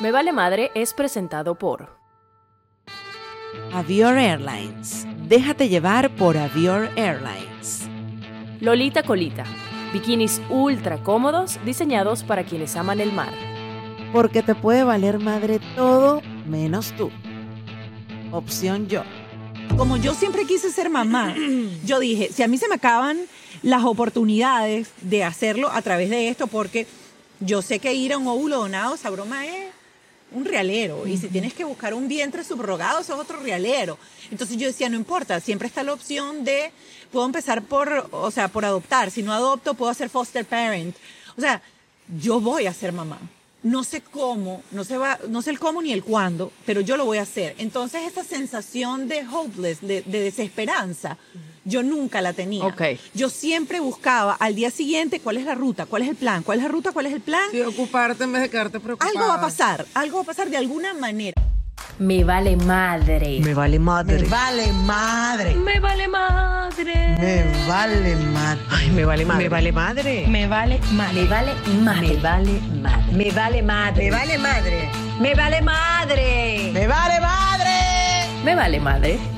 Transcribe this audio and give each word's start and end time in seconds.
Me 0.00 0.12
Vale 0.12 0.32
Madre 0.32 0.70
es 0.76 0.94
presentado 0.94 1.56
por 1.56 1.88
Avior 3.72 4.16
Airlines. 4.16 5.04
Déjate 5.26 5.68
llevar 5.68 6.14
por 6.14 6.38
Avior 6.38 6.88
Airlines. 6.94 7.88
Lolita 8.60 9.02
Colita, 9.02 9.42
bikinis 9.92 10.40
ultra 10.50 11.02
cómodos 11.02 11.58
diseñados 11.64 12.22
para 12.22 12.44
quienes 12.44 12.76
aman 12.76 13.00
el 13.00 13.10
mar. 13.10 13.32
Porque 14.12 14.40
te 14.40 14.54
puede 14.54 14.84
valer 14.84 15.18
madre 15.18 15.58
todo 15.74 16.22
menos 16.46 16.92
tú. 16.96 17.10
Opción 18.30 18.86
yo. 18.86 19.02
Como 19.76 19.96
yo 19.96 20.14
siempre 20.14 20.46
quise 20.46 20.70
ser 20.70 20.90
mamá, 20.90 21.34
yo 21.84 21.98
dije, 21.98 22.30
si 22.32 22.44
a 22.44 22.48
mí 22.48 22.56
se 22.56 22.68
me 22.68 22.76
acaban 22.76 23.18
las 23.62 23.82
oportunidades 23.82 24.92
de 25.00 25.24
hacerlo 25.24 25.70
a 25.72 25.82
través 25.82 26.08
de 26.08 26.28
esto, 26.28 26.46
porque 26.46 26.86
yo 27.40 27.62
sé 27.62 27.80
que 27.80 27.94
ir 27.94 28.12
a 28.12 28.18
un 28.18 28.28
óvulo 28.28 28.58
donado, 28.58 28.94
esa 28.94 29.10
broma 29.10 29.44
es 29.44 29.77
un 30.32 30.44
realero. 30.44 31.06
Y 31.06 31.16
si 31.16 31.28
tienes 31.28 31.54
que 31.54 31.64
buscar 31.64 31.94
un 31.94 32.08
vientre 32.08 32.44
subrogado, 32.44 33.00
eso 33.00 33.14
es 33.14 33.20
otro 33.20 33.40
realero. 33.40 33.98
Entonces 34.30 34.56
yo 34.56 34.66
decía, 34.66 34.88
no 34.88 34.96
importa, 34.96 35.40
siempre 35.40 35.68
está 35.68 35.82
la 35.82 35.92
opción 35.92 36.44
de, 36.44 36.72
puedo 37.12 37.26
empezar 37.26 37.62
por, 37.62 38.08
o 38.12 38.30
sea, 38.30 38.48
por 38.48 38.64
adoptar. 38.64 39.10
Si 39.10 39.22
no 39.22 39.32
adopto, 39.32 39.74
puedo 39.74 39.90
hacer 39.90 40.08
foster 40.08 40.44
parent. 40.44 40.96
O 41.36 41.40
sea, 41.40 41.62
yo 42.20 42.40
voy 42.40 42.66
a 42.66 42.74
ser 42.74 42.92
mamá. 42.92 43.18
No 43.62 43.82
sé 43.82 44.02
cómo, 44.02 44.62
no 44.70 44.84
sé, 44.84 44.96
va, 44.98 45.18
no 45.28 45.42
sé 45.42 45.50
el 45.50 45.58
cómo 45.58 45.82
ni 45.82 45.92
el 45.92 46.04
cuándo, 46.04 46.52
pero 46.64 46.80
yo 46.80 46.96
lo 46.96 47.04
voy 47.04 47.18
a 47.18 47.22
hacer. 47.22 47.56
Entonces 47.58 48.02
esa 48.06 48.22
sensación 48.22 49.08
de 49.08 49.26
hopeless, 49.26 49.80
de, 49.80 50.02
de 50.02 50.20
desesperanza, 50.20 51.18
yo 51.68 51.82
nunca 51.82 52.20
la 52.20 52.32
tenía. 52.32 52.64
Ok. 52.64 52.82
Yo 53.14 53.28
siempre 53.28 53.80
buscaba 53.80 54.34
al 54.34 54.54
día 54.54 54.70
siguiente 54.70 55.20
cuál 55.20 55.36
es 55.36 55.44
la 55.44 55.54
ruta, 55.54 55.86
cuál 55.86 56.02
es 56.02 56.08
el 56.08 56.16
plan, 56.16 56.42
cuál 56.42 56.58
es 56.58 56.64
la 56.64 56.70
ruta, 56.70 56.92
cuál 56.92 57.06
es 57.06 57.12
el 57.12 57.20
plan. 57.20 57.42
Sí, 57.50 57.60
ocuparte 57.60 58.24
en 58.24 58.32
vez 58.32 58.42
de 58.42 58.50
quedarte 58.50 58.80
preocupada. 58.80 59.10
Algo 59.10 59.28
va 59.28 59.34
a 59.34 59.40
pasar, 59.40 59.86
algo 59.94 60.16
va 60.16 60.22
a 60.22 60.26
pasar 60.26 60.48
de 60.50 60.56
alguna 60.56 60.94
manera. 60.94 61.34
Me 61.98 62.24
Vale 62.24 62.56
Madre. 62.56 63.40
Me 63.40 63.54
vale 63.54 63.78
madre. 63.78 64.20
Me 64.20 64.28
vale 64.28 64.72
madre. 64.72 65.54
Me 65.54 65.80
Vale 65.80 66.08
Madre. 66.08 67.16
Me 67.18 67.66
vale 67.66 68.14
madre. 68.16 68.62
Ay, 68.70 68.90
me 68.90 69.04
vale 69.04 69.24
madre. 69.24 69.44
Me 69.44 69.48
vale 69.48 69.72
madre. 69.72 70.26
Me 70.28 70.46
vale 70.46 70.80
madre. 70.92 71.16
Me 71.16 71.32
Vale 71.32 71.62
Madre. 71.62 73.12
Me 73.12 73.30
vale 73.30 73.62
madre. 73.62 74.04
Me 74.04 74.10
vale 74.10 74.38
madre. 74.38 74.90
Me 75.20 75.34
vale 75.34 75.60
madre. 75.60 76.48
Me 76.72 76.86
vale 76.86 76.86
madre. 76.86 76.86
Me 76.86 76.86
vale 76.86 77.20
madre. 77.20 77.58
Me 78.44 78.54
Vale 78.54 78.80
Madre. 78.80 79.37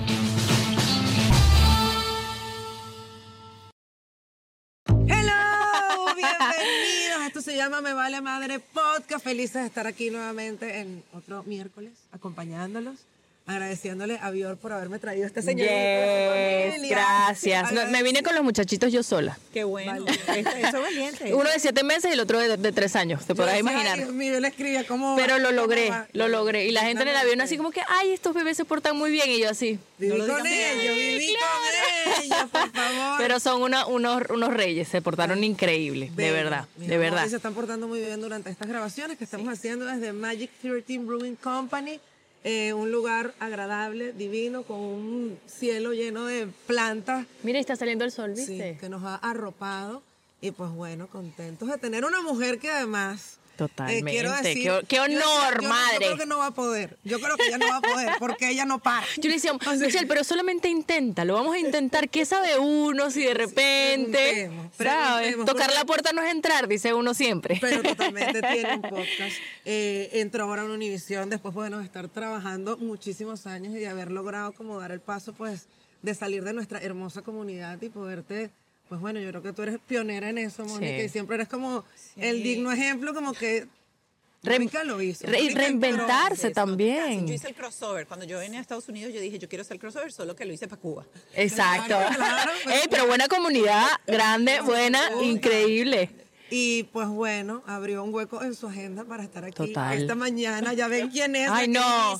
Llama 7.61 7.83
Me 7.83 7.93
Vale 7.93 8.23
Madre 8.23 8.59
Podcast. 8.59 9.23
Felices 9.23 9.61
de 9.61 9.67
estar 9.67 9.87
aquí 9.87 10.09
nuevamente 10.09 10.81
en 10.81 11.05
otro 11.13 11.43
miércoles, 11.43 11.93
acompañándolos. 12.11 13.05
Agradeciéndole 13.47 14.17
a 14.23 14.31
Bior 14.31 14.57
por 14.59 14.73
haberme 14.73 15.01
traído 15.01 15.27
este 15.27 15.43
señor. 15.43 15.67
Yes, 15.69 16.89
gracias. 16.89 17.73
No, 17.73 17.85
me 17.89 18.03
vine 18.05 18.23
con 18.23 18.33
los 18.35 18.45
muchachitos 18.45 18.93
yo 18.93 19.03
sola. 19.03 19.37
Qué 19.53 19.65
bueno. 19.65 20.05
Eso 20.07 20.33
es 20.37 20.73
valiente. 20.73 21.35
Uno 21.35 21.51
de 21.51 21.59
siete 21.59 21.83
meses 21.83 22.11
y 22.11 22.15
el 22.15 22.21
otro 22.21 22.39
de, 22.39 22.57
de 22.57 22.71
tres 22.73 22.95
años, 22.95 23.27
te 23.27 23.35
podrás 23.35 23.59
imaginar. 23.59 23.97
Dios 23.99 24.13
mío, 24.13 24.35
yo 24.35 24.41
le 24.41 24.49
escribía 24.49 24.87
cómo. 24.87 25.17
Pero 25.17 25.39
lo 25.39 25.51
logré, 25.51 25.91
va. 25.91 26.07
lo 26.13 26.29
logré. 26.29 26.67
Y 26.67 26.71
la 26.71 26.83
gente 26.83 27.03
en 27.03 27.09
el 27.09 27.17
avión 27.17 27.41
así 27.41 27.57
como 27.57 27.73
que, 27.73 27.81
ay, 27.89 28.13
estos 28.13 28.35
bebés 28.35 28.57
se 28.57 28.65
portan 28.65 28.97
muy 28.97 29.11
bien. 29.11 29.29
Y 29.31 29.41
yo 29.41 29.51
así. 29.51 29.81
Viví 29.99 30.17
No 30.17 30.27
lo 30.27 30.35
con 30.35 30.43
digas 30.45 30.73
ellos, 30.77 30.95
viví 30.97 31.35
con 31.35 32.25
ellos, 32.25 32.51
por 32.53 32.71
favor. 32.73 33.19
Pero 33.19 33.41
son 33.41 33.63
una- 33.63 33.87
unos, 33.87 34.23
unos 34.31 34.55
reyes, 34.55 34.87
se 34.87 35.03
portaron 35.03 35.43
increíble, 35.43 36.11
de 36.15 36.31
verdad, 36.31 36.67
de 36.77 36.99
verdad. 36.99 37.27
y 37.27 37.31
se 37.31 37.37
están 37.37 37.55
portando 37.55 37.89
muy 37.89 37.99
bien 38.01 38.21
durante 38.21 38.49
estas 38.51 38.69
grabaciones 38.69 39.19
que 39.19 39.25
estamos 39.25 39.49
haciendo 39.53 39.87
desde 39.87 40.13
Magic 40.13 40.51
13 40.63 40.99
Brewing 40.99 41.35
Company. 41.37 41.99
Eh, 42.45 42.73
un 42.73 42.91
lugar 42.91 43.35
agradable, 43.39 44.13
divino, 44.13 44.63
con 44.63 44.79
un 44.79 45.39
cielo 45.47 45.93
lleno 45.93 46.25
de 46.27 46.49
plantas 46.67 47.27
Mira, 47.43 47.59
está 47.59 47.77
saliendo 47.77 48.05
el 48.05 48.13
sol, 48.13 48.35
sí, 48.37 48.53
¿viste? 48.53 48.79
que 48.81 48.89
nos 48.89 49.05
ha 49.05 49.17
arropado. 49.17 50.03
Y 50.41 50.53
pues 50.53 50.71
bueno, 50.71 51.07
contentos 51.09 51.69
de 51.69 51.77
tener 51.77 52.05
una 52.05 52.23
mujer 52.23 52.59
que 52.59 52.71
además... 52.71 53.40
eh, 53.65 53.69
Totalmente. 53.69 54.11
quiero 54.11 54.33
decir, 54.33 54.73
Qué- 54.89 55.01
honor, 55.01 55.63
yo 55.63 55.69
madre. 55.69 55.93
Yo 56.01 56.07
creo 56.07 56.17
que 56.19 56.27
no 56.27 56.39
va 56.39 56.47
a 56.47 56.51
poder. 56.55 56.97
Yo 57.05 57.21
creo 57.21 57.37
que 57.37 57.47
ella 57.47 57.59
no 57.59 57.69
va 57.69 57.77
a 57.77 57.81
poder 57.81 58.11
porque 58.19 58.49
ella 58.51 58.65
no 58.65 58.79
para. 58.79 59.07
Yo 59.17 59.29
le 59.29 59.35
decía, 59.35 59.53
Michelle, 59.79 60.07
pero 60.07 60.25
solamente 60.25 60.69
inténtalo, 60.69 61.35
vamos 61.35 61.55
a 61.55 61.59
intentar. 61.59 62.09
¿Qué 62.09 62.25
sabe 62.25 62.59
uno 62.59 63.11
si 63.11 63.23
de 63.23 63.35
repente, 63.35 64.13
preguntemos, 64.13 64.77
¿sabes? 64.77 65.19
preguntemos, 65.19 65.47
Tocar 65.47 65.73
la 65.75 65.85
puerta 65.85 66.13
no 66.13 66.23
es 66.23 66.31
entrar, 66.31 66.69
dice 66.69 66.95
uno 66.95 67.15
siempre. 67.15 67.59
Pero 67.61 67.83
totalmente 67.95 68.41
tiene 68.43 68.75
un 68.77 68.83
podcast. 68.83 69.37
Eh, 69.65 70.11
entró 70.15 70.45
ahora 70.45 70.63
en 70.65 70.71
Univisión 70.71 71.31
después 71.31 71.55
bueno, 71.55 71.79
de 71.79 71.85
estar 71.85 72.09
trabajando 72.09 72.77
muchísimos 72.79 73.47
años 73.47 73.75
y 73.75 73.79
de 73.79 73.89
haber 73.89 74.11
logrado 74.11 74.53
como 74.53 74.79
dar 74.79 74.93
el 74.93 75.01
paso 75.01 75.33
pues 75.33 75.67
de 76.03 76.15
salir 76.15 76.43
de 76.45 76.53
nuestra 76.55 76.79
hermosa 76.81 77.23
comunidad 77.23 77.81
y 77.83 77.91
poderte, 77.91 78.51
pues 78.91 79.01
bueno, 79.01 79.21
yo 79.21 79.31
creo 79.31 79.41
que 79.43 79.53
tú 79.53 79.63
eres 79.63 79.79
pionera 79.87 80.29
en 80.29 80.37
eso, 80.39 80.65
Mónica, 80.65 80.99
Sí. 80.99 81.05
y 81.05 81.09
siempre 81.09 81.37
eres 81.37 81.49
como 81.49 81.85
el 82.17 82.43
digno 82.43 82.73
ejemplo, 82.73 83.15
como 83.15 83.33
que 83.33 83.69
Mónica 84.43 84.83
lo 84.83 85.01
hizo. 85.01 85.27
re- 85.29 85.51
reinventarse 85.55 86.49
Yo 86.49 86.55
también. 86.55 87.29
hice 87.29 87.47
el 87.49 87.55
crossover. 87.55 88.07
Cuando 88.09 88.27
yo 88.27 88.41
vine 88.41 88.59
a 88.59 88.61
Estados 88.61 88.89
Unidos, 88.89 89.15
yo 89.15 89.21
dije, 89.21 89.39
yo 89.39 89.49
quiero 89.49 89.63
hacer 89.63 89.77
el 89.77 89.81
crossover, 89.81 90.11
solo 90.13 90.35
que 90.35 90.45
lo 90.45 90.53
hice 90.53 90.67
para 90.67 90.81
Cuba. 90.83 91.07
Exacto. 91.35 91.87
Claro, 91.97 92.17
claro, 92.17 92.53
pues, 92.65 92.77
Ey, 92.83 92.89
pero 92.91 93.07
buena 93.07 93.29
comunidad, 93.29 93.87
grande, 94.09 94.61
buena, 94.63 95.01
increíble. 95.23 96.11
Y 96.53 96.83
pues 96.93 97.07
bueno, 97.07 97.63
abrió 97.69 98.03
un 98.03 98.13
hueco 98.13 98.43
en 98.43 98.57
su 98.57 98.67
agenda 98.67 99.05
para 99.05 99.23
estar 99.23 99.45
aquí 99.45 99.55
Total. 99.55 99.97
esta 100.01 100.17
mañana. 100.17 100.73
Ya 100.73 100.89
ven 100.89 101.09
quién 101.11 101.37
es. 101.37 101.49
Ay, 101.49 101.69
no. 101.69 102.19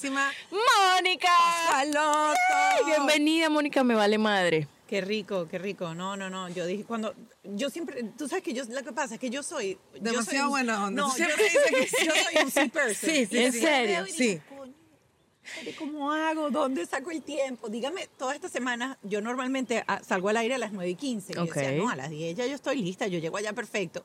Mónica. 0.53 1.29
Pascualoto. 1.67 2.39
Ay, 2.55 2.85
bienvenida, 2.87 3.51
Mónica, 3.51 3.83
me 3.83 3.97
vale 3.97 4.19
madre. 4.19 4.69
Qué 4.91 5.01
rico, 5.01 5.47
qué 5.49 5.57
rico. 5.57 5.95
No, 5.95 6.17
no, 6.17 6.29
no. 6.29 6.49
Yo 6.49 6.67
dije 6.67 6.83
cuando. 6.85 7.15
Yo 7.45 7.71
siempre. 7.71 8.03
Tú 8.19 8.27
sabes 8.27 8.43
que 8.43 8.53
yo. 8.53 8.65
Lo 8.65 8.83
que 8.83 8.91
pasa 8.93 9.15
es 9.15 9.21
que 9.21 9.31
yo 9.31 9.45
soy. 9.45 9.79
yo 9.95 10.01
Demasiado 10.01 10.25
soy 10.25 10.39
un- 10.41 10.49
buena 10.49 10.85
onda. 10.87 11.03
No, 11.03 11.09
yo, 11.11 11.15
siempre 11.15 11.45
dices 11.45 11.93
que 11.97 12.05
yo 12.07 12.13
soy 12.13 12.45
un 12.45 12.51
sí 12.51 12.69
person. 12.71 13.11
Sí, 13.11 13.27
sí, 13.27 13.39
¿En 13.39 13.53
sí. 13.53 13.61
serio? 13.61 14.01
Yo 14.01 14.13
Sí. 14.13 14.27
digo, 14.29 14.43
"Coño, 14.59 14.73
madre, 15.57 15.75
¿Cómo 15.79 16.11
hago? 16.13 16.51
¿Dónde 16.51 16.85
saco 16.87 17.13
el 17.13 17.23
tiempo? 17.23 17.69
Dígame, 17.69 18.09
toda 18.19 18.35
esta 18.35 18.49
semana 18.49 18.99
yo 19.05 19.21
normalmente 19.21 19.85
ah, 19.87 20.01
salgo 20.05 20.29
al 20.29 20.39
aire 20.39 20.57
a 20.57 20.59
las 20.59 20.73
9 20.73 20.91
y 20.91 20.95
15. 20.97 21.35
Y 21.35 21.37
yo 21.37 21.45
decía, 21.45 21.71
no, 21.71 21.89
a 21.89 21.95
las 21.95 22.11
10 22.11 22.37
ya 22.37 22.47
yo 22.47 22.57
estoy 22.57 22.83
lista, 22.83 23.07
yo 23.07 23.21
llego 23.21 23.37
allá 23.37 23.53
perfecto. 23.53 24.05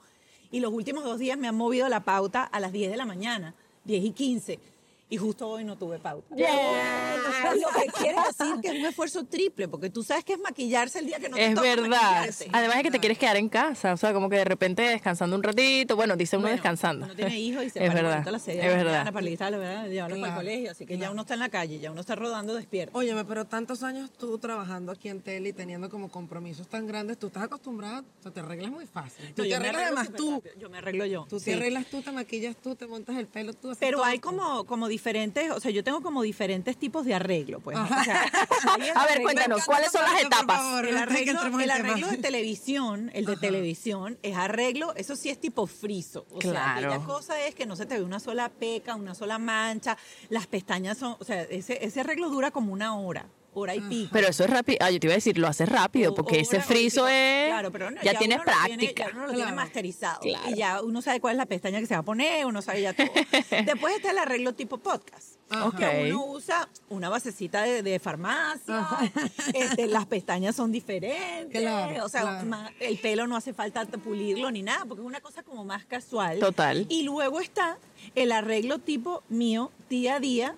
Y 0.52 0.60
los 0.60 0.72
últimos 0.72 1.04
dos 1.04 1.18
días 1.18 1.36
me 1.40 1.48
han 1.48 1.56
movido 1.56 1.90
la 1.90 2.02
pauta 2.04 2.44
a 2.44 2.60
las 2.60 2.72
10 2.72 2.92
de 2.92 2.98
la 2.98 3.06
mañana, 3.08 3.56
10 3.86 4.06
y 4.06 4.12
15. 4.12 4.60
Y 5.08 5.18
justo 5.18 5.48
hoy 5.48 5.64
no 5.64 5.78
tuve 5.78 6.00
pauta. 6.00 6.28
Lo 6.36 6.38
que 6.38 7.88
quiere 7.98 8.18
decir 8.28 8.56
que 8.62 8.68
es 8.70 8.80
un 8.80 8.86
esfuerzo 8.88 9.24
triple, 9.26 9.68
porque 9.68 9.90
tú 9.92 10.02
sabes 10.04 10.24
que 10.24 10.34
es 10.34 10.40
maquillarse 10.40 10.98
el 11.00 11.06
día 11.06 11.20
que 11.20 11.30
no 11.30 11.36
te 11.38 11.46
Es 11.46 11.54
toca 11.54 11.62
verdad. 11.68 11.90
maquillarse. 11.90 12.50
Además 12.52 12.78
es 12.78 12.84
que 12.84 12.92
te 12.92 13.00
quieres 13.00 13.18
quedar 13.20 13.38
en 13.38 13.48
casa, 13.50 13.94
o 13.94 13.98
sea, 13.98 14.14
como 14.14 14.30
que 14.30 14.38
de 14.38 14.46
repente 14.46 14.82
descansando 14.82 15.36
un 15.36 15.44
ratito, 15.44 15.96
bueno, 15.96 16.16
dice 16.16 16.38
uno 16.38 16.44
Bueno, 16.46 16.56
descansando. 16.56 17.06
Uno 17.06 17.16
tiene 17.16 17.40
hijos 17.40 17.64
y 17.66 17.70
se 17.70 17.80
es 17.86 17.90
para 17.92 18.02
verdad. 18.02 18.28
a 18.28 18.32
las 18.32 18.42
6 18.42 18.58
de 18.58 18.64
es 18.64 18.70
la 18.70 18.78
verdad. 18.84 19.14
para. 19.14 19.26
Llevarlos 19.26 19.60
para 19.60 20.14
el 20.16 20.20
Claro, 20.20 20.36
colegio. 20.38 20.72
Así 20.72 20.86
que 20.88 20.98
ya 20.98 21.12
uno 21.12 21.22
está 21.22 21.34
en 21.36 21.40
la 21.40 21.50
calle, 21.50 21.80
ya 21.80 21.92
uno 21.92 22.02
está 22.02 22.16
rodando 22.16 22.56
despierto. 22.56 22.98
Óyeme, 22.98 23.26
pero 23.26 23.46
tantos 23.46 23.84
años 23.84 24.12
tú 24.12 24.38
trabajando 24.40 24.92
aquí 24.92 25.10
en 25.10 25.22
tele 25.22 25.50
y 25.50 25.54
teniendo 25.54 25.90
como 25.90 26.10
compromisos 26.10 26.68
tan 26.68 26.88
grandes, 26.88 27.20
tú 27.20 27.28
estás 27.28 27.44
acostumbrada, 27.44 28.00
o 28.20 28.24
sea, 28.24 28.32
te 28.32 28.40
arreglas 28.40 28.72
muy 28.72 28.88
fácil. 28.88 29.34
Tú 29.36 29.44
No, 29.44 29.50
te 29.50 29.56
arreglas 29.56 29.84
además 29.84 30.10
tú. 30.16 30.32
rápido, 30.38 30.56
Yo 30.60 30.70
me 30.70 30.78
arreglo 30.80 31.06
yo. 31.06 31.26
Tú 31.30 31.40
sí. 31.40 31.46
te 31.46 31.54
arreglas 31.54 31.86
tú, 31.86 32.02
te 32.02 32.12
maquillas 32.12 32.56
tú, 32.58 32.76
te 32.76 32.88
montas 32.88 33.16
el 33.18 33.28
pelo 33.28 33.54
tú. 33.54 33.70
haces 33.70 33.80
Pero 33.80 33.98
todo 34.00 34.06
hay 34.08 34.20
como, 34.20 34.64
como 34.66 34.88
diferentes, 34.96 35.52
o 35.52 35.60
sea, 35.60 35.72
yo 35.72 35.84
tengo 35.84 36.02
como 36.02 36.22
diferentes 36.22 36.78
tipos 36.78 37.06
de 37.06 37.14
arreglo, 37.14 37.60
pues. 37.60 37.78
O 37.78 38.04
sea, 38.04 38.24
A 38.96 39.06
ver, 39.06 39.22
cuéntanos, 39.22 39.66
¿cuáles 39.66 39.92
son 39.92 40.04
las 40.04 40.22
etapas? 40.22 40.58
favor, 40.58 40.86
El 40.88 40.98
arreglo, 40.98 41.60
el 41.60 41.70
arreglo 41.72 42.08
de 42.08 42.18
televisión, 42.18 43.12
el 43.14 43.26
de 43.26 43.36
televisión, 43.36 44.18
es 44.24 44.36
arreglo, 44.38 44.96
eso 44.96 45.16
sí 45.18 45.30
es 45.30 45.40
tipo 45.40 45.68
friso. 45.68 46.26
O 46.32 46.42
sea, 46.42 46.52
Claro. 46.52 46.88
aquella 46.94 47.06
cosa 47.06 47.40
es 47.46 47.54
que 47.56 47.66
no 47.66 47.76
se 47.76 47.86
te 47.86 47.98
ve 47.98 48.04
una 48.04 48.20
sola 48.22 48.48
peca, 48.50 48.96
una 48.96 49.14
sola 49.14 49.38
mancha, 49.38 49.98
las 50.30 50.48
pestañas 50.48 50.98
son, 50.98 51.18
o 51.20 51.24
sea, 51.26 51.42
ese, 51.44 51.84
ese 51.86 52.00
arreglo 52.00 52.30
dura 52.30 52.52
como 52.52 52.72
una 52.72 52.98
hora, 52.98 53.26
hora 53.56 53.74
y 53.76 53.82
pico. 53.82 54.10
Pero 54.14 54.28
eso 54.28 54.44
es 54.44 54.50
rápido. 54.50 54.78
Ah, 54.82 54.92
yo 54.92 55.00
te 55.00 55.08
iba 55.08 55.14
a 55.14 55.16
decir, 55.18 55.38
lo 55.40 55.48
haces 55.48 55.68
rápido, 55.68 56.12
O- 56.12 56.16
porque 56.16 56.40
ese 56.40 56.62
friso 56.62 57.08
es. 57.08 57.48
Claro, 57.48 57.72
pero 57.72 57.90
no, 57.92 58.02
ya, 58.04 58.18
tienes 58.18 58.38
uno 58.38 58.46
lo 58.46 58.66
tiene- 58.66 58.78
práctica. 58.94 59.06
ya 59.10 59.16
uno 59.16 59.28
lo 59.28 59.34
tiene 59.34 59.52
masterizado. 59.54 60.20
Claro. 60.20 60.50
Y 60.50 60.56
ya 60.56 60.82
uno 60.84 61.02
sabe 61.02 61.20
cuál 61.20 61.34
es 61.34 61.38
la 61.38 61.46
pestaña 61.48 61.80
que 61.80 61.88
se 61.88 61.94
va 61.96 62.02
a 62.02 62.04
poner, 62.04 62.46
uno 62.46 62.62
sabe 62.62 62.82
ya 62.84 62.94
todo. 62.94 63.08
Después 63.66 63.96
está 63.96 64.12
el 64.12 64.18
arreglo 64.20 64.54
tipo 64.54 64.78
podcast. 64.78 65.36
Que 65.78 66.12
uno 66.12 66.26
usa 66.26 66.68
una 66.90 67.08
basecita 67.08 67.62
de, 67.64 67.82
de 67.84 68.00
farmacia, 68.00 68.88
este, 69.54 69.88
las 69.88 70.06
pestañas 70.08 70.56
son 70.56 70.72
diferentes, 70.72 71.62
Claro, 71.62 72.04
o 72.06 72.10
sea, 72.10 72.42
claro. 72.44 72.70
el 72.80 72.98
pelo 72.98 73.28
no 73.28 73.36
hace 73.38 73.54
falta 73.54 73.86
pulirlo 73.86 74.50
ni 74.52 74.64
nada, 74.64 74.86
porque 74.86 75.02
es 75.02 75.08
una 75.08 75.22
cosa 75.22 75.44
como 75.44 75.64
más 75.64 75.86
casual. 75.86 76.40
Total. 76.40 76.86
Y 76.90 77.04
luego 77.04 77.40
está 77.40 77.78
el 78.16 78.32
arreglo 78.32 78.80
tipo 78.80 79.24
mío, 79.30 79.72
día 79.90 80.16
a 80.16 80.20
día, 80.20 80.56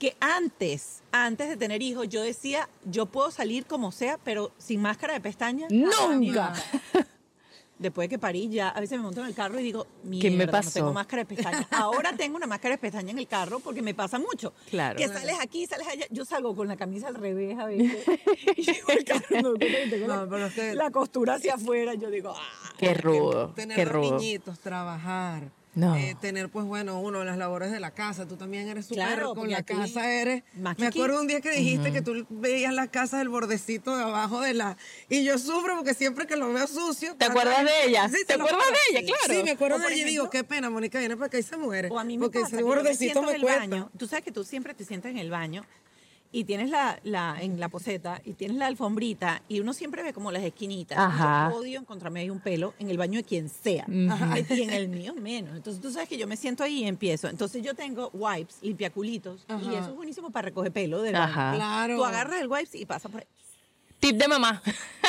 que 0.00 0.16
antes, 0.18 1.02
antes 1.12 1.48
de 1.48 1.56
tener 1.56 1.80
hijos, 1.82 2.08
yo 2.08 2.22
decía, 2.22 2.68
yo 2.84 3.06
puedo 3.06 3.30
salir 3.30 3.66
como 3.66 3.92
sea, 3.92 4.18
pero 4.24 4.50
sin 4.58 4.80
máscara 4.82 5.12
de 5.12 5.20
pestañas. 5.20 5.70
Nunca. 5.70 6.54
después 7.78 8.06
de 8.06 8.08
que 8.10 8.18
parí, 8.18 8.48
ya 8.48 8.68
a 8.70 8.80
veces 8.80 8.98
me 8.98 9.04
monto 9.04 9.20
en 9.20 9.26
el 9.28 9.34
carro 9.34 9.58
y 9.60 9.62
digo, 9.62 9.86
mierda, 10.02 10.28
¿Qué 10.28 10.36
me 10.36 10.46
no 10.46 10.52
pasó? 10.52 10.70
tengo 10.72 10.92
máscara 10.92 11.22
de 11.24 11.26
pestañas. 11.34 11.66
Ahora 11.70 12.14
tengo 12.16 12.36
una 12.36 12.46
máscara 12.46 12.74
de 12.74 12.78
pestañas 12.78 13.10
en 13.12 13.18
el 13.18 13.26
carro 13.26 13.60
porque 13.60 13.80
me 13.82 13.94
pasa 13.94 14.18
mucho. 14.18 14.52
Claro. 14.70 14.96
Que 14.98 15.06
sales 15.08 15.36
aquí, 15.40 15.66
sales 15.66 15.86
allá. 15.86 16.06
Yo 16.10 16.24
salgo 16.24 16.54
con 16.56 16.66
la 16.68 16.76
camisa 16.76 17.08
al 17.08 17.14
revés 17.14 17.58
a 17.58 17.66
veces. 17.66 18.04
y 18.56 18.62
llego 18.62 18.88
al 18.92 19.04
carro, 19.04 19.42
No, 19.42 19.52
la, 20.06 20.26
pero 20.28 20.46
es 20.46 20.54
que- 20.54 20.74
la 20.74 20.90
costura 20.90 21.34
hacia 21.34 21.54
afuera. 21.54 21.94
Yo 21.94 22.10
digo, 22.10 22.32
ah. 22.34 22.72
Qué 22.78 22.94
rudo, 22.94 23.50
tener 23.54 23.76
qué 23.76 23.84
rudo. 23.84 24.18
niñitos, 24.18 24.58
trabajar, 24.60 25.50
No. 25.74 25.94
eh, 25.94 26.16
tener 26.20 26.48
pues 26.48 26.66
bueno, 26.66 27.00
uno 27.00 27.22
las 27.24 27.38
labores 27.38 27.70
de 27.70 27.78
la 27.78 27.92
casa, 27.92 28.26
tú 28.26 28.36
también 28.36 28.68
eres 28.68 28.86
súper 28.86 29.04
Claro, 29.06 29.26
con 29.28 29.36
porque 29.36 29.52
la 29.52 29.62
casa 29.62 30.10
eres. 30.12 30.42
Me 30.54 30.86
acuerdo 30.86 31.20
un 31.20 31.28
día 31.28 31.40
que 31.40 31.50
dijiste 31.52 31.92
que 31.92 32.02
tú 32.02 32.26
veías 32.28 32.74
la 32.74 32.88
casa 32.88 33.18
del 33.18 33.28
bordecito 33.28 33.96
de 33.96 34.02
abajo 34.02 34.40
de 34.40 34.54
la 34.54 34.76
y 35.08 35.22
yo 35.24 35.38
sufro 35.38 35.76
porque 35.76 35.94
siempre 35.94 36.26
que 36.26 36.34
lo 36.36 36.52
veo 36.52 36.66
sucio. 36.66 37.14
¿Te 37.16 37.26
acuerdas 37.26 37.64
de 37.64 37.84
ella? 37.86 38.08
Sí, 38.08 38.16
¿Te 38.26 38.34
acuerdas 38.34 38.58
de 38.58 38.98
ella? 38.98 39.06
Claro. 39.06 39.38
Sí, 39.40 39.44
me 39.44 39.50
acuerdo 39.52 39.78
de 39.78 39.82
por 39.84 39.92
ella 39.92 40.02
y 40.02 40.10
digo, 40.10 40.28
qué 40.28 40.42
pena, 40.42 40.70
Mónica 40.70 40.98
viene 40.98 41.16
para 41.16 41.26
acá 41.26 41.38
y 41.38 41.42
se 41.44 41.56
muere. 41.56 41.88
O 41.90 41.98
a 41.98 42.04
mí 42.04 42.18
me 42.18 42.24
porque 42.24 42.40
pasa 42.40 42.48
ese 42.48 42.56
me 42.56 42.62
bordecito 42.64 42.98
siento 42.98 43.20
en 43.20 43.26
me 43.26 43.32
el 43.34 43.40
cuesta. 43.42 43.60
baño. 43.60 43.90
Tú 43.96 44.06
sabes 44.08 44.24
que 44.24 44.32
tú 44.32 44.42
siempre 44.44 44.74
te 44.74 44.84
sientas 44.84 45.10
en 45.12 45.18
el 45.18 45.30
baño 45.30 45.64
y 46.32 46.44
tienes 46.44 46.70
la, 46.70 46.98
la 47.02 47.36
en 47.40 47.58
la 47.58 47.68
poseta 47.68 48.20
y 48.24 48.34
tienes 48.34 48.56
la 48.56 48.66
alfombrita 48.66 49.42
y 49.48 49.60
uno 49.60 49.72
siempre 49.72 50.02
ve 50.02 50.12
como 50.12 50.30
las 50.30 50.42
esquinitas. 50.42 50.96
Ajá. 50.98 51.50
Yo 51.50 51.56
odio 51.56 51.80
encontrarme 51.80 52.20
ahí 52.20 52.30
un 52.30 52.40
pelo 52.40 52.74
en 52.78 52.88
el 52.90 52.98
baño 52.98 53.18
de 53.18 53.24
quien 53.24 53.48
sea. 53.48 53.84
Y 53.88 54.62
en 54.62 54.70
el 54.70 54.88
mío 54.88 55.14
menos. 55.14 55.56
Entonces 55.56 55.82
tú 55.82 55.90
sabes 55.90 56.08
que 56.08 56.18
yo 56.18 56.26
me 56.26 56.36
siento 56.36 56.62
ahí 56.62 56.84
y 56.84 56.84
empiezo. 56.84 57.28
Entonces 57.28 57.62
yo 57.62 57.74
tengo 57.74 58.10
wipes, 58.12 58.58
limpiaculitos 58.62 59.44
y 59.48 59.52
Ajá. 59.52 59.78
eso 59.78 59.90
es 59.90 59.96
buenísimo 59.96 60.30
para 60.30 60.46
recoger 60.46 60.72
pelo 60.72 61.02
del 61.02 61.14
baño. 61.14 61.24
Ajá. 61.24 61.52
Claro. 61.54 61.96
Tú 61.96 62.04
agarras 62.04 62.40
el 62.40 62.48
wipes 62.48 62.74
y 62.74 62.86
pasas 62.86 63.10
por 63.10 63.20
ahí. 63.22 63.26
Tip 64.00 64.16
de 64.16 64.28
mamá. 64.28 64.62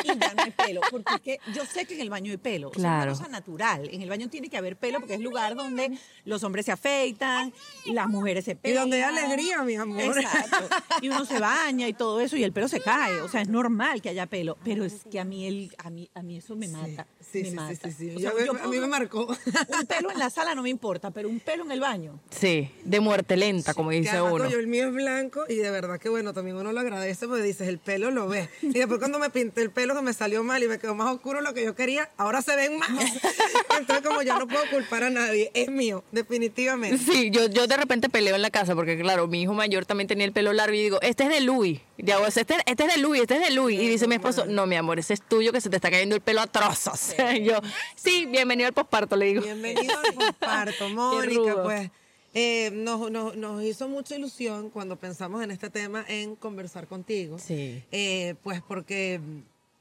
Y 0.03 0.07
ya 0.07 0.33
no 0.33 0.43
hay 0.43 0.51
pelo, 0.51 0.81
porque 0.91 1.13
es 1.15 1.21
que 1.21 1.39
yo 1.53 1.65
sé 1.65 1.85
que 1.85 1.93
en 1.95 2.01
el 2.01 2.09
baño 2.09 2.31
hay 2.31 2.37
pelo. 2.37 2.69
O 2.69 2.79
sea, 2.79 2.99
es 2.99 3.03
una 3.05 3.11
cosa 3.13 3.27
natural. 3.29 3.89
En 3.91 4.01
el 4.01 4.09
baño 4.09 4.29
tiene 4.29 4.49
que 4.49 4.57
haber 4.57 4.75
pelo 4.77 4.99
porque 4.99 5.13
es 5.13 5.19
lugar 5.21 5.55
donde 5.55 5.97
los 6.25 6.43
hombres 6.43 6.65
se 6.65 6.71
afeitan, 6.73 7.53
las 7.85 8.07
mujeres 8.07 8.45
se 8.45 8.51
Y 8.51 8.55
peinan. 8.55 8.83
donde 8.83 9.03
hay 9.03 9.15
alegría, 9.17 9.61
mi 9.63 9.75
amor. 9.75 10.17
Exacto. 10.19 10.67
Y 11.01 11.09
uno 11.09 11.23
se 11.25 11.39
baña 11.39 11.87
y 11.87 11.93
todo 11.93 12.19
eso 12.19 12.35
y 12.35 12.43
el 12.43 12.51
pelo 12.51 12.67
se 12.67 12.81
cae. 12.81 13.21
O 13.21 13.29
sea, 13.29 13.41
es 13.41 13.47
normal 13.49 14.01
que 14.01 14.09
haya 14.09 14.25
pelo. 14.25 14.57
Pero 14.63 14.83
es 14.85 15.03
que 15.09 15.19
a 15.19 15.23
mí, 15.23 15.45
el, 15.47 15.73
a 15.77 15.89
mí, 15.89 16.09
a 16.13 16.21
mí 16.21 16.37
eso 16.37 16.55
me 16.55 16.67
mata. 16.67 17.07
Sí, 17.19 17.20
me 17.43 17.49
sí, 17.49 17.55
mata. 17.55 17.73
sí, 17.89 17.95
sí, 17.97 18.11
sí. 18.15 18.21
Sea, 18.21 18.31
Yo- 18.31 18.45
yo 18.45 18.63
a 18.63 18.67
mí 18.67 18.79
me 18.79 18.87
marcó. 18.87 19.25
Un 19.27 19.85
pelo 19.87 20.11
en 20.11 20.19
la 20.19 20.29
sala 20.29 20.55
no 20.55 20.61
me 20.63 20.69
importa, 20.69 21.11
pero 21.11 21.29
un 21.29 21.39
pelo 21.39 21.63
en 21.63 21.71
el 21.71 21.79
baño. 21.79 22.19
Sí, 22.29 22.69
de 22.83 22.99
muerte 22.99 23.37
lenta, 23.37 23.73
como 23.73 23.89
Que 23.89 23.97
dice 23.97 24.11
además, 24.11 24.33
uno. 24.33 24.43
coño, 24.45 24.57
el 24.57 24.67
mío 24.67 24.87
es 24.87 24.93
blanco 24.93 25.43
y 25.49 25.55
de 25.55 25.71
verdad 25.71 25.99
que 25.99 26.09
bueno, 26.09 26.33
también 26.33 26.57
uno 26.57 26.71
lo 26.71 26.79
agradece 26.79 27.27
porque 27.27 27.43
dices, 27.43 27.67
el 27.67 27.77
pelo 27.79 28.11
lo 28.11 28.27
ves. 28.27 28.49
Y 28.61 28.73
después 28.73 28.99
cuando 28.99 29.19
me 29.19 29.29
pinté 29.29 29.61
el 29.61 29.71
pelo 29.71 29.95
que 29.95 30.01
me 30.01 30.13
salió 30.13 30.43
mal 30.43 30.61
y 30.63 30.67
me 30.67 30.79
quedó 30.79 30.95
más 30.95 31.13
oscuro 31.13 31.41
lo 31.41 31.53
que 31.53 31.63
yo 31.63 31.75
quería, 31.75 32.09
ahora 32.17 32.41
se 32.41 32.55
ven 32.55 32.77
más. 32.77 32.89
Entonces 33.79 34.05
como 34.05 34.21
ya 34.21 34.37
no 34.37 34.47
puedo 34.47 34.63
culpar 34.69 35.03
a 35.03 35.09
nadie, 35.09 35.51
es 35.53 35.69
mío, 35.69 36.03
definitivamente. 36.11 36.97
Sí, 36.97 37.29
yo, 37.31 37.47
yo 37.47 37.67
de 37.67 37.77
repente 37.77 38.09
peleo 38.09 38.35
en 38.35 38.41
la 38.41 38.49
casa 38.51 38.75
porque, 38.75 38.97
claro, 38.99 39.27
mi 39.27 39.41
hijo 39.41 39.53
mayor 39.53 39.85
también 39.85 40.07
tenía 40.07 40.25
el 40.25 40.33
pelo 40.33 40.53
largo 40.53 40.73
y 40.75 40.81
digo, 40.83 40.99
este 41.01 41.23
es 41.23 41.29
de 41.29 41.41
Louis. 41.41 41.79
Y 42.03 42.11
hago, 42.11 42.25
este, 42.25 42.41
este 42.65 42.83
es 42.85 42.95
de 42.95 43.01
Louis, 43.01 43.21
este 43.21 43.35
es 43.37 43.47
de 43.49 43.51
Louis. 43.55 43.79
Y 43.79 43.87
dice 43.87 44.07
mi 44.07 44.15
esposo, 44.15 44.45
no, 44.45 44.65
mi 44.65 44.75
amor, 44.75 44.97
ese 44.99 45.13
es 45.13 45.21
tuyo 45.21 45.51
que 45.51 45.61
se 45.61 45.69
te 45.69 45.75
está 45.75 45.91
cayendo 45.91 46.15
el 46.15 46.21
pelo 46.21 46.41
a 46.41 46.47
trozos. 46.47 47.13
Y 47.35 47.43
yo, 47.43 47.59
sí, 47.95 48.25
bienvenido 48.25 48.67
al 48.67 48.73
posparto, 48.73 49.15
le 49.15 49.25
digo. 49.27 49.41
Bienvenido 49.41 49.93
al 49.97 50.13
posparto, 50.13 50.89
Mónica. 50.95 51.63
Pues 51.63 51.91
eh, 52.33 52.71
nos, 52.73 53.11
nos- 53.11 53.35
nos 53.35 53.63
hizo 53.63 53.87
mucha 53.87 54.15
ilusión 54.15 54.69
cuando 54.69 54.95
pensamos 54.95 55.43
en 55.43 55.51
este 55.51 55.69
tema 55.69 56.03
en 56.07 56.35
conversar 56.35 56.87
contigo. 56.87 57.37
Sí. 57.37 57.83
Eh, 57.91 58.35
pues 58.41 58.61
porque 58.67 59.19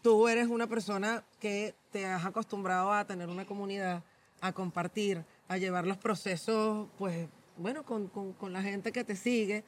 tú 0.03 0.29
eres 0.29 0.49
una 0.49 0.67
persona 0.67 1.25
que 1.41 1.75
te 1.93 2.05
has 2.07 2.25
acostumbrado 2.27 2.93
a 2.93 3.05
tener 3.07 3.29
una 3.29 3.47
comunidad, 3.47 4.03
a 4.41 4.53
compartir, 4.53 5.23
a 5.49 5.57
llevar 5.59 5.87
los 5.87 5.97
procesos, 5.97 6.87
pues, 6.99 7.29
bueno, 7.57 7.83
con, 7.85 8.09
con- 8.09 8.33
con 8.35 8.53
la 8.53 8.63
gente 8.63 8.93
que 8.93 9.05
te 9.05 9.17
sigue. 9.17 9.65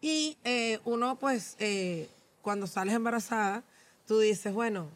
Y 0.00 0.36
eh, 0.44 0.78
uno, 0.84 1.16
pues, 1.18 1.56
eh, 1.58 2.08
cuando 2.42 2.66
sales 2.66 2.94
embarazada, 2.94 3.62
tú 4.06 4.18
dices, 4.20 4.52
bueno, 4.52 4.88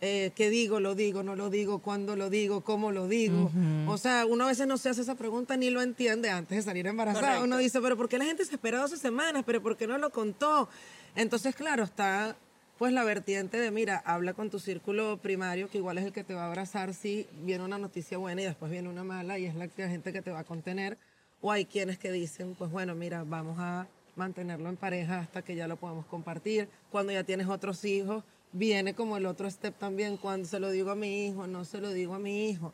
eh, 0.00 0.32
¿qué 0.36 0.50
digo? 0.50 0.80
¿Lo 0.80 0.94
digo? 0.94 1.22
¿No 1.22 1.34
lo 1.36 1.50
digo? 1.50 1.78
¿Cuándo 1.80 2.14
lo 2.16 2.30
digo? 2.30 2.60
¿Cómo 2.62 2.92
lo 2.92 3.08
digo? 3.08 3.50
O 3.86 3.96
sea, 3.98 4.26
uno 4.26 4.44
a 4.44 4.48
veces 4.48 4.66
no 4.66 4.76
se 4.76 4.90
hace 4.90 5.00
esa 5.02 5.14
pregunta 5.14 5.56
ni 5.56 5.70
lo 5.70 5.80
entiende 5.82 6.30
antes 6.30 6.56
de 6.58 6.62
salir 6.62 6.86
embarazada. 6.86 7.20
Correcto. 7.26 7.44
Uno 7.44 7.58
dice, 7.58 7.80
pero 7.80 7.96
¿por 7.96 8.08
qué 8.08 8.18
la 8.18 8.24
gente 8.24 8.44
se 8.44 8.54
espera 8.54 8.78
12 8.80 8.96
semanas? 8.98 9.44
¿Pero 9.46 9.62
por 9.62 9.76
qué 9.76 9.86
no 9.86 9.96
lo 9.98 10.10
contó? 10.10 10.68
Entonces, 11.16 11.54
claro, 11.54 11.84
está 11.84 12.36
pues 12.78 12.92
la 12.92 13.04
vertiente 13.04 13.56
de, 13.56 13.70
mira, 13.70 14.02
habla 14.04 14.34
con 14.34 14.50
tu 14.50 14.58
círculo 14.58 15.16
primario, 15.18 15.70
que 15.70 15.78
igual 15.78 15.96
es 15.98 16.04
el 16.04 16.12
que 16.12 16.24
te 16.24 16.34
va 16.34 16.42
a 16.42 16.46
abrazar 16.48 16.92
si 16.92 17.26
viene 17.42 17.64
una 17.64 17.78
noticia 17.78 18.18
buena 18.18 18.42
y 18.42 18.44
después 18.46 18.70
viene 18.70 18.88
una 18.88 19.04
mala 19.04 19.38
y 19.38 19.46
es 19.46 19.54
la 19.54 19.68
que- 19.68 19.88
gente 19.88 20.12
que 20.12 20.22
te 20.22 20.32
va 20.32 20.40
a 20.40 20.44
contener. 20.44 20.98
O 21.40 21.52
hay 21.52 21.66
quienes 21.66 21.98
que 21.98 22.10
dicen, 22.10 22.54
pues 22.58 22.70
bueno, 22.72 22.94
mira, 22.94 23.22
vamos 23.24 23.56
a 23.60 23.86
mantenerlo 24.16 24.68
en 24.68 24.76
pareja 24.76 25.20
hasta 25.20 25.42
que 25.42 25.54
ya 25.54 25.66
lo 25.68 25.76
podamos 25.76 26.06
compartir. 26.06 26.68
Cuando 26.90 27.12
ya 27.12 27.24
tienes 27.24 27.48
otros 27.48 27.84
hijos, 27.84 28.24
viene 28.52 28.94
como 28.94 29.16
el 29.16 29.26
otro 29.26 29.50
step 29.50 29.74
también, 29.78 30.16
cuando 30.16 30.46
se 30.48 30.60
lo 30.60 30.70
digo 30.70 30.90
a 30.90 30.94
mi 30.94 31.26
hijo, 31.26 31.46
no 31.46 31.64
se 31.64 31.78
lo 31.80 31.90
digo 31.92 32.14
a 32.14 32.18
mi 32.18 32.48
hijo. 32.50 32.72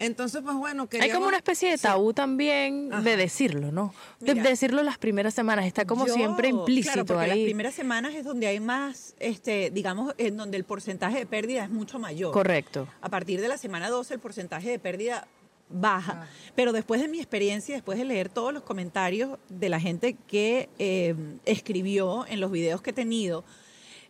Entonces, 0.00 0.42
pues 0.42 0.56
bueno, 0.56 0.82
Hay 0.82 0.88
queríamos- 0.88 1.14
como 1.14 1.28
una 1.28 1.36
especie 1.36 1.70
de 1.70 1.78
tabú 1.78 2.12
también 2.12 2.90
de 3.04 3.16
decirlo, 3.16 3.70
¿no? 3.70 3.94
De 4.18 4.34
Mira. 4.34 4.50
decirlo 4.50 4.82
las 4.82 4.98
primeras 4.98 5.34
semanas, 5.34 5.66
está 5.66 5.84
como 5.84 6.04
Yo- 6.08 6.14
siempre 6.14 6.48
implícito 6.48 6.92
claro, 6.92 7.06
porque 7.06 7.30
ahí. 7.30 7.38
las 7.40 7.44
primeras 7.46 7.74
semanas 7.74 8.12
es 8.14 8.24
donde 8.24 8.48
hay 8.48 8.58
más, 8.58 9.14
este, 9.20 9.70
digamos, 9.70 10.12
en 10.18 10.36
donde 10.36 10.56
el 10.56 10.64
porcentaje 10.64 11.18
de 11.18 11.26
pérdida 11.26 11.62
es 11.62 11.70
mucho 11.70 12.00
mayor. 12.00 12.32
Correcto. 12.32 12.88
A 13.00 13.08
partir 13.08 13.40
de 13.40 13.46
la 13.46 13.56
semana 13.56 13.88
12 13.88 14.14
el 14.14 14.20
porcentaje 14.20 14.68
de 14.68 14.80
pérdida 14.80 15.28
baja. 15.74 16.28
Pero 16.54 16.72
después 16.72 17.00
de 17.00 17.08
mi 17.08 17.18
experiencia, 17.18 17.74
después 17.74 17.98
de 17.98 18.04
leer 18.04 18.28
todos 18.28 18.52
los 18.54 18.62
comentarios 18.62 19.38
de 19.48 19.68
la 19.68 19.80
gente 19.80 20.16
que 20.26 20.68
eh, 20.78 21.14
escribió 21.44 22.24
en 22.28 22.40
los 22.40 22.50
videos 22.50 22.80
que 22.80 22.90
he 22.90 22.94
tenido, 22.94 23.44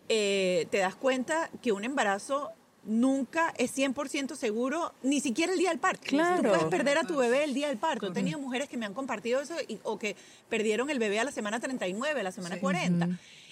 eh, 0.09 0.67
te 0.71 0.79
das 0.79 0.95
cuenta 0.95 1.51
que 1.63 1.73
un 1.73 1.85
embarazo 1.85 2.51
nunca 2.87 3.55
es 3.57 3.77
100% 3.77 4.37
seguro, 4.37 4.93
ni 5.03 5.21
siquiera 5.21 5.53
el 5.55 5.59
día 5.59 5.71
del 5.71 5.79
parto. 5.79 6.03
Claro. 6.05 6.43
Tú 6.43 6.49
puedes 6.49 6.65
perder 6.67 6.99
a 6.99 7.05
tu 7.05 7.17
bebé 7.17 7.45
el 7.45 7.55
día 7.55 7.69
del 7.69 7.79
parto. 7.79 8.09
He 8.09 8.11
tenido 8.13 8.39
mujeres 8.39 8.69
que 8.69 8.77
me 8.77 8.85
han 8.85 8.93
compartido 8.93 9.41
eso 9.41 9.55
y- 9.67 9.79
o 9.85 9.99
que 9.99 10.17
perdieron 10.51 10.91
el 10.91 10.99
bebé 10.99 11.19
a 11.19 11.25
la 11.25 11.33
semana 11.33 11.61
39, 11.61 12.21
a 12.21 12.23
la 12.23 12.33
semana 12.33 12.61
40. 12.61 13.09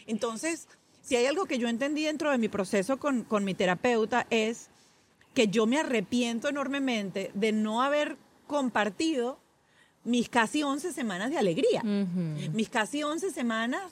Entonces, 0.06 0.68
si 1.00 1.16
hay 1.16 1.24
algo 1.24 1.46
que 1.46 1.58
yo 1.58 1.68
entendí 1.68 2.04
dentro 2.04 2.30
de 2.30 2.36
mi 2.36 2.48
proceso 2.48 2.98
con, 2.98 3.24
con 3.24 3.42
mi 3.44 3.54
terapeuta 3.54 4.26
es 4.28 4.68
que 5.34 5.48
yo 5.48 5.66
me 5.66 5.78
arrepiento 5.78 6.48
enormemente 6.48 7.30
de 7.34 7.52
no 7.52 7.82
haber 7.82 8.16
compartido 8.46 9.38
mis 10.04 10.28
casi 10.28 10.62
11 10.62 10.92
semanas 10.92 11.30
de 11.30 11.38
alegría, 11.38 11.80
mis 12.52 12.68
casi 12.68 13.02
11 13.02 13.30
semanas 13.30 13.82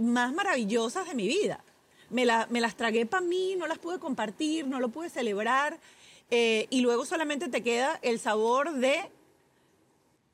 más 0.00 0.32
maravillosas 0.32 1.08
de 1.08 1.14
mi 1.14 1.26
vida. 1.26 1.64
Me, 2.10 2.24
la- 2.24 2.46
me 2.50 2.60
las 2.60 2.76
tragué 2.76 3.04
para 3.06 3.26
mí, 3.26 3.54
no 3.56 3.66
las 3.66 3.78
pude 3.78 3.98
compartir, 3.98 4.66
no 4.66 4.80
lo 4.80 4.88
pude 4.88 5.10
celebrar, 5.10 5.78
eh, 6.30 6.66
y 6.70 6.80
luego 6.80 7.04
solamente 7.04 7.48
te 7.48 7.62
queda 7.62 7.98
el 8.02 8.18
sabor 8.18 8.72
de 8.74 9.10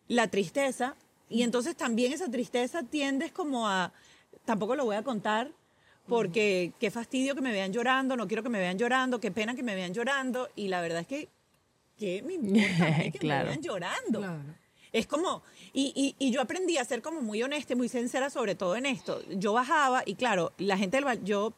la 0.09 0.29
tristeza, 0.29 0.95
y 1.29 1.43
entonces 1.43 1.77
también 1.77 2.13
esa 2.13 2.31
tristeza 2.31 2.83
tiendes 2.83 3.33
como 3.33 3.69
a, 3.69 3.93
tampoco 4.45 4.77
lo 4.77 4.85
voy 4.85 4.97
a 4.97 5.03
contar, 5.03 5.51
porque 6.09 6.73
qué 6.79 6.91
fastidio 6.91 7.35
que 7.35 7.41
me 7.41 7.53
vean 7.53 7.73
llorando, 7.73 8.17
no 8.17 8.27
quiero 8.29 8.43
que 8.43 8.49
me 8.49 8.59
vean 8.59 8.79
llorando, 8.79 9.21
qué 9.21 9.31
pena 9.31 9.55
que 9.55 9.63
me 9.63 9.75
vean 9.75 9.95
llorando, 9.95 10.49
y 10.55 10.69
la 10.69 10.81
verdad 10.81 11.01
es 11.01 11.07
que, 11.07 11.29
¿qué 11.99 12.23
me 12.23 12.35
importa 12.35 13.03
que 13.13 13.19
Claro. 13.19 13.45
me 13.45 13.51
vean 13.51 13.63
llorando? 13.63 14.19
Claro. 14.21 14.43
Es 14.93 15.07
como, 15.09 15.43
y, 15.73 15.93
y, 16.19 16.25
y 16.25 16.31
yo 16.31 16.41
aprendí 16.41 16.77
a 16.79 16.85
ser 16.85 17.03
como 17.03 17.21
muy 17.21 17.43
honesta 17.43 17.73
y 17.73 17.77
muy 17.77 17.89
sincera 17.89 18.31
sobre 18.31 18.55
todo 18.55 18.77
en 18.77 18.87
esto. 18.87 19.21
Yo 19.31 19.53
bajaba 19.53 20.05
y 20.07 20.15
claro, 20.15 20.53
la 20.59 20.77
gente 20.79 21.01
del, 21.01 21.25
yo, 21.25 21.53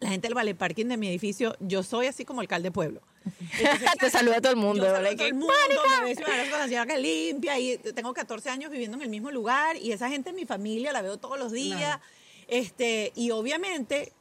la 0.00 0.08
gente 0.08 0.26
del 0.28 0.34
Vale 0.34 0.54
Parking 0.54 0.86
de 0.86 0.96
mi 0.96 1.06
edificio, 1.08 1.54
yo 1.60 1.82
soy 1.82 2.06
así 2.06 2.24
como 2.24 2.40
alcalde 2.40 2.70
pueblo. 2.70 3.02
Entonces, 3.58 3.90
Te 4.00 4.08
saluda 4.08 4.40
todo 4.40 4.52
el 4.52 4.56
mundo. 4.58 4.84
yo 4.86 4.90
saludo 4.90 5.10
a 5.10 5.16
todo 5.16 5.26
el 5.26 5.32
¡Qué 5.32 5.32
mundo, 5.34 5.54
me 6.00 6.08
beso, 6.08 6.20
me 6.22 6.32
abrazo 6.32 6.50
con 6.50 6.60
la 6.60 6.68
señora 6.68 6.86
que 6.86 6.98
limpia 6.98 7.58
y 7.58 7.76
tengo 7.76 8.14
14 8.14 8.48
años 8.48 8.70
viviendo 8.70 8.96
en 8.96 9.02
el 9.02 9.10
mismo 9.10 9.30
lugar 9.30 9.76
y 9.76 9.92
esa 9.92 10.08
gente 10.08 10.30
es 10.30 10.36
mi 10.36 10.46
familia, 10.46 10.92
la 10.92 11.02
veo 11.02 11.18
todos 11.18 11.38
los 11.38 11.52
días. 11.52 11.78
Claro. 11.78 12.02
Este, 12.48 13.12
y 13.14 13.30
obviamente 13.30 14.12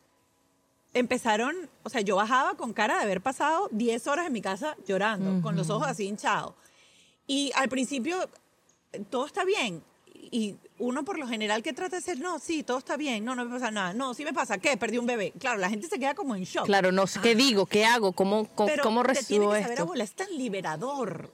empezaron, 0.94 1.70
o 1.84 1.90
sea, 1.90 2.02
yo 2.02 2.16
bajaba 2.16 2.56
con 2.56 2.74
cara 2.74 2.98
de 2.98 3.04
haber 3.04 3.22
pasado 3.22 3.68
10 3.72 4.08
horas 4.08 4.28
en 4.28 4.34
mi 4.34 4.42
casa 4.42 4.76
llorando, 4.88 5.42
con 5.42 5.56
los 5.56 5.70
ojos 5.70 5.88
así 5.88 6.06
hinchados. 6.06 6.54
Y 7.28 7.52
al 7.56 7.70
principio 7.70 8.30
todo 9.10 9.26
está 9.26 9.44
bien. 9.44 9.84
Y 10.32 10.56
uno 10.80 11.06
por 11.06 11.20
lo 11.20 11.28
general 11.28 11.62
que 11.62 11.74
trata 11.74 11.98
de 11.98 12.02
decir, 12.02 12.22
no, 12.22 12.40
sí, 12.40 12.64
todo 12.64 12.80
está 12.80 12.98
bien, 12.98 13.24
no, 13.24 13.36
no 13.36 13.46
me 13.46 13.52
pasa 13.52 13.72
nada, 13.72 13.94
no, 13.94 14.14
sí 14.14 14.24
me 14.24 14.34
pasa, 14.34 14.58
¿qué? 14.58 14.76
Perdí 14.78 14.98
un 14.98 15.06
bebé. 15.06 15.34
Claro, 15.38 15.60
la 15.60 15.70
gente 15.70 15.88
se 15.88 16.00
queda 16.00 16.16
como 16.16 16.36
en 16.36 16.44
shock. 16.44 16.66
Claro, 16.66 16.92
no 16.92 17.06
sé 17.08 17.20
qué 17.22 17.36
digo, 17.36 17.66
qué 17.66 17.86
hago, 17.86 18.14
cómo, 18.14 18.48
cómo, 18.56 18.68
Pero 18.68 18.84
cómo 18.84 19.04
te 19.04 19.10
tiene 19.10 19.20
recibo 19.20 19.52
que 19.52 19.62
saber, 19.62 19.72
esto. 19.72 19.84
abuela, 19.84 20.04
es 20.04 20.14
tan 20.14 20.36
liberador 20.36 21.32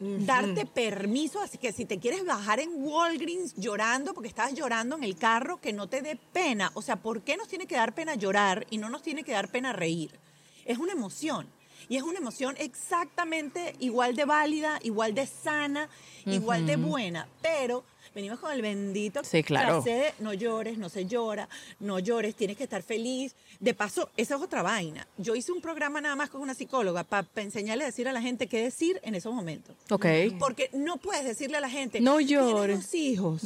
darte 0.00 0.66
permiso, 0.66 1.40
así 1.40 1.58
que 1.58 1.72
si 1.72 1.84
te 1.84 1.98
quieres 1.98 2.24
bajar 2.24 2.60
en 2.60 2.70
Walgreens 2.74 3.54
llorando 3.56 4.12
porque 4.12 4.28
estabas 4.28 4.54
llorando 4.54 4.96
en 4.96 5.04
el 5.04 5.16
carro, 5.16 5.60
que 5.60 5.72
no 5.72 5.88
te 5.88 6.02
dé 6.02 6.16
pena. 6.16 6.70
O 6.74 6.82
sea, 6.82 6.96
¿por 6.96 7.22
qué 7.22 7.36
nos 7.36 7.48
tiene 7.48 7.66
que 7.66 7.76
dar 7.76 7.94
pena 7.94 8.14
llorar 8.14 8.66
y 8.70 8.78
no 8.78 8.88
nos 8.88 9.02
tiene 9.02 9.22
que 9.22 9.32
dar 9.32 9.50
pena 9.50 9.72
reír? 9.72 10.18
Es 10.64 10.78
una 10.78 10.92
emoción. 10.92 11.46
Y 11.88 11.96
es 11.96 12.02
una 12.02 12.18
emoción 12.18 12.54
exactamente 12.58 13.76
igual 13.78 14.16
de 14.16 14.24
válida, 14.24 14.78
igual 14.82 15.14
de 15.14 15.26
sana, 15.26 15.90
igual 16.24 16.66
de 16.66 16.76
buena, 16.76 17.28
pero 17.42 17.84
venimos 18.14 18.38
con 18.38 18.52
el 18.52 18.62
bendito 18.62 19.22
Sí, 19.24 19.42
claro. 19.42 19.82
de 19.82 20.14
no 20.20 20.32
llores, 20.32 20.78
no 20.78 20.88
se 20.88 21.06
llora, 21.06 21.48
no 21.80 21.98
llores, 21.98 22.34
tienes 22.34 22.56
que 22.56 22.64
estar 22.64 22.82
feliz. 22.82 23.34
De 23.60 23.74
paso, 23.74 24.10
esa 24.16 24.36
es 24.36 24.42
otra 24.42 24.62
vaina. 24.62 25.06
Yo 25.16 25.34
hice 25.34 25.52
un 25.52 25.60
programa 25.60 26.00
nada 26.00 26.16
más 26.16 26.30
con 26.30 26.40
una 26.40 26.54
psicóloga 26.54 27.04
para 27.04 27.26
enseñarle 27.36 27.84
a 27.84 27.86
decir 27.86 28.08
a 28.08 28.12
la 28.12 28.20
gente 28.20 28.46
qué 28.46 28.62
decir 28.62 29.00
en 29.02 29.14
esos 29.14 29.32
momentos. 29.34 29.76
Ok. 29.90 30.06
Porque 30.38 30.70
no 30.72 30.96
puedes 30.98 31.24
decirle 31.24 31.56
a 31.56 31.60
la 31.60 31.70
gente, 31.70 32.00
No 32.00 32.18
tienes 32.18 32.44
llores. 32.46 32.80
dos 32.82 32.94
hijos, 32.94 33.42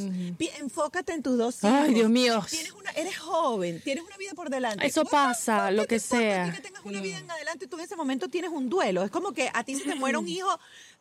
enfócate 0.59 1.13
en 1.13 1.23
tus 1.23 1.37
dos 1.37 1.57
hijos. 1.63 1.71
Ay, 1.71 1.93
Dios 1.93 2.09
mío. 2.09 2.43
Tienes 2.49 2.71
una, 2.73 2.91
eres 2.91 3.17
joven, 3.17 3.81
tienes 3.83 4.03
una 4.03 4.17
vida 4.17 4.33
por 4.33 4.49
delante. 4.49 4.85
Eso 4.85 5.05
pasa, 5.05 5.71
lo 5.71 5.83
¿Qué 5.83 5.95
que 5.95 5.99
sea. 5.99 6.51
Que 6.51 6.61
tengas 6.61 6.83
una 6.85 7.01
vida 7.01 7.17
en 7.19 7.29
adelante, 7.29 7.67
tú 7.67 7.77
en 7.77 7.83
ese 7.83 7.95
momento 7.95 8.27
tienes 8.29 8.51
un 8.51 8.69
duelo. 8.69 9.03
Es 9.03 9.11
como 9.11 9.31
que 9.33 9.49
a 9.53 9.63
ti 9.63 9.75
se 9.75 9.83
te 9.85 9.95
muere 9.95 10.17
un 10.17 10.27
hijo, 10.27 10.59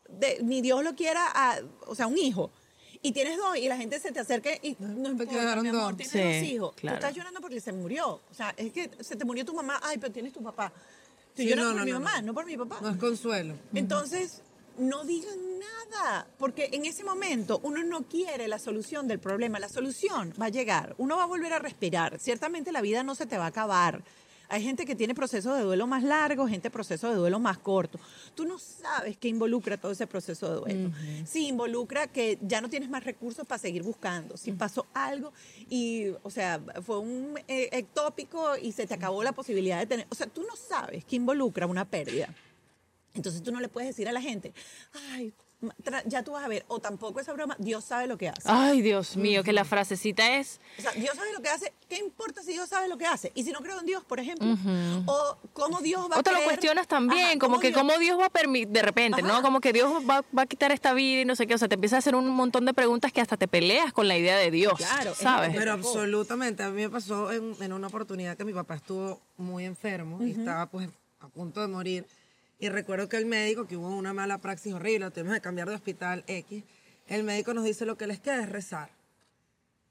de, 0.09 0.39
ni 0.43 0.61
Dios 0.63 0.83
lo 0.83 0.95
quiera, 0.95 1.27
a- 1.35 1.61
o 1.87 1.95
sea, 1.95 2.07
un 2.07 2.17
hijo. 2.19 2.51
Y 3.03 3.13
tienes 3.13 3.37
dos 3.37 3.57
y 3.57 3.69
la 3.69 3.77
gente 3.77 4.01
se 4.01 4.11
te 4.13 4.21
acerca 4.21 4.51
y 4.63 4.77
no 4.81 5.11
importa, 5.11 5.33
quedaron 5.33 5.63
mi 5.63 5.69
amor, 5.69 5.97
dos. 5.97 6.09
tienes 6.09 6.13
Sí, 6.13 6.19
dos 6.43 6.53
hijos. 6.53 6.75
claro. 6.77 6.99
Tú 6.99 7.05
estás 7.07 7.17
llorando 7.17 7.41
porque 7.41 7.61
se 7.61 7.73
murió. 7.73 8.09
O 8.31 8.35
sea, 8.35 8.53
es 8.57 8.73
que 8.73 8.91
se 9.01 9.15
te 9.17 9.25
murió 9.25 9.45
tu 9.45 9.55
mamá. 9.55 9.79
Ay, 9.83 9.99
pero 9.99 10.13
tienes 10.13 10.33
tu 10.33 10.43
papá. 10.43 10.73
Estoy 11.29 11.45
Sí, 11.45 11.51
llorando 11.51 11.71
no, 11.71 11.77
por 11.77 11.81
no, 11.81 11.85
mi 11.87 11.93
no, 11.93 12.01
mamá, 12.01 12.21
no. 12.21 12.27
no 12.29 12.35
por 12.35 12.47
mi 12.47 12.57
papá. 12.57 12.79
No 12.83 12.91
es 12.91 12.97
consuelo. 12.97 13.55
Entonces, 13.73 14.43
no 14.79 15.05
digan 15.05 15.39
nada, 15.59 16.27
porque 16.39 16.71
en 16.73 16.85
ese 16.85 17.05
momento 17.05 17.61
uno 17.63 17.83
no 17.85 18.03
quiere 18.03 18.49
la 18.49 18.59
solución 18.59 19.07
del 19.07 19.21
problema. 19.21 19.59
La 19.61 19.69
solución 19.69 20.35
va 20.41 20.47
a 20.47 20.51
llegar, 20.51 20.95
uno 20.99 21.17
va 21.17 21.23
a 21.25 21.27
volver 21.27 21.53
a 21.53 21.59
respirar. 21.61 22.19
Ciertamente 22.19 22.73
la 22.73 22.81
vida 22.81 23.03
no 23.05 23.15
se 23.15 23.27
te 23.27 23.39
va 23.39 23.45
a 23.45 23.49
acabar. 23.49 24.03
Hay 24.51 24.63
gente 24.63 24.87
que 24.87 24.95
tiene 24.95 25.15
procesos 25.15 25.57
de 25.59 25.63
duelo 25.63 25.87
más 25.87 26.03
largos, 26.03 26.49
gente 26.49 26.71
proceso 26.71 27.11
de 27.11 27.17
duelo 27.17 27.39
más 27.39 27.59
corto. 27.59 27.99
Tú 28.35 28.47
no 28.47 28.59
sabes 28.59 29.17
qué 29.19 29.29
involucra 29.29 29.77
todo 29.77 29.93
ese 29.93 30.07
proceso 30.07 30.49
de 30.49 30.57
duelo. 30.61 30.91
Si 31.27 31.49
involucra 31.49 32.07
que 32.07 32.39
ya 32.41 32.61
no 32.61 32.71
tienes 32.71 32.89
más 32.89 33.05
recursos 33.05 33.47
para 33.47 33.59
seguir 33.59 33.83
buscando. 33.83 34.37
Si 34.37 34.53
pasó 34.53 34.87
algo 34.95 35.33
y, 35.69 36.09
o 36.23 36.31
sea, 36.31 36.61
fue 36.83 36.99
un 36.99 37.39
eh, 37.47 37.69
ectópico 37.73 38.57
y 38.57 38.73
se 38.73 38.87
te 38.87 38.95
acabó 38.95 39.23
la 39.23 39.33
posibilidad 39.33 39.79
de 39.79 39.87
tener. 39.87 40.07
O 40.11 40.15
sea, 40.15 40.27
tú 40.27 40.43
no 40.43 40.57
sabes 40.57 41.05
qué 41.05 41.17
involucra 41.17 41.67
una 41.67 41.85
pérdida. 41.85 42.35
Entonces 43.15 43.43
tú 43.43 43.53
no 43.53 43.61
le 43.61 43.69
puedes 43.69 43.89
decir 43.89 44.09
a 44.09 44.13
la 44.13 44.23
gente, 44.23 44.55
ay, 45.13 45.33
ya 46.07 46.23
tú 46.23 46.33
vas 46.33 46.45
a 46.45 46.49
ver, 46.49 46.65
o 46.69 46.79
tampoco 46.79 47.19
esa 47.19 47.33
broma, 47.33 47.57
Dios 47.59 47.85
sabe 47.85 48.07
lo 48.07 48.17
que 48.17 48.29
hace. 48.29 48.43
Ay, 48.45 48.81
Dios 48.81 49.17
mío, 49.17 49.43
que 49.43 49.53
la 49.53 49.65
frasecita 49.65 50.37
es. 50.37 50.61
O 50.79 50.83
sea, 50.83 50.93
Dios 50.93 51.17
sabe 51.17 51.33
lo 51.33 51.43
que 51.43 51.49
hace, 51.49 51.73
¿qué 51.89 51.97
importa 51.97 52.43
si 52.43 52.53
Dios 52.53 52.69
sabe 52.69 52.87
lo 52.89 52.97
que 52.97 53.07
hace? 53.07 53.33
Y 53.35 53.43
si 53.43 53.51
no 53.51 53.59
creo 53.61 53.81
en 53.81 53.87
Dios, 53.87 54.05
por 54.05 54.21
ejemplo, 54.21 54.47
o 55.07 55.37
cómo 55.53 55.81
Dios 55.81 56.09
va 56.11 56.17
a 56.17 56.19
O 56.21 56.23
te 56.23 56.31
lo 56.31 56.37
creer- 56.37 56.45
cuestionas 56.45 56.87
también, 56.87 57.27
Ajá, 57.31 57.39
como 57.41 57.59
que 57.59 57.69
Dios- 57.69 57.79
cómo 57.79 57.99
Dios 57.99 58.19
va 58.21 58.27
a 58.27 58.31
permitir, 58.31 58.69
de 58.69 58.83
repente, 58.83 59.21
¿no? 59.23 59.33
Ajá. 59.35 59.43
Como 59.43 59.61
que 59.61 59.73
Dios 59.73 59.93
va, 60.09 60.23
va 60.37 60.43
a 60.43 60.47
quitar 60.47 60.71
esta 60.71 60.93
vida 60.93 61.23
y 61.23 61.25
no 61.25 61.35
sé 61.35 61.47
qué. 61.49 61.55
O 61.55 61.59
sea, 61.59 61.67
te 61.69 61.75
empieza 61.75 61.97
a 61.97 61.99
hacer 61.99 62.15
un 62.15 62.29
montón 62.31 62.65
de 62.65 62.73
preguntas 62.73 63.13
que 63.13 63.21
hasta 63.21 63.37
te 63.37 63.49
peleas 63.49 63.93
con 63.93 64.07
la 64.07 64.17
idea 64.17 64.37
de 64.37 64.51
Dios. 64.53 64.75
Claro, 64.77 65.11
es 65.11 65.19
¿sabes? 65.19 65.53
lo 65.53 65.59
Pero 65.59 65.73
absolutamente, 65.73 66.63
a 66.63 66.71
mí 66.71 66.83
me 66.83 66.91
pasó 66.91 67.33
en, 67.33 67.57
en 67.61 67.73
una 67.73 67.89
oportunidad 67.89 68.37
que 68.37 68.45
mi 68.45 68.53
papá 68.53 68.77
estuvo 68.77 69.21
muy 69.37 69.65
enfermo 69.65 70.23
y 70.25 70.31
estaba 70.33 70.67
pues 70.67 70.89
a 71.21 71.29
punto 71.29 71.61
de 71.61 71.67
morir. 71.67 72.07
Y 72.59 72.69
recuerdo 72.71 73.09
que 73.09 73.17
el 73.17 73.27
médico, 73.27 73.67
que 73.67 73.77
hubo 73.77 73.89
una 73.89 74.13
mala 74.13 74.39
praxis 74.39 74.73
horrible, 74.73 75.11
tuvimos 75.11 75.35
que 75.35 75.41
cambiar 75.41 75.69
de 75.69 75.75
hospital 75.77 76.25
X, 76.27 76.65
el 77.07 77.23
médico 77.23 77.55
nos 77.55 77.65
dice 77.65 77.87
lo 77.87 77.97
que 77.97 78.07
les 78.07 78.19
queda 78.21 78.43
es 78.43 78.49
rezar. 78.49 78.91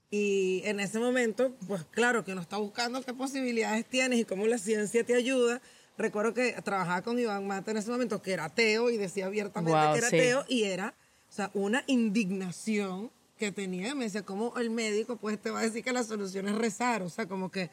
Y 0.10 0.62
en 0.66 0.80
ese 0.80 1.00
momento, 1.00 1.54
pues 1.68 1.84
claro 1.92 2.24
que 2.24 2.32
uno 2.32 2.42
está 2.42 2.58
buscando 2.58 3.02
qué 3.04 3.14
posibilidades 3.14 3.86
tienes 3.86 4.20
y 4.20 4.26
cómo 4.26 4.48
la 4.48 4.58
ciencia 4.58 5.04
te 5.06 5.16
ayuda. 5.16 5.62
Recuerdo 5.98 6.34
que 6.34 6.54
trabajaba 6.64 7.02
con 7.02 7.20
Iván 7.20 7.48
Mata 7.48 7.72
en 7.72 7.78
ese 7.78 7.90
momento, 7.90 8.22
que 8.22 8.34
era 8.34 8.46
ateo 8.46 8.90
y 8.90 8.98
decía 8.98 9.26
abiertamente 9.26 9.72
Wow, 9.78 9.94
que 9.94 9.98
era 9.98 10.10
sí. 10.10 10.16
ateo 10.18 10.46
y 10.48 10.64
era, 10.64 10.94
o 11.30 11.34
sea, 11.34 11.52
una 11.54 11.84
indignación 11.88 13.12
que 13.38 13.52
tenía. 13.52 13.96
Me 13.96 14.06
decía, 14.06 14.22
¿cómo 14.24 14.54
el 14.58 14.70
médico 14.70 15.18
pues 15.18 15.42
te 15.42 15.50
va 15.52 15.60
a 15.60 15.64
decir 15.64 15.84
que 15.84 15.92
la 15.92 16.04
solución 16.04 16.48
es 16.48 16.56
rezar? 16.56 17.02
O 17.02 17.10
sea, 17.10 17.26
como 17.28 17.50
que 17.52 17.70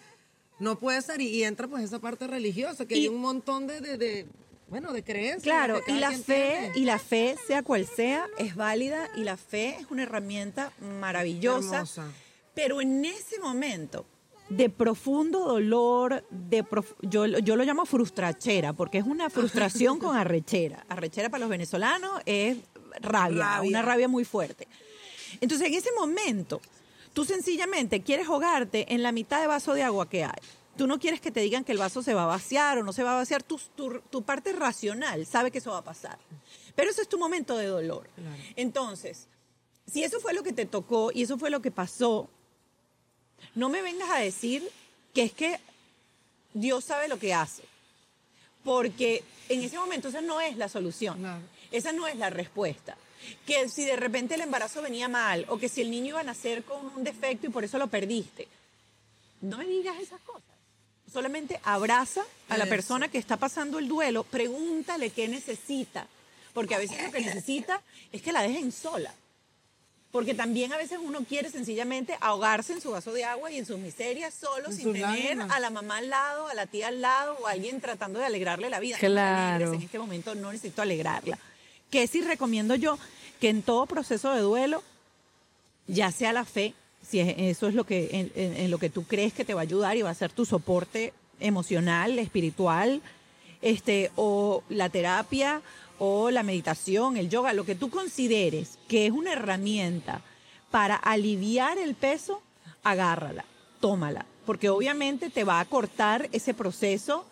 no 0.59 0.79
puede 0.79 1.03
ser. 1.03 1.21
Y, 1.21 1.29
y 1.29 1.45
entra 1.45 1.69
pues 1.69 1.85
esa 1.85 1.99
parte 2.01 2.27
religiosa, 2.27 2.87
que 2.87 2.97
Y- 2.97 3.03
hay 3.03 3.09
un 3.09 3.21
montón 3.21 3.67
de, 3.69 3.81
de, 3.81 3.97
de, 3.99 4.27
bueno, 4.68 4.92
de 4.92 5.02
creencias. 5.04 5.42
Claro, 5.42 5.80
y 5.87 5.92
la 5.92 6.11
fe, 6.12 6.59
tiene. 6.61 6.73
y 6.78 6.85
la 6.85 6.99
fe, 6.99 7.37
sea 7.47 7.62
cual 7.62 7.87
sea, 7.87 8.26
es 8.38 8.54
válida 8.56 9.09
y 9.16 9.25
la 9.25 9.37
fe 9.37 9.76
es 9.80 9.90
una 9.90 10.02
herramienta 10.04 10.73
maravillosa. 11.00 11.75
Hermosa. 11.76 12.06
Pero 12.54 12.80
en 12.80 13.04
ese 13.04 13.38
momento 13.40 14.06
de 14.49 14.68
profundo 14.71 15.40
dolor, 15.47 16.25
de 16.30 16.62
prof- 16.64 16.94
yo, 17.02 17.26
yo 17.26 17.56
lo 17.56 17.64
llamo 17.64 17.85
frustrachera, 17.87 18.73
porque 18.73 18.99
es 18.99 19.04
una 19.04 19.30
frustración 19.30 19.99
con 19.99 20.16
arrechera. 20.16 20.85
Arrechera 20.88 21.28
para 21.30 21.40
los 21.40 21.49
venezolanos 21.50 22.21
es 22.26 22.59
rabia, 23.00 23.44
Rabia. 23.56 23.68
una 23.68 23.83
rabia 23.83 24.06
muy 24.09 24.25
fuerte. 24.25 24.68
Entonces, 25.40 25.66
en 25.68 25.75
ese 25.75 25.90
momento, 25.99 26.61
tú 27.12 27.25
sencillamente 27.25 28.02
quieres 28.02 28.28
ahogarte 28.28 28.92
en 28.94 29.02
la 29.02 29.11
mitad 29.12 29.40
de 29.40 29.47
vaso 29.49 29.75
de 29.75 29.83
agua 29.83 30.09
que 30.09 30.25
hay. 30.25 30.38
Tú 30.76 30.87
no 30.87 30.99
quieres 30.99 31.21
que 31.21 31.31
te 31.31 31.40
digan 31.40 31.64
que 31.64 31.73
el 31.73 31.78
vaso 31.78 32.02
se 32.02 32.14
va 32.14 32.25
a 32.25 32.26
vaciar 32.26 32.78
o 32.78 32.83
no 32.83 32.93
se 32.93 33.02
va 33.02 33.12
a 33.12 33.16
vaciar. 33.16 33.43
Tu, 33.43 33.59
tu, 33.76 34.00
tu 34.11 34.23
parte 34.23 34.52
racional 34.52 35.25
sabe 35.26 35.50
que 35.50 35.59
eso 35.59 35.71
va 35.71 35.78
a 35.78 35.85
pasar. 35.85 36.19
Pero 36.75 36.90
ese 36.90 37.02
es 37.02 37.09
tu 37.09 37.19
momento 37.19 37.57
de 37.57 37.66
dolor. 37.66 38.09
Entonces, 38.57 39.28
si 39.87 40.02
eso 40.02 40.21
fue 40.21 40.35
lo 40.35 40.43
que 40.43 40.52
te 40.52 40.66
tocó 40.66 41.12
y 41.12 41.23
eso 41.23 41.38
fue 41.38 41.50
lo 41.50 41.62
que 41.62 41.71
pasó, 41.71 42.28
no 43.54 43.69
me 43.69 43.83
vengas 43.83 44.11
a 44.11 44.19
decir 44.19 44.69
que 45.12 45.23
es 45.23 45.33
que 45.33 45.61
Dios 46.52 46.85
sabe 46.85 47.09
lo 47.09 47.19
que 47.19 47.35
hace. 47.35 47.62
Porque 48.64 49.23
en 49.49 49.62
ese 49.62 49.78
momento 49.78 50.09
esa 50.09 50.23
no 50.23 50.40
es 50.40 50.57
la 50.57 50.69
solución. 50.69 51.23
No. 51.23 51.38
Esa 51.71 51.93
no 51.93 52.07
es 52.07 52.16
la 52.16 52.31
respuesta. 52.31 52.97
Que 53.47 53.69
si 53.69 53.85
de 53.85 53.97
repente 53.97 54.35
el 54.35 54.40
embarazo 54.40 54.83
venía 54.83 55.09
mal 55.09 55.47
o 55.49 55.59
que 55.59 55.69
si 55.69 55.83
el 55.83 55.90
niño 55.90 56.09
iba 56.09 56.21
a 56.21 56.25
nacer 56.25 56.64
con 56.64 56.87
un 56.87 57.04
defecto 57.04 57.47
y 57.47 57.50
por 57.50 57.64
eso 57.64 57.78
lo 57.78 57.87
perdiste. 57.87 58.49
No 59.40 59.59
me 59.59 59.66
digas 59.66 59.97
esas 60.00 60.21
cosas. 60.23 60.53
Solamente 61.14 61.61
abraza 61.62 62.23
a 62.49 62.59
la 62.59 62.66
persona 62.66 63.06
que 63.06 63.18
está 63.18 63.37
pasando 63.37 63.78
el 63.78 63.87
duelo, 63.87 64.25
pregúntale 64.25 65.11
qué 65.11 65.28
necesita. 65.28 66.09
Porque 66.52 66.75
a 66.75 66.78
veces 66.78 67.00
lo 67.00 67.12
que 67.12 67.21
necesita 67.21 67.80
es 68.11 68.21
que 68.21 68.33
la 68.33 68.42
dejen 68.42 68.73
sola. 68.73 69.14
Porque 70.11 70.35
también 70.35 70.73
a 70.73 70.76
veces 70.76 70.99
uno 71.00 71.21
quiere 71.25 71.50
sencillamente 71.50 72.18
ahogarse 72.21 72.73
en 72.73 72.80
su 72.80 72.90
vaso 72.90 73.12
de 73.12 73.25
agua 73.25 73.52
y 73.52 73.59
en 73.59 73.66
sus 73.66 73.78
miserias 73.78 74.35
solo, 74.35 74.71
En 74.71 74.76
sin 74.76 74.92
tener 74.92 75.02
lágrimas. 75.02 75.50
a 75.52 75.61
la 75.61 75.71
mamá 75.71 75.99
al 75.99 76.11
lado, 76.11 76.49
a 76.49 76.54
la 76.54 76.66
tía 76.66 76.88
al 76.88 77.00
lado 77.00 77.37
o 77.40 77.47
a 77.47 77.52
alguien 77.52 77.80
tratando 77.80 78.18
de 78.18 78.26
alegrarle 78.26 78.68
la 78.68 78.80
vida. 78.80 78.99
Claro. 78.99 79.73
En 79.73 79.83
este 79.83 80.00
momento 80.00 80.35
no 80.35 80.50
necesito 80.50 80.83
alegrarla. 80.83 81.38
Que 81.92 82.09
sí 82.09 82.23
recomiendo 82.23 82.75
yo 82.75 82.99
que 83.40 83.50
en 83.50 83.62
todo 83.62 83.87
proceso 83.87 84.33
de 84.35 84.40
duelo, 84.40 84.83
ya 85.87 86.11
sea 86.11 86.33
la 86.33 86.44
fe, 86.44 86.75
si 87.06 87.20
es- 87.20 87.34
eso 87.38 87.68
es 87.68 87.75
lo 87.75 87.84
que 87.84 88.30
en 88.34 88.70
lo 88.70 88.78
que 88.78 88.90
tú 88.90 89.04
crees 89.04 89.32
que 89.32 89.44
te 89.44 89.54
va 89.54 89.61
a 89.61 89.62
ayudar 89.62 89.96
y 89.96 90.02
va 90.02 90.11
a 90.11 90.14
ser 90.14 90.32
tu 90.32 90.44
soporte 90.44 91.12
emocional, 91.40 92.18
espiritual, 92.18 93.02
este, 93.62 94.11
o 94.16 94.62
la 94.68 94.88
terapia, 94.88 95.62
o 95.99 96.30
la 96.30 96.42
meditación, 96.42 97.16
el 97.16 97.28
yoga, 97.28 97.52
lo 97.52 97.64
que 97.64 97.75
tú 97.75 97.88
consideres 97.90 98.78
que 98.88 99.06
es 99.06 99.12
una 99.12 99.32
herramienta 99.32 100.23
para 100.70 100.96
aliviar 100.96 101.78
el 101.78 101.94
peso, 101.94 102.42
agárrala, 102.82 103.44
tómala, 103.80 104.26
porque 104.44 104.68
obviamente 104.68 105.30
te 105.30 105.44
va 105.44 105.61
a 105.61 105.64
cortar 105.64 106.28
ese 106.32 106.52
proceso 106.52 107.25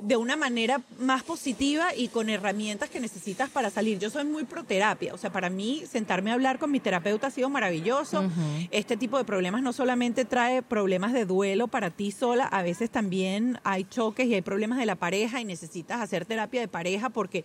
de 0.00 0.16
una 0.16 0.36
manera 0.36 0.80
más 0.98 1.22
positiva 1.22 1.94
y 1.94 2.08
con 2.08 2.28
herramientas 2.28 2.90
que 2.90 3.00
necesitas 3.00 3.50
para 3.50 3.70
salir. 3.70 3.98
Yo 3.98 4.10
soy 4.10 4.24
muy 4.24 4.44
pro 4.44 4.64
terapia, 4.64 5.14
o 5.14 5.18
sea, 5.18 5.30
para 5.30 5.50
mí 5.50 5.82
sentarme 5.90 6.30
a 6.30 6.34
hablar 6.34 6.58
con 6.58 6.70
mi 6.70 6.80
terapeuta 6.80 7.28
ha 7.28 7.30
sido 7.30 7.48
maravilloso. 7.50 8.24
Este 8.70 8.96
tipo 8.96 9.18
de 9.18 9.24
problemas 9.24 9.62
no 9.62 9.72
solamente 9.72 10.24
trae 10.24 10.62
problemas 10.62 11.12
de 11.12 11.24
duelo 11.24 11.68
para 11.68 11.90
ti 11.90 12.10
sola, 12.10 12.44
a 12.44 12.62
veces 12.62 12.90
también 12.90 13.60
hay 13.64 13.84
choques 13.84 14.26
y 14.26 14.34
hay 14.34 14.42
problemas 14.42 14.78
de 14.78 14.86
la 14.86 14.96
pareja 14.96 15.40
y 15.40 15.44
necesitas 15.44 16.00
hacer 16.00 16.24
terapia 16.24 16.60
de 16.60 16.68
pareja 16.68 17.10
porque 17.10 17.44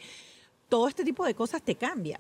todo 0.73 0.87
este 0.87 1.03
tipo 1.03 1.23
de 1.23 1.35
cosas 1.35 1.61
te 1.61 1.75
cambia. 1.75 2.19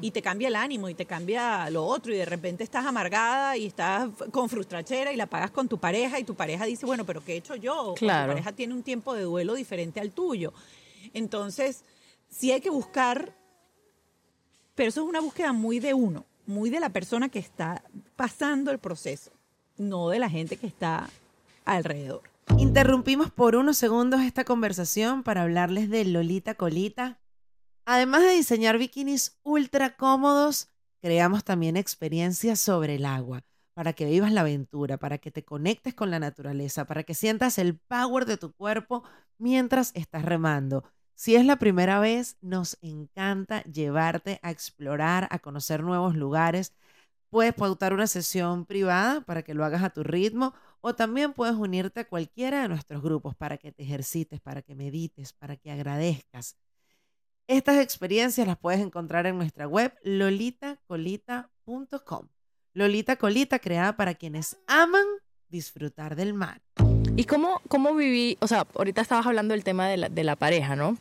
Y 0.00 0.10
te 0.10 0.20
cambia 0.20 0.48
el 0.48 0.56
ánimo 0.56 0.88
y 0.88 0.94
te 0.94 1.06
cambia 1.06 1.70
lo 1.70 1.84
otro 1.84 2.12
y 2.12 2.16
de 2.16 2.24
repente 2.24 2.64
estás 2.64 2.84
amargada 2.84 3.56
y 3.56 3.66
estás 3.66 4.10
con 4.32 4.48
frustrachera 4.48 5.12
y 5.12 5.16
la 5.16 5.26
pagas 5.26 5.52
con 5.52 5.68
tu 5.68 5.78
pareja 5.78 6.18
y 6.18 6.24
tu 6.24 6.34
pareja 6.34 6.64
dice, 6.64 6.86
bueno, 6.86 7.06
pero 7.06 7.24
¿qué 7.24 7.34
he 7.34 7.36
hecho 7.36 7.54
yo? 7.54 7.94
Claro. 7.96 8.24
tu 8.24 8.30
pareja 8.32 8.50
tiene 8.50 8.74
un 8.74 8.82
tiempo 8.82 9.14
de 9.14 9.22
duelo 9.22 9.54
diferente 9.54 10.00
al 10.00 10.10
tuyo. 10.10 10.52
Entonces, 11.14 11.84
sí 12.28 12.50
hay 12.50 12.60
que 12.60 12.68
buscar, 12.68 13.32
pero 14.74 14.88
eso 14.88 15.02
es 15.02 15.08
una 15.08 15.20
búsqueda 15.20 15.52
muy 15.52 15.78
de 15.78 15.94
uno, 15.94 16.24
muy 16.46 16.70
de 16.70 16.80
la 16.80 16.88
persona 16.88 17.28
que 17.28 17.38
está 17.38 17.84
pasando 18.16 18.72
el 18.72 18.80
proceso, 18.80 19.30
no 19.76 20.08
de 20.08 20.18
la 20.18 20.28
gente 20.28 20.56
que 20.56 20.66
está 20.66 21.08
alrededor. 21.64 22.22
Interrumpimos 22.56 23.30
por 23.30 23.54
unos 23.54 23.78
segundos 23.78 24.22
esta 24.22 24.42
conversación 24.42 25.22
para 25.22 25.42
hablarles 25.42 25.88
de 25.88 26.04
Lolita 26.06 26.56
Colita. 26.56 27.18
Además 27.90 28.20
de 28.20 28.32
diseñar 28.32 28.76
bikinis 28.76 29.38
ultra 29.44 29.96
cómodos, 29.96 30.68
creamos 31.00 31.42
también 31.42 31.74
experiencias 31.74 32.60
sobre 32.60 32.96
el 32.96 33.06
agua, 33.06 33.46
para 33.72 33.94
que 33.94 34.04
vivas 34.04 34.30
la 34.30 34.42
aventura, 34.42 34.98
para 34.98 35.16
que 35.16 35.30
te 35.30 35.42
conectes 35.42 35.94
con 35.94 36.10
la 36.10 36.18
naturaleza, 36.18 36.84
para 36.84 37.02
que 37.02 37.14
sientas 37.14 37.56
el 37.56 37.78
power 37.78 38.26
de 38.26 38.36
tu 38.36 38.52
cuerpo 38.52 39.04
mientras 39.38 39.92
estás 39.94 40.22
remando. 40.26 40.84
Si 41.14 41.34
es 41.34 41.46
la 41.46 41.56
primera 41.56 41.98
vez, 41.98 42.36
nos 42.42 42.76
encanta 42.82 43.62
llevarte 43.62 44.38
a 44.42 44.50
explorar, 44.50 45.26
a 45.30 45.38
conocer 45.38 45.82
nuevos 45.82 46.14
lugares. 46.14 46.74
Puedes 47.30 47.54
pautar 47.54 47.94
una 47.94 48.06
sesión 48.06 48.66
privada 48.66 49.22
para 49.22 49.42
que 49.42 49.54
lo 49.54 49.64
hagas 49.64 49.82
a 49.82 49.88
tu 49.88 50.02
ritmo 50.02 50.52
o 50.82 50.94
también 50.94 51.32
puedes 51.32 51.56
unirte 51.56 52.00
a 52.00 52.04
cualquiera 52.06 52.60
de 52.60 52.68
nuestros 52.68 53.02
grupos 53.02 53.34
para 53.34 53.56
que 53.56 53.72
te 53.72 53.82
ejercites, 53.82 54.40
para 54.40 54.60
que 54.60 54.74
medites, 54.74 55.32
para 55.32 55.56
que 55.56 55.70
agradezcas. 55.70 56.58
Estas 57.48 57.78
experiencias 57.78 58.46
las 58.46 58.56
puedes 58.58 58.78
encontrar 58.78 59.26
en 59.26 59.36
nuestra 59.38 59.66
web 59.66 59.94
lolitacolita.com. 60.02 62.28
Lolita 62.74 63.16
Colita 63.16 63.58
creada 63.58 63.96
para 63.96 64.14
quienes 64.14 64.58
aman 64.66 65.06
disfrutar 65.48 66.14
del 66.14 66.34
mar. 66.34 66.60
¿Y 67.16 67.24
cómo, 67.24 67.62
cómo 67.68 67.94
viví? 67.94 68.36
O 68.40 68.46
sea, 68.46 68.66
ahorita 68.74 69.00
estabas 69.00 69.24
hablando 69.24 69.54
del 69.54 69.64
tema 69.64 69.88
de 69.88 69.96
la, 69.96 70.10
de 70.10 70.24
la 70.24 70.36
pareja, 70.36 70.76
¿no? 70.76 70.98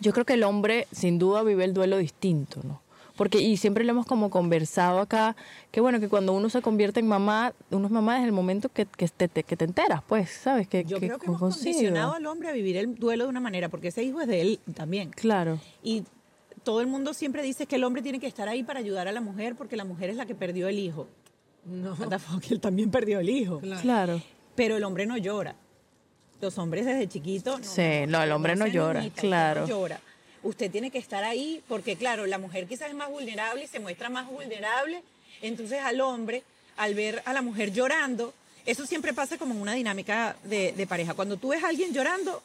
Yo 0.00 0.14
creo 0.14 0.24
que 0.24 0.32
el 0.32 0.44
hombre 0.44 0.86
sin 0.90 1.18
duda 1.18 1.42
vive 1.42 1.64
el 1.64 1.74
duelo 1.74 1.98
distinto, 1.98 2.62
¿no? 2.64 2.80
Porque, 3.18 3.38
y 3.40 3.58
siempre 3.58 3.84
lo 3.84 3.90
hemos 3.90 4.06
como 4.06 4.30
conversado 4.30 5.00
acá, 5.00 5.36
que 5.70 5.80
bueno, 5.82 6.00
que 6.00 6.08
cuando 6.08 6.32
uno 6.32 6.48
se 6.48 6.62
convierte 6.62 7.00
en 7.00 7.08
mamá, 7.08 7.52
uno 7.70 7.84
es 7.86 7.92
mamá 7.92 8.14
desde 8.14 8.26
el 8.28 8.32
momento 8.32 8.70
que, 8.70 8.86
que, 8.86 9.08
te, 9.08 9.28
te- 9.28 9.42
que 9.42 9.56
te 9.56 9.64
enteras, 9.66 10.02
pues, 10.06 10.30
¿sabes? 10.30 10.68
Que, 10.68 10.84
Yo 10.84 10.98
creo 10.98 11.18
que 11.18 11.26
hemos 11.26 11.38
consigo. 11.40 11.64
condicionado 11.72 12.14
al 12.14 12.24
hombre 12.26 12.48
a 12.48 12.52
vivir 12.52 12.76
el 12.78 12.94
duelo 12.94 13.24
de 13.24 13.30
una 13.30 13.40
manera, 13.40 13.68
porque 13.68 13.88
ese 13.88 14.02
hijo 14.04 14.20
es 14.22 14.28
de 14.28 14.40
él 14.40 14.60
también. 14.74 15.10
Claro, 15.10 15.58
Y 15.82 16.04
todo 16.62 16.80
el 16.80 16.86
mundo 16.86 17.12
siempre 17.12 17.42
dice 17.42 17.66
que 17.66 17.76
el 17.76 17.84
hombre 17.84 18.02
tiene 18.02 18.20
que 18.20 18.26
estar 18.26 18.48
ahí 18.48 18.62
para 18.62 18.78
ayudar 18.78 19.08
a 19.08 19.12
la 19.12 19.20
mujer 19.20 19.56
porque 19.56 19.76
la 19.76 19.84
mujer 19.84 20.10
es 20.10 20.16
la 20.16 20.24
que 20.24 20.34
perdió 20.34 20.68
el 20.68 20.78
hijo. 20.78 21.06
No. 21.64 21.96
Fuck, 21.96 22.50
él 22.50 22.60
también 22.60 22.90
perdió 22.90 23.18
el 23.20 23.28
hijo. 23.28 23.58
Claro. 23.60 23.82
claro. 23.82 24.22
Pero 24.54 24.76
el 24.76 24.84
hombre 24.84 25.06
no 25.06 25.16
llora. 25.16 25.54
Los 26.40 26.56
hombres 26.58 26.86
desde 26.86 27.08
chiquitos. 27.08 27.60
Sí, 27.66 28.06
no, 28.06 28.22
el 28.22 28.30
hombre 28.30 28.54
no 28.54 28.66
llora, 28.68 29.04
claro. 29.16 29.62
No 29.62 29.66
llora. 29.66 30.00
Usted 30.48 30.70
tiene 30.70 30.90
que 30.90 30.96
estar 30.98 31.24
ahí 31.24 31.62
porque, 31.68 31.96
claro, 31.96 32.24
la 32.26 32.38
mujer 32.38 32.66
quizás 32.66 32.88
es 32.88 32.94
más 32.94 33.10
vulnerable 33.10 33.64
y 33.64 33.66
se 33.66 33.80
muestra 33.80 34.08
más 34.08 34.26
vulnerable. 34.26 35.02
Entonces 35.42 35.78
al 35.82 36.00
hombre, 36.00 36.42
al 36.78 36.94
ver 36.94 37.22
a 37.26 37.32
la 37.34 37.42
mujer 37.42 37.70
llorando, 37.72 38.32
eso 38.64 38.86
siempre 38.86 39.12
pasa 39.12 39.36
como 39.36 39.52
en 39.54 39.60
una 39.60 39.74
dinámica 39.74 40.36
de, 40.44 40.72
de 40.72 40.86
pareja. 40.86 41.12
Cuando 41.12 41.36
tú 41.36 41.48
ves 41.48 41.62
a 41.62 41.68
alguien 41.68 41.92
llorando, 41.92 42.42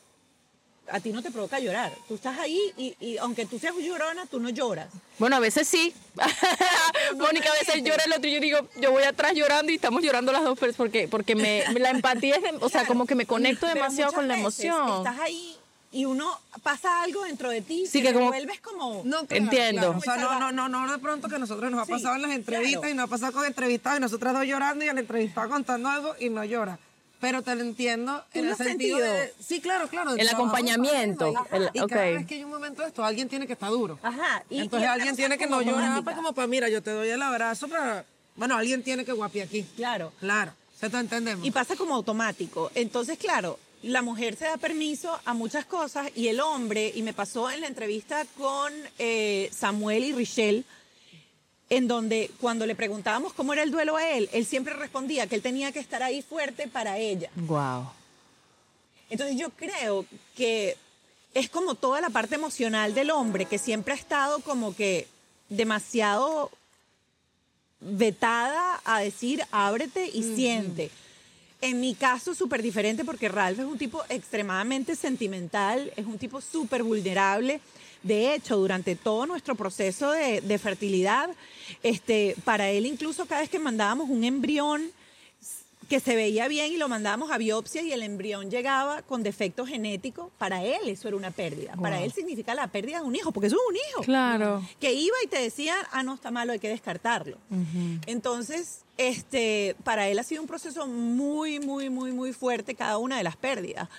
a 0.92 1.00
ti 1.00 1.14
no 1.14 1.22
te 1.24 1.32
provoca 1.32 1.60
llorar. 1.62 1.94
Tú 2.10 2.16
estás 2.16 2.38
ahí 2.40 2.60
y, 2.78 2.94
y 3.00 3.18
aunque 3.20 3.46
tú 3.46 3.58
seas 3.58 3.74
llorona, 3.78 4.26
tú 4.26 4.38
no 4.42 4.50
lloras. 4.50 4.90
Bueno, 5.18 5.38
a 5.38 5.40
veces 5.40 5.66
sí. 5.66 5.94
Mónica 7.16 7.50
a 7.52 7.54
veces 7.54 7.84
llora 7.84 8.04
el 8.04 8.12
otro 8.14 8.28
y 8.30 8.34
yo 8.34 8.40
digo, 8.42 8.58
yo 8.82 8.92
voy 8.92 9.04
atrás 9.04 9.34
llorando 9.34 9.72
y 9.72 9.76
estamos 9.76 10.04
llorando 10.04 10.34
las 10.34 10.44
dos 10.44 10.60
personas 10.60 10.76
porque, 10.78 11.08
porque 11.08 11.36
me, 11.36 11.64
la 11.80 11.90
empatía 11.90 12.36
es, 12.36 12.42
de- 12.44 12.50
o 12.60 12.68
sea, 12.70 12.82
Claro. 12.82 12.88
como 12.88 13.06
que 13.06 13.16
me 13.16 13.26
conecto 13.26 13.62
Pero 13.68 13.76
demasiado 13.76 14.12
con 14.12 14.28
la 14.28 14.38
emoción. 14.38 14.98
Estás 14.98 15.20
ahí 15.20 15.56
y 15.94 16.06
uno 16.06 16.40
pasa 16.64 17.02
algo 17.04 17.24
dentro 17.24 17.50
de 17.50 17.62
ti 17.62 17.86
Sí, 17.88 18.00
que, 18.02 18.08
que 18.08 18.08
te 18.10 18.14
como- 18.16 18.28
vuelves 18.28 18.60
como... 18.60 19.02
No, 19.06 19.26
claro, 19.26 19.44
Entiendo. 19.44 19.82
claro. 19.82 19.98
O 19.98 20.02
sea, 20.02 20.18
no, 20.18 20.52
no, 20.52 20.68
no, 20.68 20.86
no 20.88 20.92
de 20.92 20.98
pronto 21.00 21.30
que 21.30 21.36
a 21.36 21.40
nosotros 21.40 21.72
nos 21.72 21.82
ha 21.82 21.86
Sí, 21.86 21.92
pasado 21.94 22.16
en 22.16 22.24
las 22.24 22.32
entrevistas 22.32 22.80
claro. 22.82 22.94
y 22.94 22.98
nos 22.98 23.06
ha 23.06 23.08
pasado 23.08 23.32
con 23.34 23.46
entrevistados 23.46 24.00
y 24.00 24.02
nosotras 24.02 24.34
dos 24.34 24.44
llorando 24.46 24.84
y 24.84 24.90
el 24.90 24.98
entrevistado 24.98 25.50
contando 25.50 25.88
algo 25.90 26.16
y 26.20 26.30
no 26.30 26.44
llora. 26.44 26.78
Pero 27.22 27.42
te 27.42 27.56
lo 27.56 27.62
entiendo 27.62 28.22
¿Tú 28.34 28.40
en 28.40 28.48
el 28.50 28.56
sentido 28.58 28.98
sentido? 28.98 29.14
de... 29.14 29.34
Sí, 29.40 29.62
claro, 29.62 29.88
claro. 29.88 30.14
El 30.16 30.28
acompañamiento, 30.28 31.34
el- 31.52 31.70
y 31.74 31.80
ok. 31.80 31.90
cada 31.90 32.06
vez 32.06 32.26
que 32.28 32.36
hay 32.36 32.44
un 32.44 32.50
momento 32.50 32.82
de 32.82 32.90
esto, 32.90 33.04
alguien 33.06 33.30
tiene 33.30 33.48
que 33.48 33.54
estar 33.54 33.70
duro. 33.70 33.98
Ajá. 34.04 34.44
y- 34.50 34.60
Entonces 34.60 34.88
y 34.88 34.92
alguien 34.92 35.16
tiene 35.16 35.38
que 35.38 35.48
no 35.48 35.62
llorar 35.62 36.04
pues, 36.04 36.16
como 36.16 36.34
para, 36.34 36.48
mira, 36.48 36.70
yo 36.70 36.82
te 36.82 36.92
doy 36.92 37.10
el 37.10 37.22
abrazo 37.22 37.68
para... 37.68 38.06
Bueno, 38.36 38.58
alguien 38.58 38.84
tiene 38.84 39.06
que 39.06 39.12
guapi 39.14 39.42
aquí. 39.42 39.64
Claro. 39.76 40.12
Claro, 40.20 40.52
se 40.80 40.90
te 40.90 40.98
entendemos. 40.98 41.46
Y 41.46 41.52
pasa 41.52 41.76
como 41.76 41.94
automático. 41.96 42.72
Entonces, 42.76 43.18
claro, 43.20 43.60
la 43.84 44.02
mujer 44.02 44.36
se 44.36 44.46
da 44.46 44.58
permiso 44.58 45.20
a 45.26 45.34
muchas 45.34 45.66
cosas 45.66 46.10
y 46.16 46.30
el 46.30 46.40
hombre, 46.40 46.92
y 46.96 47.02
me 47.02 47.14
pasó 47.14 47.52
en 47.52 47.62
la 47.62 47.68
entrevista 47.68 48.26
con 48.38 48.72
eh, 48.98 49.50
Samuel 49.54 50.06
y 50.06 50.14
Richelle, 50.14 50.64
en 51.70 51.88
donde 51.88 52.32
cuando 52.40 52.66
le 52.66 52.76
preguntábamos 52.76 53.34
cómo 53.34 53.54
era 53.54 53.64
el 53.64 53.72
duelo 53.72 53.98
a 53.98 54.10
él, 54.10 54.30
él 54.32 54.46
siempre 54.46 54.74
respondía 54.74 55.28
que 55.28 55.36
él 55.36 55.42
tenía 55.42 55.72
que 55.72 55.80
estar 55.80 56.02
ahí 56.02 56.22
fuerte 56.22 56.68
para 56.68 56.98
ella. 56.98 57.30
Wow. 57.36 57.90
Entonces 59.10 59.38
yo 59.38 59.50
creo 59.50 60.06
que 60.36 60.78
es 61.34 61.50
como 61.50 61.76
toda 61.76 62.00
la 62.00 62.10
parte 62.10 62.36
emocional 62.36 62.94
del 62.94 63.12
hombre 63.12 63.46
que 63.46 63.58
siempre 63.58 63.94
ha 63.94 63.98
estado 63.98 64.40
como 64.40 64.76
que 64.76 65.08
demasiado 65.50 66.52
vetada 67.80 68.82
a 68.86 69.00
decir 69.00 69.44
ábrete 69.52 70.08
y 70.08 70.36
siente. 70.36 70.90
En 71.64 71.80
mi 71.80 71.96
caso 71.96 72.36
súper 72.36 72.62
diferente 72.62 73.06
porque 73.06 73.30
Ralph 73.30 73.60
es 73.60 73.66
un 73.66 73.78
tipo 73.78 74.04
extremadamente 74.10 74.98
sentimental, 74.98 75.94
es 75.96 76.06
un 76.06 76.18
tipo 76.18 76.42
súper 76.42 76.84
vulnerable. 76.84 77.62
De 78.02 78.34
hecho, 78.36 78.58
durante 78.58 78.98
todo 78.98 79.26
nuestro 79.26 79.56
proceso 79.56 80.12
de, 80.12 80.42
de 80.42 80.58
fertilidad, 80.58 81.30
este, 81.82 82.36
para 82.44 82.70
él 82.70 82.86
incluso 82.86 83.26
cada 83.28 83.40
vez 83.40 83.50
que 83.50 83.60
mandábamos 83.60 84.10
un 84.10 84.26
embrión, 84.26 84.92
que 85.90 86.00
se 86.00 86.16
veía 86.16 86.48
bien 86.48 86.72
y 86.72 86.78
lo 86.78 86.88
mandábamos 86.88 87.32
a 87.32 87.38
biopsia 87.38 87.82
y 87.82 87.92
el 87.92 88.04
embrión 88.04 88.50
llegaba 88.50 89.02
con 89.02 89.24
defecto 89.24 89.66
genético, 89.66 90.32
para 90.38 90.64
él 90.64 90.88
eso 90.88 91.08
era 91.08 91.18
una 91.18 91.32
pérdida. 91.32 91.76
Para 91.76 92.02
él 92.02 92.12
significa 92.14 92.56
la 92.56 92.68
pérdida 92.68 93.00
de 93.00 93.06
un 93.06 93.16
hijo, 93.16 93.32
porque 93.32 93.48
eso 93.48 93.56
es 93.58 93.70
un 93.70 93.76
hijo. 93.76 94.02
Claro. 94.04 94.64
Que 94.80 94.94
iba 94.94 95.16
y 95.24 95.28
te 95.28 95.40
decían, 95.42 95.78
ah, 95.92 96.04
no, 96.04 96.14
está 96.16 96.32
malo, 96.32 96.54
hay 96.54 96.60
que 96.60 96.70
descartarlo. 96.70 97.38
Entonces, 98.06 98.82
este, 98.98 99.76
para 99.84 100.08
él 100.08 100.20
ha 100.20 100.24
sido 100.24 100.42
un 100.42 100.48
proceso 100.48 100.88
muy, 100.88 101.60
muy, 101.60 101.90
muy, 101.90 102.12
muy 102.12 102.34
fuerte 102.34 102.76
cada 102.76 102.98
una 102.98 103.18
de 103.18 103.24
las 103.24 103.36
pérdidas. 103.38 103.90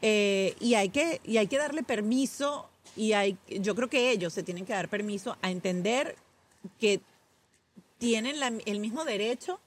Eh, 0.00 0.54
y, 0.60 0.74
hay 0.74 0.88
que, 0.88 1.20
y 1.24 1.36
hay 1.38 1.46
que 1.46 1.58
darle 1.58 1.82
permiso, 1.82 2.68
y 2.96 3.12
hay, 3.12 3.36
yo 3.48 3.74
creo 3.74 3.88
que 3.88 4.10
ellos 4.10 4.32
se 4.32 4.42
tienen 4.42 4.66
que 4.66 4.72
dar 4.72 4.88
permiso 4.88 5.36
a 5.42 5.50
entender 5.50 6.16
que 6.80 7.00
tienen 7.98 8.40
la- 8.40 8.52
el 8.66 8.80
mismo 8.80 9.04
derecho 9.04 9.60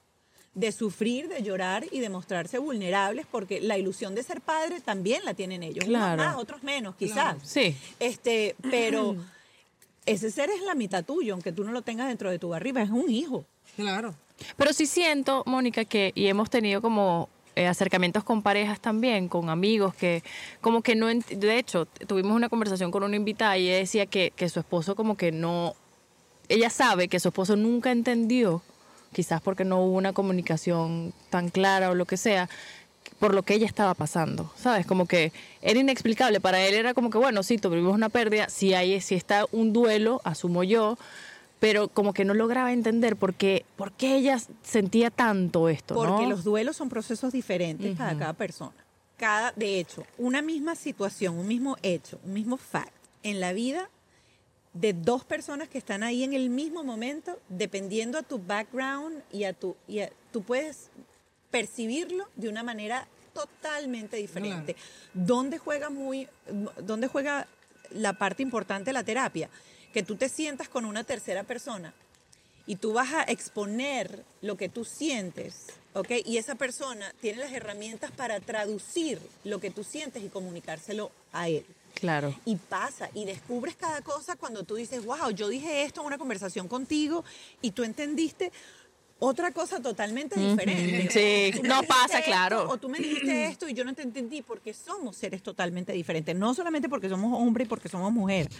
de 0.56 0.72
sufrir, 0.72 1.28
de 1.28 1.42
llorar 1.42 1.84
y 1.92 2.00
de 2.00 2.08
mostrarse 2.08 2.58
vulnerables, 2.58 3.26
porque 3.30 3.60
la 3.60 3.76
ilusión 3.76 4.14
de 4.14 4.22
ser 4.22 4.40
padre 4.40 4.80
también 4.80 5.22
la 5.24 5.34
tienen 5.34 5.62
ellos. 5.62 5.84
Claro. 5.84 6.14
Unos 6.14 6.26
más, 6.26 6.36
otros 6.36 6.62
menos, 6.62 6.96
quizás. 6.96 7.36
Sí. 7.42 7.76
Este, 8.00 8.56
pero 8.70 9.16
ese 10.06 10.30
ser 10.30 10.48
es 10.48 10.62
la 10.62 10.74
mitad 10.74 11.04
tuyo, 11.04 11.34
aunque 11.34 11.52
tú 11.52 11.62
no 11.62 11.72
lo 11.72 11.82
tengas 11.82 12.08
dentro 12.08 12.30
de 12.30 12.38
tu 12.38 12.48
barriga, 12.48 12.80
es 12.80 12.88
un 12.88 13.10
hijo. 13.10 13.44
Claro. 13.76 14.14
Pero 14.56 14.72
sí 14.72 14.86
siento, 14.86 15.42
Mónica, 15.44 15.84
que, 15.84 16.12
y 16.14 16.26
hemos 16.26 16.48
tenido 16.48 16.80
como 16.80 17.28
eh, 17.54 17.66
acercamientos 17.66 18.24
con 18.24 18.40
parejas 18.40 18.80
también, 18.80 19.28
con 19.28 19.50
amigos, 19.50 19.94
que 19.94 20.22
como 20.62 20.80
que 20.80 20.94
no, 20.94 21.08
de 21.08 21.58
hecho, 21.58 21.84
tuvimos 22.06 22.32
una 22.32 22.48
conversación 22.48 22.90
con 22.90 23.02
una 23.02 23.16
invitada 23.16 23.58
y 23.58 23.68
ella 23.68 23.76
decía 23.76 24.06
que, 24.06 24.32
que 24.34 24.48
su 24.48 24.60
esposo 24.60 24.96
como 24.96 25.18
que 25.18 25.32
no, 25.32 25.74
ella 26.48 26.70
sabe 26.70 27.08
que 27.08 27.20
su 27.20 27.28
esposo 27.28 27.56
nunca 27.56 27.92
entendió, 27.92 28.62
quizás 29.12 29.40
porque 29.40 29.64
no 29.64 29.82
hubo 29.82 29.96
una 29.96 30.12
comunicación 30.12 31.12
tan 31.30 31.48
clara 31.48 31.90
o 31.90 31.94
lo 31.94 32.04
que 32.04 32.16
sea, 32.16 32.48
por 33.18 33.34
lo 33.34 33.42
que 33.42 33.54
ella 33.54 33.66
estaba 33.66 33.94
pasando, 33.94 34.52
¿sabes? 34.56 34.86
Como 34.86 35.06
que 35.06 35.32
era 35.62 35.78
inexplicable. 35.78 36.40
Para 36.40 36.60
él 36.60 36.74
era 36.74 36.94
como 36.94 37.10
que, 37.10 37.18
bueno, 37.18 37.42
sí, 37.42 37.58
tuvimos 37.58 37.94
una 37.94 38.08
pérdida, 38.08 38.48
si 38.48 38.74
hay, 38.74 39.00
si 39.00 39.14
está 39.14 39.46
un 39.52 39.72
duelo, 39.72 40.20
asumo 40.24 40.64
yo, 40.64 40.98
pero 41.58 41.88
como 41.88 42.12
que 42.12 42.24
no 42.24 42.34
lograba 42.34 42.72
entender 42.72 43.16
por 43.16 43.34
qué, 43.34 43.64
por 43.76 43.92
qué 43.92 44.16
ella 44.16 44.38
sentía 44.62 45.10
tanto 45.10 45.68
esto, 45.68 45.94
Porque 45.94 46.24
¿no? 46.24 46.30
los 46.30 46.44
duelos 46.44 46.76
son 46.76 46.88
procesos 46.88 47.32
diferentes 47.32 47.96
para 47.96 48.16
cada 48.16 48.32
persona. 48.34 48.74
Cada, 49.16 49.52
de 49.52 49.80
hecho, 49.80 50.04
una 50.18 50.42
misma 50.42 50.74
situación, 50.74 51.38
un 51.38 51.48
mismo 51.48 51.76
hecho, 51.82 52.20
un 52.24 52.34
mismo 52.34 52.58
fact 52.58 52.92
en 53.22 53.40
la 53.40 53.54
vida 53.54 53.88
de 54.80 54.92
dos 54.92 55.24
personas 55.24 55.68
que 55.68 55.78
están 55.78 56.02
ahí 56.02 56.22
en 56.24 56.32
el 56.32 56.50
mismo 56.50 56.84
momento, 56.84 57.38
dependiendo 57.48 58.18
a 58.18 58.22
tu 58.22 58.38
background 58.38 59.22
y 59.32 59.44
a 59.44 59.52
tu, 59.52 59.76
y 59.88 60.00
a- 60.00 60.10
tú 60.32 60.42
puedes 60.42 60.90
percibirlo 61.50 62.28
de 62.36 62.48
una 62.48 62.62
manera 62.62 63.06
totalmente 63.32 64.16
diferente. 64.16 64.76
¿Dónde 65.14 65.58
juega 65.58 65.90
muy, 65.90 66.28
dónde 66.82 67.06
juega 67.08 67.46
la 67.90 68.14
parte 68.14 68.42
importante 68.42 68.86
de 68.90 68.92
la 68.94 69.04
terapia? 69.04 69.48
Que 69.92 70.02
tú 70.02 70.16
te 70.16 70.28
sientas 70.28 70.68
con 70.68 70.84
una 70.84 71.04
tercera 71.04 71.42
persona 71.44 71.94
y 72.66 72.76
tú 72.76 72.92
vas 72.92 73.12
a 73.14 73.22
exponer 73.22 74.24
lo 74.42 74.56
que 74.56 74.68
tú 74.68 74.84
sientes, 74.84 75.66
¿ok? 75.94 76.10
Y 76.24 76.36
esa 76.38 76.54
persona 76.56 77.12
tiene 77.20 77.38
las 77.38 77.52
herramientas 77.52 78.10
para 78.10 78.40
traducir 78.40 79.20
lo 79.44 79.60
que 79.60 79.70
tú 79.70 79.84
sientes 79.84 80.22
y 80.22 80.28
comunicárselo 80.28 81.10
a 81.32 81.48
él. 81.48 81.64
Claro. 81.98 82.34
Y 82.44 82.56
pasa, 82.56 83.08
y 83.14 83.24
descubres 83.24 83.74
cada 83.74 84.02
cosa 84.02 84.36
cuando 84.36 84.64
tú 84.64 84.74
dices, 84.74 85.04
wow, 85.04 85.30
yo 85.30 85.48
dije 85.48 85.82
esto 85.82 86.02
en 86.02 86.08
una 86.08 86.18
conversación 86.18 86.68
contigo 86.68 87.24
y 87.62 87.70
tú 87.70 87.84
entendiste 87.84 88.52
otra 89.18 89.50
cosa 89.50 89.80
totalmente 89.80 90.38
diferente. 90.38 91.08
Sí, 91.10 91.62
no 91.62 91.82
pasa, 91.84 92.18
esto, 92.18 92.30
claro. 92.30 92.68
O 92.68 92.76
tú 92.76 92.90
me 92.90 92.98
dijiste 92.98 93.46
esto 93.46 93.66
y 93.66 93.72
yo 93.72 93.82
no 93.82 93.94
te 93.94 94.02
entendí 94.02 94.42
porque 94.42 94.74
somos 94.74 95.16
seres 95.16 95.42
totalmente 95.42 95.94
diferentes, 95.94 96.36
no 96.36 96.52
solamente 96.52 96.90
porque 96.90 97.08
somos 97.08 97.32
hombre 97.40 97.64
y 97.64 97.66
porque 97.66 97.88
somos 97.88 98.12
mujer. 98.12 98.50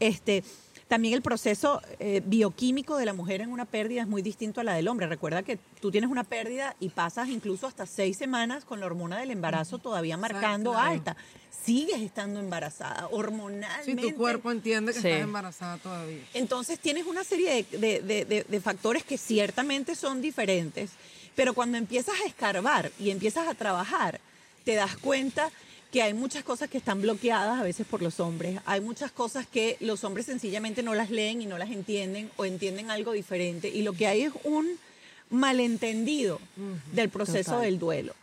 Este, 0.00 0.42
también 0.92 1.14
el 1.14 1.22
proceso 1.22 1.80
eh, 2.00 2.20
bioquímico 2.22 2.98
de 2.98 3.06
la 3.06 3.14
mujer 3.14 3.40
en 3.40 3.50
una 3.50 3.64
pérdida 3.64 4.02
es 4.02 4.06
muy 4.06 4.20
distinto 4.20 4.60
a 4.60 4.64
la 4.64 4.74
del 4.74 4.88
hombre. 4.88 5.06
Recuerda 5.06 5.42
que 5.42 5.58
tú 5.80 5.90
tienes 5.90 6.10
una 6.10 6.22
pérdida 6.22 6.76
y 6.80 6.90
pasas 6.90 7.30
incluso 7.30 7.66
hasta 7.66 7.86
seis 7.86 8.18
semanas 8.18 8.66
con 8.66 8.78
la 8.78 8.84
hormona 8.84 9.18
del 9.18 9.30
embarazo 9.30 9.78
todavía 9.78 10.18
marcando 10.18 10.72
claro. 10.72 10.90
alta. 10.90 11.16
Sigues 11.64 11.98
estando 12.02 12.40
embarazada 12.40 13.08
Si 13.08 13.14
hormonalmente. 13.14 14.02
tu 14.02 14.14
cuerpo 14.16 14.50
entiende 14.52 14.92
que 14.92 15.00
Sí. 15.00 15.08
estás 15.08 15.22
embarazada 15.22 15.78
todavía. 15.78 16.20
Entonces 16.34 16.78
tienes 16.78 17.06
una 17.06 17.24
serie 17.24 17.64
de, 17.70 17.78
de- 17.78 18.00
de- 18.02 18.24
de- 18.26 18.44
de 18.46 18.60
factores 18.60 19.02
que 19.02 19.16
ciertamente 19.16 19.94
son 19.94 20.20
diferentes, 20.20 20.90
pero 21.34 21.54
cuando 21.54 21.78
empiezas 21.78 22.16
a 22.22 22.26
escarbar 22.26 22.92
y 23.00 23.08
empiezas 23.12 23.48
a 23.48 23.54
trabajar, 23.54 24.20
te 24.66 24.74
das 24.74 24.98
cuenta 24.98 25.48
que 25.92 26.02
hay 26.02 26.14
muchas 26.14 26.42
cosas 26.42 26.70
que 26.70 26.78
están 26.78 27.02
bloqueadas 27.02 27.60
a 27.60 27.62
veces 27.62 27.86
por 27.86 28.00
los 28.00 28.18
hombres, 28.18 28.58
hay 28.64 28.80
muchas 28.80 29.12
cosas 29.12 29.46
que 29.46 29.76
los 29.80 30.04
hombres 30.04 30.24
sencillamente 30.24 30.82
no 30.82 30.94
las 30.94 31.10
leen 31.10 31.42
y 31.42 31.46
no 31.46 31.58
las 31.58 31.70
entienden 31.70 32.30
o 32.38 32.46
entienden 32.46 32.90
algo 32.90 33.12
diferente 33.12 33.68
y 33.68 33.82
lo 33.82 33.92
que 33.92 34.06
hay 34.06 34.22
es 34.22 34.32
un 34.44 34.78
malentendido 35.28 36.40
del 36.92 37.10
proceso 37.10 37.58
del 37.60 37.78
duelo. 37.78 38.14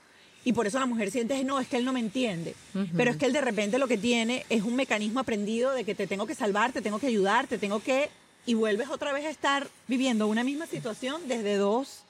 Y 0.43 0.53
por 0.53 0.65
eso 0.65 0.79
la 0.79 0.87
mujer 0.87 1.11
siente, 1.11 1.43
no, 1.43 1.59
es 1.59 1.67
que 1.67 1.77
él 1.77 1.85
no 1.85 1.93
me 1.93 1.99
entiende. 1.99 2.55
Pero 2.95 3.11
es 3.11 3.17
que 3.17 3.27
él 3.27 3.33
de 3.33 3.41
repente 3.41 3.77
lo 3.77 3.87
que 3.87 3.97
tiene 3.97 4.45
es 4.49 4.63
un 4.63 4.75
mecanismo 4.75 5.19
aprendido 5.19 5.71
de 5.71 5.83
que 5.83 5.93
te 5.93 6.07
tengo 6.07 6.25
que 6.25 6.33
salvar, 6.33 6.71
te 6.71 6.81
tengo 6.81 6.97
que 6.99 7.07
ayudar, 7.07 7.45
te 7.47 7.59
tengo 7.59 7.81
que... 7.81 8.09
Y 8.45 8.55
vuelves 8.55 8.89
otra 8.89 9.13
vez 9.13 9.25
a 9.25 9.29
estar 9.29 9.67
viviendo 9.87 10.27
una 10.27 10.43
misma 10.43 10.65
situación 10.65 11.21
desde 11.27 11.57
dos, 11.57 12.03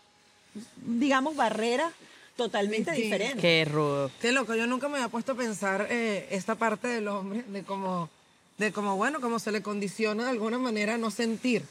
digamos, 0.85 1.35
barreras 1.35 1.91
totalmente 2.43 2.95
Sí. 2.95 3.03
diferentes. 3.03 3.41
Qué 3.41 3.65
rudo. 3.69 4.09
Qué 4.21 4.31
loco, 4.31 4.55
yo 4.55 4.65
nunca 4.65 4.87
me 4.87 4.95
había 4.95 5.09
puesto 5.09 5.33
a 5.33 5.35
pensar 5.35 5.87
eh, 5.89 6.27
esta 6.31 6.55
parte 6.55 6.87
del 6.87 7.07
hombre, 7.09 7.43
de 7.47 7.63
cómo, 7.63 8.09
de 8.57 8.71
cómo, 8.71 8.95
bueno, 8.95 9.19
cómo 9.21 9.39
se 9.39 9.51
le 9.51 9.61
condiciona 9.61 10.23
de 10.23 10.29
alguna 10.31 10.57
manera 10.57 10.95
a 10.95 10.97
no 10.97 11.11
sentir. 11.11 11.63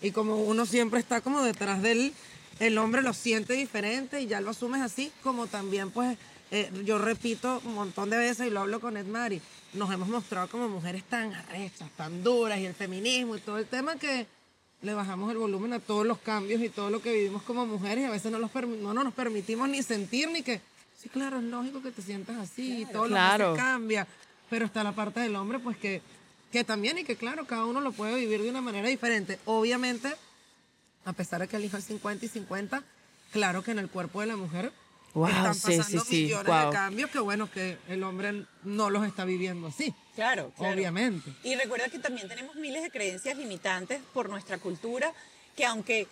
Y 0.00 0.12
como 0.12 0.36
uno 0.36 0.64
siempre 0.64 1.00
está 1.00 1.20
como 1.20 1.42
detrás 1.42 1.82
del, 1.82 2.12
el 2.60 2.78
hombre 2.78 3.02
lo 3.02 3.12
siente 3.12 3.52
diferente 3.54 4.20
y 4.20 4.26
ya 4.28 4.40
lo 4.40 4.50
asumes 4.50 4.80
así, 4.80 5.12
como 5.22 5.46
también 5.48 5.90
pues 5.90 6.16
eh, 6.50 6.70
yo 6.84 6.98
repito 6.98 7.60
un 7.64 7.74
montón 7.74 8.10
de 8.10 8.16
veces 8.18 8.46
y 8.46 8.50
lo 8.50 8.60
hablo 8.60 8.80
con 8.80 8.96
Edmari, 8.96 9.40
nos 9.74 9.92
hemos 9.92 10.08
mostrado 10.08 10.48
como 10.48 10.68
mujeres 10.68 11.02
tan 11.04 11.32
arrechas, 11.34 11.88
tan 11.96 12.22
duras 12.22 12.58
y 12.60 12.66
el 12.66 12.74
feminismo 12.74 13.36
y 13.36 13.40
todo 13.40 13.58
el 13.58 13.66
tema 13.66 13.96
que 13.96 14.26
le 14.82 14.94
bajamos 14.94 15.30
el 15.30 15.38
volumen 15.38 15.72
a 15.72 15.78
todos 15.80 16.04
los 16.06 16.18
cambios 16.18 16.60
y 16.60 16.68
todo 16.68 16.90
lo 16.90 17.00
que 17.00 17.12
vivimos 17.12 17.42
como 17.42 17.64
mujeres 17.66 18.02
y 18.04 18.06
a 18.06 18.10
veces 18.10 18.30
no, 18.32 18.38
los 18.38 18.50
permi- 18.52 18.78
no, 18.78 18.92
no 18.92 19.04
nos 19.04 19.14
permitimos 19.14 19.68
ni 19.68 19.82
sentir 19.82 20.28
ni 20.30 20.42
que, 20.42 20.60
sí, 21.00 21.08
claro, 21.08 21.38
es 21.38 21.44
lógico 21.44 21.80
que 21.82 21.92
te 21.92 22.02
sientas 22.02 22.36
así 22.36 22.82
y 22.82 22.86
todo 22.86 23.04
Claro. 23.06 23.50
lo 23.50 23.54
que 23.54 23.60
cambia, 23.60 24.06
pero 24.50 24.66
está 24.66 24.82
la 24.84 24.92
parte 24.92 25.20
del 25.20 25.36
hombre 25.36 25.58
pues 25.60 25.76
que, 25.76 26.02
que 26.50 26.64
también 26.64 26.98
y 26.98 27.04
que 27.04 27.16
claro, 27.16 27.46
cada 27.46 27.64
uno 27.64 27.80
lo 27.80 27.92
puede 27.92 28.16
vivir 28.16 28.42
de 28.42 28.50
una 28.50 28.60
manera 28.60 28.88
diferente. 28.88 29.38
Obviamente, 29.46 30.12
a 31.04 31.12
pesar 31.12 31.40
de 31.40 31.48
que 31.48 31.56
elijo 31.56 31.76
el 31.76 31.82
50 31.82 32.24
y 32.26 32.28
50, 32.28 32.82
claro 33.32 33.62
que 33.62 33.70
en 33.70 33.78
el 33.78 33.88
cuerpo 33.88 34.20
de 34.20 34.26
la 34.26 34.36
mujer 34.36 34.72
Wow, 35.14 35.28
están 35.28 35.54
sí, 35.54 35.76
pasando 35.76 36.04
sí, 36.04 36.10
sí, 36.10 36.22
millones 36.24 36.46
wow. 36.46 36.66
de 36.66 36.72
cambios 36.72 37.10
que 37.10 37.18
bueno, 37.18 37.50
que 37.50 37.76
el 37.88 38.02
hombre 38.02 38.46
no 38.64 38.88
los 38.90 39.06
está 39.06 39.24
viviendo 39.26 39.66
así. 39.68 39.94
Claro, 40.14 40.52
claro. 40.56 40.74
Obviamente. 40.74 41.30
Y 41.44 41.54
recuerda 41.54 41.88
que 41.88 41.98
también 41.98 42.28
tenemos 42.28 42.54
miles 42.56 42.82
de 42.82 42.90
creencias 42.90 43.36
limitantes 43.36 44.00
por 44.14 44.28
nuestra 44.30 44.56
cultura 44.58 45.12
que 45.56 45.66
aunque 45.66 46.06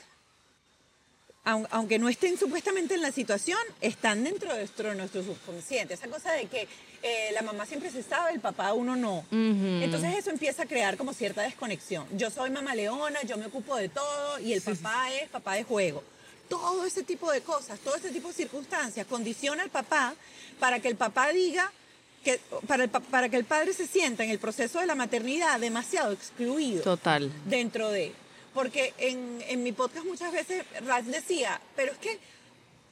aun- 1.45 1.67
aunque 1.71 1.99
no 1.99 2.09
estén 2.11 2.37
supuestamente 2.39 2.95
en 2.95 3.01
la 3.03 3.11
situación, 3.13 3.59
están 3.81 4.23
dentro 4.25 4.53
de 4.53 4.59
nuestro, 4.59 4.95
nuestro 4.95 5.23
subconsciente. 5.23 5.95
Esa 5.95 6.09
cosa 6.09 6.33
de 6.33 6.47
que 6.47 6.69
eh, 7.03 7.31
la 7.33 7.41
mamá 7.41 7.65
siempre 7.65 7.91
se 7.91 8.03
sabe, 8.03 8.33
el 8.35 8.41
papá 8.41 8.75
uno 8.75 8.97
no. 8.97 9.25
Entonces 9.33 10.15
eso 10.19 10.29
empieza 10.31 10.65
a 10.65 10.67
crear 10.67 10.99
como 10.99 11.15
cierta 11.15 11.41
desconexión. 11.43 12.07
Yo 12.19 12.31
soy 12.31 12.51
mamá 12.51 12.75
leona, 12.75 13.23
yo 13.23 13.39
me 13.39 13.47
ocupo 13.47 13.77
de 13.77 13.89
todo 13.89 14.39
y 14.41 14.53
el 14.53 14.61
papá 14.61 15.11
es 15.15 15.29
papá 15.31 15.55
de 15.55 15.65
juego. 15.65 16.05
Todo 16.51 16.85
ese 16.85 17.03
tipo 17.05 17.31
de 17.33 17.41
cosas, 17.41 17.79
todo 17.81 17.97
ese 17.97 18.11
tipo 18.11 18.29
de 18.29 18.35
circunstancias 18.35 19.07
condiciona 19.07 19.63
al 19.63 19.71
papá 19.71 20.15
para 20.59 20.81
que 20.81 20.89
el 20.89 20.97
papá 20.97 21.29
diga 21.31 21.73
que 22.23 22.39
para, 22.67 22.83
el 22.85 22.91
pa- 22.91 23.01
para 23.01 23.31
que 23.31 23.37
el 23.39 23.45
padre 23.47 23.73
se 23.73 23.87
sienta 23.87 24.23
en 24.25 24.31
el 24.31 24.39
proceso 24.39 24.79
de 24.81 24.87
la 24.87 24.95
maternidad 24.95 25.59
demasiado 25.59 26.13
excluido 26.13 26.83
Total. 26.83 27.33
dentro 27.47 27.89
de. 27.91 28.13
Porque 28.53 28.93
en, 28.99 29.43
en 29.49 29.63
mi 29.63 29.73
podcast 29.73 30.05
muchas 30.05 30.33
veces 30.33 30.65
Ralph 30.85 31.07
decía, 31.07 31.59
pero 31.77 31.93
es 31.93 31.99
que 31.99 32.19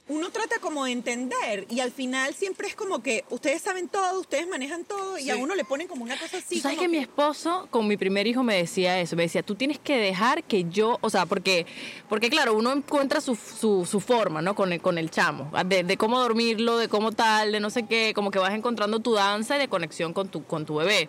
uno 0.09 0.31
trata 0.31 0.59
como 0.61 0.87
de 0.87 0.93
entender 0.93 1.67
y 1.69 1.81
al 1.81 1.93
final 1.93 2.35
siempre 2.35 2.67
es 2.67 2.75
como 2.75 3.03
que 3.03 3.25
ustedes 3.31 3.63
saben 3.63 3.89
todo, 3.89 4.21
ustedes 4.21 4.49
manejan 4.49 4.85
todo 4.85 5.19
y 5.19 5.29
a 5.31 5.37
uno 5.37 5.55
le 5.55 5.65
ponen 5.65 5.87
como 5.87 6.03
una 6.03 6.19
cosa 6.19 6.39
así. 6.39 6.57
Tú 6.57 6.61
sabes 6.63 6.79
que 6.79 6.89
mi 6.89 6.99
esposo 6.99 7.69
con 7.71 7.87
mi 7.87 7.97
primer 7.97 8.27
hijo 8.27 8.43
me 8.43 8.57
decía 8.57 8.99
eso, 9.01 9.17
me 9.17 9.25
decía, 9.25 9.43
tú 9.43 9.55
tienes 9.55 9.79
que 9.79 9.99
dejar 9.99 10.45
que 10.45 10.65
yo, 10.65 10.99
o 11.03 11.11
sea, 11.11 11.27
porque, 11.27 11.67
porque 12.09 12.31
claro, 12.31 12.55
uno 12.55 12.73
encuentra 12.73 13.21
su, 13.21 13.37
su, 13.37 13.87
su 13.87 14.01
forma, 14.01 14.41
¿no? 14.41 14.55
Con 14.55 14.73
el, 14.73 14.81
con 14.81 14.97
el 14.99 15.11
chamo, 15.11 15.51
de, 15.67 15.85
de 15.85 15.97
cómo 15.97 16.19
dormirlo, 16.21 16.79
de 16.79 16.89
cómo 16.89 17.13
tal, 17.13 17.53
de 17.53 17.61
no 17.61 17.71
sé 17.71 17.85
qué, 17.85 18.13
como 18.15 18.31
que 18.31 18.39
vas 18.39 18.55
encontrando 18.55 19.01
tu 19.01 19.13
danza 19.13 19.57
y 19.57 19.59
de 19.59 19.69
conexión 19.69 20.13
con 20.13 20.29
tu, 20.29 20.45
con 20.45 20.65
tu 20.65 20.77
bebé. 20.77 21.09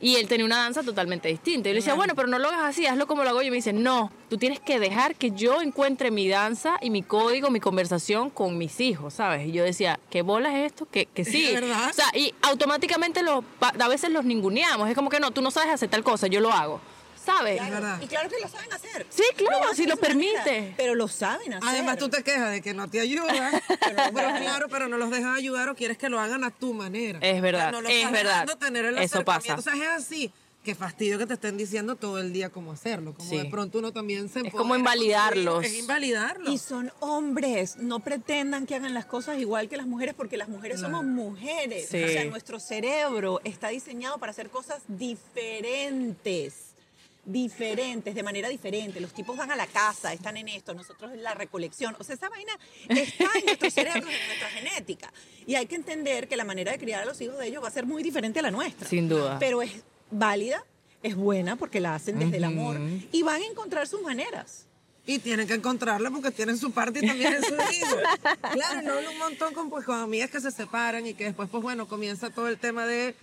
Y 0.00 0.16
él 0.16 0.28
tenía 0.28 0.46
una 0.46 0.58
danza 0.58 0.82
totalmente 0.82 1.28
distinta. 1.28 1.68
Y 1.68 1.72
yo 1.72 1.74
le 1.74 1.80
decía, 1.80 1.94
bueno, 1.94 2.14
pero 2.14 2.28
no 2.28 2.38
lo 2.38 2.48
hagas 2.48 2.64
así, 2.64 2.86
hazlo 2.86 3.06
como 3.06 3.24
lo 3.24 3.30
hago 3.30 3.42
yo. 3.42 3.48
Y 3.48 3.50
me 3.50 3.56
dice, 3.56 3.72
no, 3.72 4.12
tú 4.30 4.38
tienes 4.38 4.60
que 4.60 4.78
dejar 4.78 5.16
que 5.16 5.32
yo 5.32 5.60
encuentre 5.60 6.10
mi 6.10 6.28
danza 6.28 6.76
y 6.80 6.90
mi 6.90 7.02
código, 7.02 7.50
mi 7.50 7.60
conversación 7.60 8.30
con 8.30 8.58
mis 8.58 8.80
hijos, 8.80 9.14
¿sabes? 9.14 9.48
Y 9.48 9.52
yo 9.52 9.64
decía, 9.64 9.98
¿qué 10.10 10.22
bola 10.22 10.56
es 10.56 10.66
esto? 10.66 10.86
Que, 10.90 11.06
que 11.06 11.24
sí. 11.24 11.52
verdad. 11.52 11.90
O 11.90 11.92
sea, 11.92 12.06
y 12.14 12.34
automáticamente 12.42 13.22
los, 13.22 13.44
a 13.60 13.88
veces 13.88 14.10
los 14.10 14.24
ninguneamos. 14.24 14.88
Es 14.88 14.94
como 14.94 15.10
que 15.10 15.20
no, 15.20 15.30
tú 15.30 15.42
no 15.42 15.50
sabes 15.50 15.72
hacer 15.72 15.88
tal 15.88 16.04
cosa, 16.04 16.26
yo 16.26 16.40
lo 16.40 16.52
hago. 16.52 16.80
¿Sabes? 17.28 17.60
Claro. 17.60 18.02
Y 18.02 18.06
claro 18.06 18.28
que 18.30 18.36
lo 18.40 18.48
saben 18.48 18.72
hacer. 18.72 19.06
Sí, 19.10 19.22
claro, 19.36 19.74
si 19.74 19.86
lo 19.86 19.96
su 19.96 20.00
manera, 20.02 20.42
permite. 20.44 20.74
pero 20.76 20.94
lo 20.94 21.08
saben 21.08 21.54
hacer. 21.54 21.68
Además, 21.68 21.98
tú 21.98 22.08
te 22.08 22.22
quejas 22.22 22.50
de 22.50 22.62
que 22.62 22.72
no 22.74 22.88
te 22.88 23.00
ayudan, 23.00 23.60
pero, 23.80 24.12
claro, 24.12 24.66
pero 24.70 24.88
no 24.88 24.96
los 24.96 25.10
dejas 25.10 25.36
ayudar 25.36 25.68
o 25.68 25.74
quieres 25.74 25.98
que 25.98 26.08
lo 26.08 26.18
hagan 26.20 26.42
a 26.44 26.50
tu 26.50 26.72
manera. 26.72 27.18
Es 27.20 27.42
verdad, 27.42 27.68
O 27.68 27.70
sea, 27.70 27.72
no 27.72 27.80
los 27.82 27.92
es 27.92 28.10
verdad. 28.10 28.46
tener 28.58 28.84
el 28.86 28.98
Eso 28.98 29.24
pasa. 29.24 29.54
O 29.56 29.60
sea, 29.62 29.74
es 29.74 30.04
así. 30.04 30.32
Qué 30.64 30.74
fastidio 30.74 31.16
que 31.18 31.24
te 31.26 31.34
estén 31.34 31.56
diciendo 31.56 31.96
todo 31.96 32.18
el 32.18 32.32
día 32.32 32.50
cómo 32.50 32.72
hacerlo. 32.72 33.14
Como 33.14 33.30
Sí. 33.30 33.38
de 33.38 33.44
pronto 33.46 33.78
uno 33.78 33.92
también 33.92 34.28
se 34.28 34.40
Es 34.40 34.52
como 34.52 34.74
invalidarlos. 34.76 35.64
Es 35.64 35.78
invalidarlos. 35.78 36.52
Y 36.52 36.58
son 36.58 36.92
hombres, 37.00 37.76
no 37.76 38.00
pretendan 38.00 38.66
que 38.66 38.74
hagan 38.74 38.92
las 38.92 39.06
cosas 39.06 39.38
igual 39.38 39.68
que 39.68 39.76
las 39.78 39.86
mujeres, 39.86 40.14
porque 40.14 40.36
las 40.36 40.48
mujeres 40.48 40.80
somos 40.80 41.04
mujeres. 41.04 41.88
Sí. 41.88 42.02
O 42.02 42.08
sea, 42.08 42.24
nuestro 42.24 42.58
cerebro 42.60 43.40
está 43.44 43.68
diseñado 43.68 44.18
para 44.18 44.30
hacer 44.32 44.50
cosas 44.50 44.82
diferentes. 44.88 46.67
Diferentes, 47.30 48.14
de 48.14 48.22
manera 48.22 48.48
diferente. 48.48 49.00
Los 49.00 49.12
tipos 49.12 49.36
van 49.36 49.50
a 49.50 49.56
la 49.56 49.66
casa, 49.66 50.14
están 50.14 50.38
en 50.38 50.48
esto, 50.48 50.72
nosotros 50.72 51.12
en 51.12 51.22
la 51.22 51.34
recolección. 51.34 51.94
O 51.98 52.04
sea, 52.04 52.14
esa 52.14 52.30
vaina 52.30 52.58
está 52.88 53.24
en 53.38 53.44
nuestro 53.44 53.70
cerebro, 53.70 54.08
en 54.08 54.26
nuestra 54.26 54.48
genética. 54.48 55.12
Y 55.46 55.54
hay 55.54 55.66
que 55.66 55.76
entender 55.76 56.26
que 56.26 56.38
la 56.38 56.44
manera 56.44 56.72
de 56.72 56.78
criar 56.78 57.02
a 57.02 57.04
los 57.04 57.20
hijos 57.20 57.38
de 57.38 57.48
ellos 57.48 57.62
va 57.62 57.68
a 57.68 57.70
ser 57.70 57.84
muy 57.84 58.02
diferente 58.02 58.38
a 58.38 58.42
la 58.42 58.50
nuestra. 58.50 58.88
Sin 58.88 59.10
duda. 59.10 59.38
Pero 59.38 59.60
es 59.60 59.72
válida, 60.10 60.64
es 61.02 61.16
buena 61.16 61.56
porque 61.56 61.80
la 61.80 61.94
hacen 61.94 62.18
desde 62.18 62.38
el 62.38 62.44
amor 62.44 62.80
y 63.12 63.22
van 63.22 63.42
a 63.42 63.44
encontrar 63.44 63.86
sus 63.86 64.00
maneras. 64.00 64.64
Y 65.04 65.18
tienen 65.18 65.46
que 65.46 65.54
encontrarla 65.54 66.10
porque 66.10 66.30
tienen 66.30 66.58
su 66.58 66.70
parte 66.70 67.00
y 67.02 67.06
también 67.06 67.34
en 67.34 67.42
sus 67.42 67.72
hijos. 67.74 67.98
Claro, 68.52 68.82
no 68.82 68.92
hablo 68.92 69.10
un 69.10 69.18
montón 69.18 69.54
con, 69.54 69.70
pues, 69.70 69.84
con 69.84 69.98
amigas 69.98 70.30
que 70.30 70.40
se 70.40 70.50
separan 70.50 71.06
y 71.06 71.14
que 71.14 71.24
después, 71.24 71.48
pues 71.50 71.62
bueno, 71.62 71.88
comienza 71.88 72.30
todo 72.30 72.48
el 72.48 72.58
tema 72.58 72.86
de 72.86 73.14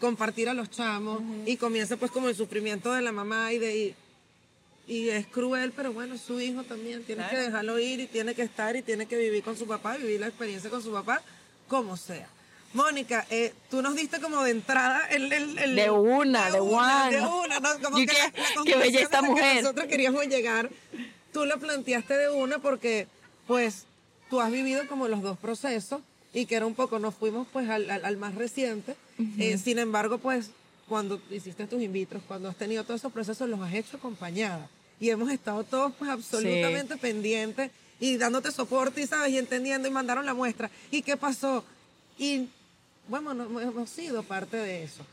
compartir 0.00 0.48
a 0.48 0.54
los 0.54 0.70
chamos 0.70 1.22
y 1.46 1.56
comienza 1.56 1.96
pues 1.96 2.10
como 2.10 2.28
el 2.28 2.34
sufrimiento 2.36 2.92
de 2.92 3.02
la 3.02 3.12
mamá 3.12 3.52
y 3.52 3.58
de... 3.58 3.76
Y, 3.76 3.94
y 4.88 5.08
es 5.08 5.26
cruel, 5.26 5.72
pero 5.74 5.92
bueno, 5.92 6.16
su 6.18 6.40
hijo 6.40 6.62
también. 6.62 7.02
Tiene 7.04 7.26
que 7.28 7.36
dejarlo 7.36 7.78
ir 7.80 7.98
y 8.00 8.06
tiene 8.06 8.34
que 8.34 8.42
estar 8.42 8.76
y 8.76 8.82
tiene 8.82 9.06
que 9.06 9.16
vivir 9.16 9.42
con 9.42 9.56
su 9.56 9.66
papá, 9.66 9.96
vivir 9.96 10.20
la 10.20 10.28
experiencia 10.28 10.70
con 10.70 10.80
su 10.82 10.92
papá, 10.92 11.22
como 11.66 11.96
sea. 11.96 12.28
Mónica, 12.72 13.26
eh, 13.30 13.52
tú 13.70 13.80
nos 13.82 13.96
diste 13.96 14.20
como 14.20 14.42
de 14.44 14.50
entrada 14.52 15.06
el... 15.08 15.32
el- 15.32 15.58
el- 15.58 15.74
De 15.76 15.90
una, 15.90 16.50
de 16.50 16.60
one. 16.60 17.16
De 17.16 17.20
una, 17.22 17.58
¿no? 17.60 17.80
Como 17.82 17.96
que 17.96 18.06
qué- 18.06 18.12
la- 18.12 18.24
la 18.26 18.32
qué 18.32 18.54
conclusión 18.54 18.80
belleza 18.80 19.18
a 19.18 19.22
la 19.22 19.26
que 19.28 19.32
mujer. 19.32 19.62
nosotros 19.62 19.86
queríamos 19.86 20.26
llegar. 20.26 20.70
Tú 21.32 21.46
lo 21.46 21.58
planteaste 21.58 22.14
de 22.16 22.30
una 22.30 22.58
porque, 22.58 23.08
pues, 23.46 23.86
tú 24.30 24.40
has 24.40 24.52
vivido 24.52 24.86
como 24.88 25.08
los 25.08 25.20
dos 25.22 25.36
procesos 25.38 26.00
y 26.32 26.46
que 26.46 26.54
era 26.56 26.66
un 26.66 26.74
poco, 26.74 26.98
nos 26.98 27.14
fuimos 27.14 27.48
pues 27.52 27.68
al, 27.70 27.90
al- 27.90 28.04
al 28.04 28.16
más 28.18 28.34
reciente. 28.36 28.94
Eh, 29.38 29.56
sin 29.58 29.78
embargo, 29.78 30.18
pues, 30.18 30.50
cuando 30.88 31.20
hiciste 31.30 31.66
tus 31.66 31.80
in 31.82 31.92
vitros, 31.92 32.22
cuando 32.28 32.48
has 32.48 32.56
tenido 32.56 32.84
todos 32.84 33.00
esos 33.00 33.12
procesos, 33.12 33.48
los 33.48 33.60
has 33.60 33.74
hecho 33.74 33.96
acompañada. 33.96 34.68
Y 35.00 35.10
hemos 35.10 35.30
estado 35.30 35.62
todos 35.64 35.92
pues 35.98 36.10
absolutamente 36.10 36.96
pendientes 36.96 37.70
y 38.00 38.16
dándote 38.16 38.50
soporte 38.52 39.02
y, 39.02 39.06
¿sabes? 39.06 39.32
Y 39.32 39.38
entendiendo 39.38 39.88
y 39.88 39.90
mandaron 39.90 40.24
la 40.26 40.34
muestra. 40.34 40.70
¿Y 40.90 41.02
qué 41.02 41.16
pasó? 41.16 41.64
Y, 42.18 42.48
bueno, 43.08 43.34
no- 43.34 43.60
hemos 43.60 43.90
sido 43.90 44.22
parte 44.22 44.56
de 44.56 44.84
eso. 44.84 45.04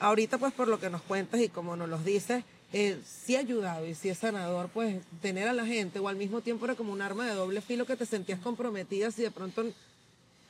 Ahorita, 0.00 0.38
pues, 0.38 0.52
por 0.52 0.68
lo 0.68 0.78
que 0.80 0.90
nos 0.90 1.02
cuentas 1.02 1.40
y 1.40 1.48
como 1.48 1.76
nos 1.76 1.88
los 1.88 2.04
dices, 2.04 2.44
eh, 2.72 2.98
sí 3.06 3.36
ha 3.36 3.40
ayudado 3.40 3.86
y 3.86 3.94
sí 3.94 4.08
es 4.08 4.18
sanador, 4.18 4.68
pues, 4.70 4.96
tener 5.22 5.46
a 5.48 5.52
la 5.52 5.64
gente 5.64 6.00
o 6.00 6.08
al 6.08 6.16
mismo 6.16 6.40
tiempo 6.40 6.64
era 6.64 6.74
como 6.74 6.92
un 6.92 7.00
arma 7.02 7.24
de 7.26 7.34
doble 7.34 7.60
filo 7.60 7.86
que 7.86 7.96
te 7.96 8.04
sentías 8.04 8.40
comprometida 8.40 9.10
si 9.12 9.22
de 9.22 9.30
pronto 9.30 9.64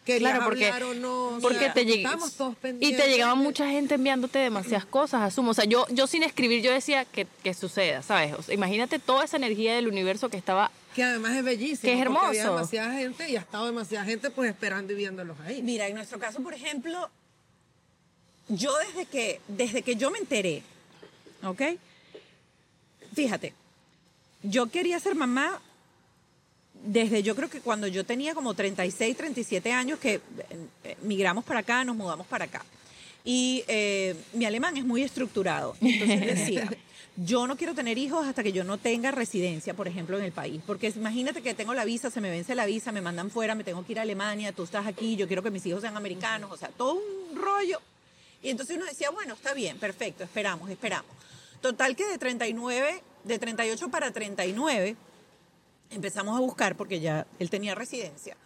querías 0.05 0.33
Claro, 0.33 0.45
porque, 0.45 0.67
hablar 0.69 0.83
o 0.85 0.95
no. 0.95 1.27
o 1.37 1.39
porque 1.41 1.59
sea, 1.59 1.73
te 1.75 1.85
lleg- 1.87 1.97
estábamos 1.99 2.35
todos 2.35 2.55
y 2.81 2.93
te 2.95 3.09
llegaba 3.09 3.35
mucha 3.35 3.69
gente 3.69 3.95
enviándote 3.95 4.39
demasiadas 4.39 4.85
cosas, 4.85 5.23
asumo. 5.23 5.51
O 5.51 5.55
sea, 5.55 5.65
yo, 5.65 5.87
yo 5.91 6.07
sin 6.07 6.23
escribir, 6.23 6.63
yo 6.63 6.73
decía 6.73 7.05
que, 7.05 7.27
que 7.43 7.55
suceda, 7.55 8.03
¿sabes? 8.03 8.35
O 8.35 8.43
sea, 8.43 8.55
imagínate 8.55 8.99
toda 8.99 9.25
esa 9.25 9.37
energía 9.37 9.75
del 9.75 9.89
universo 9.89 10.29
que 10.29 10.37
estaba 10.37 10.71
Que 10.95 11.03
además 11.05 11.33
es 11.37 11.45
bellísimo. 11.45 11.81
Que 11.83 12.01
es 12.01 12.07
porque 12.07 12.27
Había 12.27 12.41
hermoso. 12.43 12.57
demasiada 12.57 12.93
gente 12.95 13.31
y 13.31 13.37
ha 13.37 13.41
estado 13.41 13.67
demasiada 13.67 14.05
gente 14.05 14.31
pues 14.31 14.51
esperando 14.51 14.93
y 14.93 14.97
viéndolos 14.97 15.39
ahí. 15.41 15.63
Mira, 15.63 15.89
en 15.89 15.95
nuestro 15.95 16.19
caso, 16.19 16.41
por 16.43 16.55
ejemplo, 16.55 17.11
yo 18.49 18.73
desde 18.87 19.07
que, 19.07 19.41
desde 19.49 19.83
que 19.83 19.97
yo 19.97 20.11
me 20.11 20.19
enteré, 20.19 20.63
¿ok? 21.43 21.63
Fíjate, 23.15 23.55
yo 24.43 24.67
quería 24.67 24.99
ser 25.01 25.15
mamá 25.15 25.61
desde 26.85 27.23
yo 27.23 27.35
creo 27.35 27.49
que 27.49 27.61
cuando 27.61 27.87
yo 27.87 28.05
tenía 28.05 28.35
como 28.35 28.55
36, 28.55 29.17
37 29.17 29.73
años 29.73 29.99
que 29.99 30.21
eh, 30.85 30.97
migramos 31.03 31.45
para 31.45 31.61
acá, 31.61 31.85
nos 31.85 31.97
mudamos 31.97 32.27
para 32.27 32.45
acá. 32.45 32.65
Y 33.25 33.65
eh, 33.69 34.15
mi 34.35 34.45
alemán 34.45 34.77
es 34.77 34.85
muy 34.85 35.03
estructurado. 35.03 35.77
Entonces 35.81 36.21
decía, 36.39 36.71
yo 37.17 37.47
no 37.47 37.57
quiero 37.57 37.75
tener 37.75 37.97
hijos 37.97 38.27
hasta 38.27 38.43
que 38.43 38.53
yo 38.53 38.65
no 38.65 38.77
tenga 38.77 39.11
residencia, 39.11 39.73
por 39.73 39.89
ejemplo, 39.89 40.19
en 40.19 40.25
el 40.25 40.33
país. 40.33 40.61
Porque 40.67 40.93
imagínate 40.95 41.41
que 41.41 41.55
tengo 41.55 41.73
la 41.73 41.87
visa, 41.87 42.11
se 42.11 42.21
me 42.21 42.31
vence 42.31 42.55
la 42.55 42.67
visa, 42.67 42.93
me 42.93 43.01
mandan 43.01 43.31
fuera, 43.31 43.55
me 43.55 43.65
tengo 43.65 43.85
que 43.85 43.93
ir 43.93 43.99
a 43.99 44.03
Alemania, 44.03 44.53
tú 44.53 44.65
estás 44.65 44.87
aquí, 44.87 45.17
yo 45.17 45.27
quiero 45.27 45.43
que 45.43 45.51
mis 45.51 45.65
hijos 45.65 45.81
sean 45.81 45.97
americanos, 45.97 46.53
o 46.53 46.57
sea, 46.57 46.69
todo 46.69 46.95
un 46.95 47.37
rollo. 47.37 47.81
Y 48.43 48.51
entonces 48.51 48.77
uno 48.77 48.85
decía, 48.85 49.09
bueno, 49.09 49.35
está 49.35 49.55
bien, 49.55 49.79
perfecto, 49.79 50.23
esperamos, 50.23 50.69
esperamos. 50.69 51.11
Total 51.63 51.97
que 51.97 52.07
de 52.07 52.19
39, 52.19 53.03
de 53.25 53.39
38 53.39 53.89
para 53.89 54.11
39, 54.11 54.97
empezamos 55.91 56.37
a 56.37 56.41
buscar 56.41 56.77
porque 56.77 57.01
ya 57.01 57.27
él 57.39 57.51
tenía 57.51 57.75
residencia. 57.75 58.37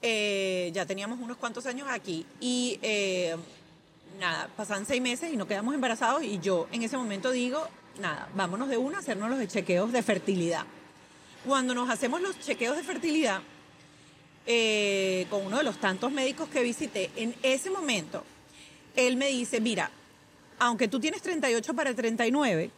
Eh, 0.00 0.70
ya 0.74 0.84
teníamos 0.84 1.20
unos 1.20 1.36
cuantos 1.36 1.66
años 1.66 1.86
aquí 1.88 2.26
y 2.40 2.78
eh, 2.82 3.36
nada, 4.18 4.48
pasan 4.56 4.84
seis 4.84 5.00
meses 5.00 5.32
y 5.32 5.36
no 5.36 5.46
quedamos 5.46 5.74
embarazados 5.74 6.24
y 6.24 6.40
yo 6.40 6.66
en 6.72 6.82
ese 6.82 6.96
momento 6.96 7.30
digo, 7.30 7.68
nada, 8.00 8.28
vámonos 8.34 8.68
de 8.68 8.78
una 8.78 8.98
a 8.98 9.00
hacernos 9.00 9.30
los 9.30 9.46
chequeos 9.46 9.92
de 9.92 10.02
fertilidad. 10.02 10.64
Cuando 11.46 11.74
nos 11.74 11.88
hacemos 11.88 12.20
los 12.20 12.38
chequeos 12.40 12.76
de 12.76 12.82
fertilidad, 12.82 13.42
eh, 14.46 15.26
con 15.30 15.46
uno 15.46 15.58
de 15.58 15.64
los 15.64 15.78
tantos 15.78 16.10
médicos 16.10 16.48
que 16.48 16.62
visité, 16.62 17.10
en 17.16 17.34
ese 17.42 17.70
momento, 17.70 18.24
él 18.96 19.16
me 19.16 19.28
dice, 19.28 19.60
mira, 19.60 19.90
aunque 20.58 20.88
tú 20.88 20.98
tienes 20.98 21.22
38 21.22 21.74
para 21.74 21.94
39, 21.94 22.70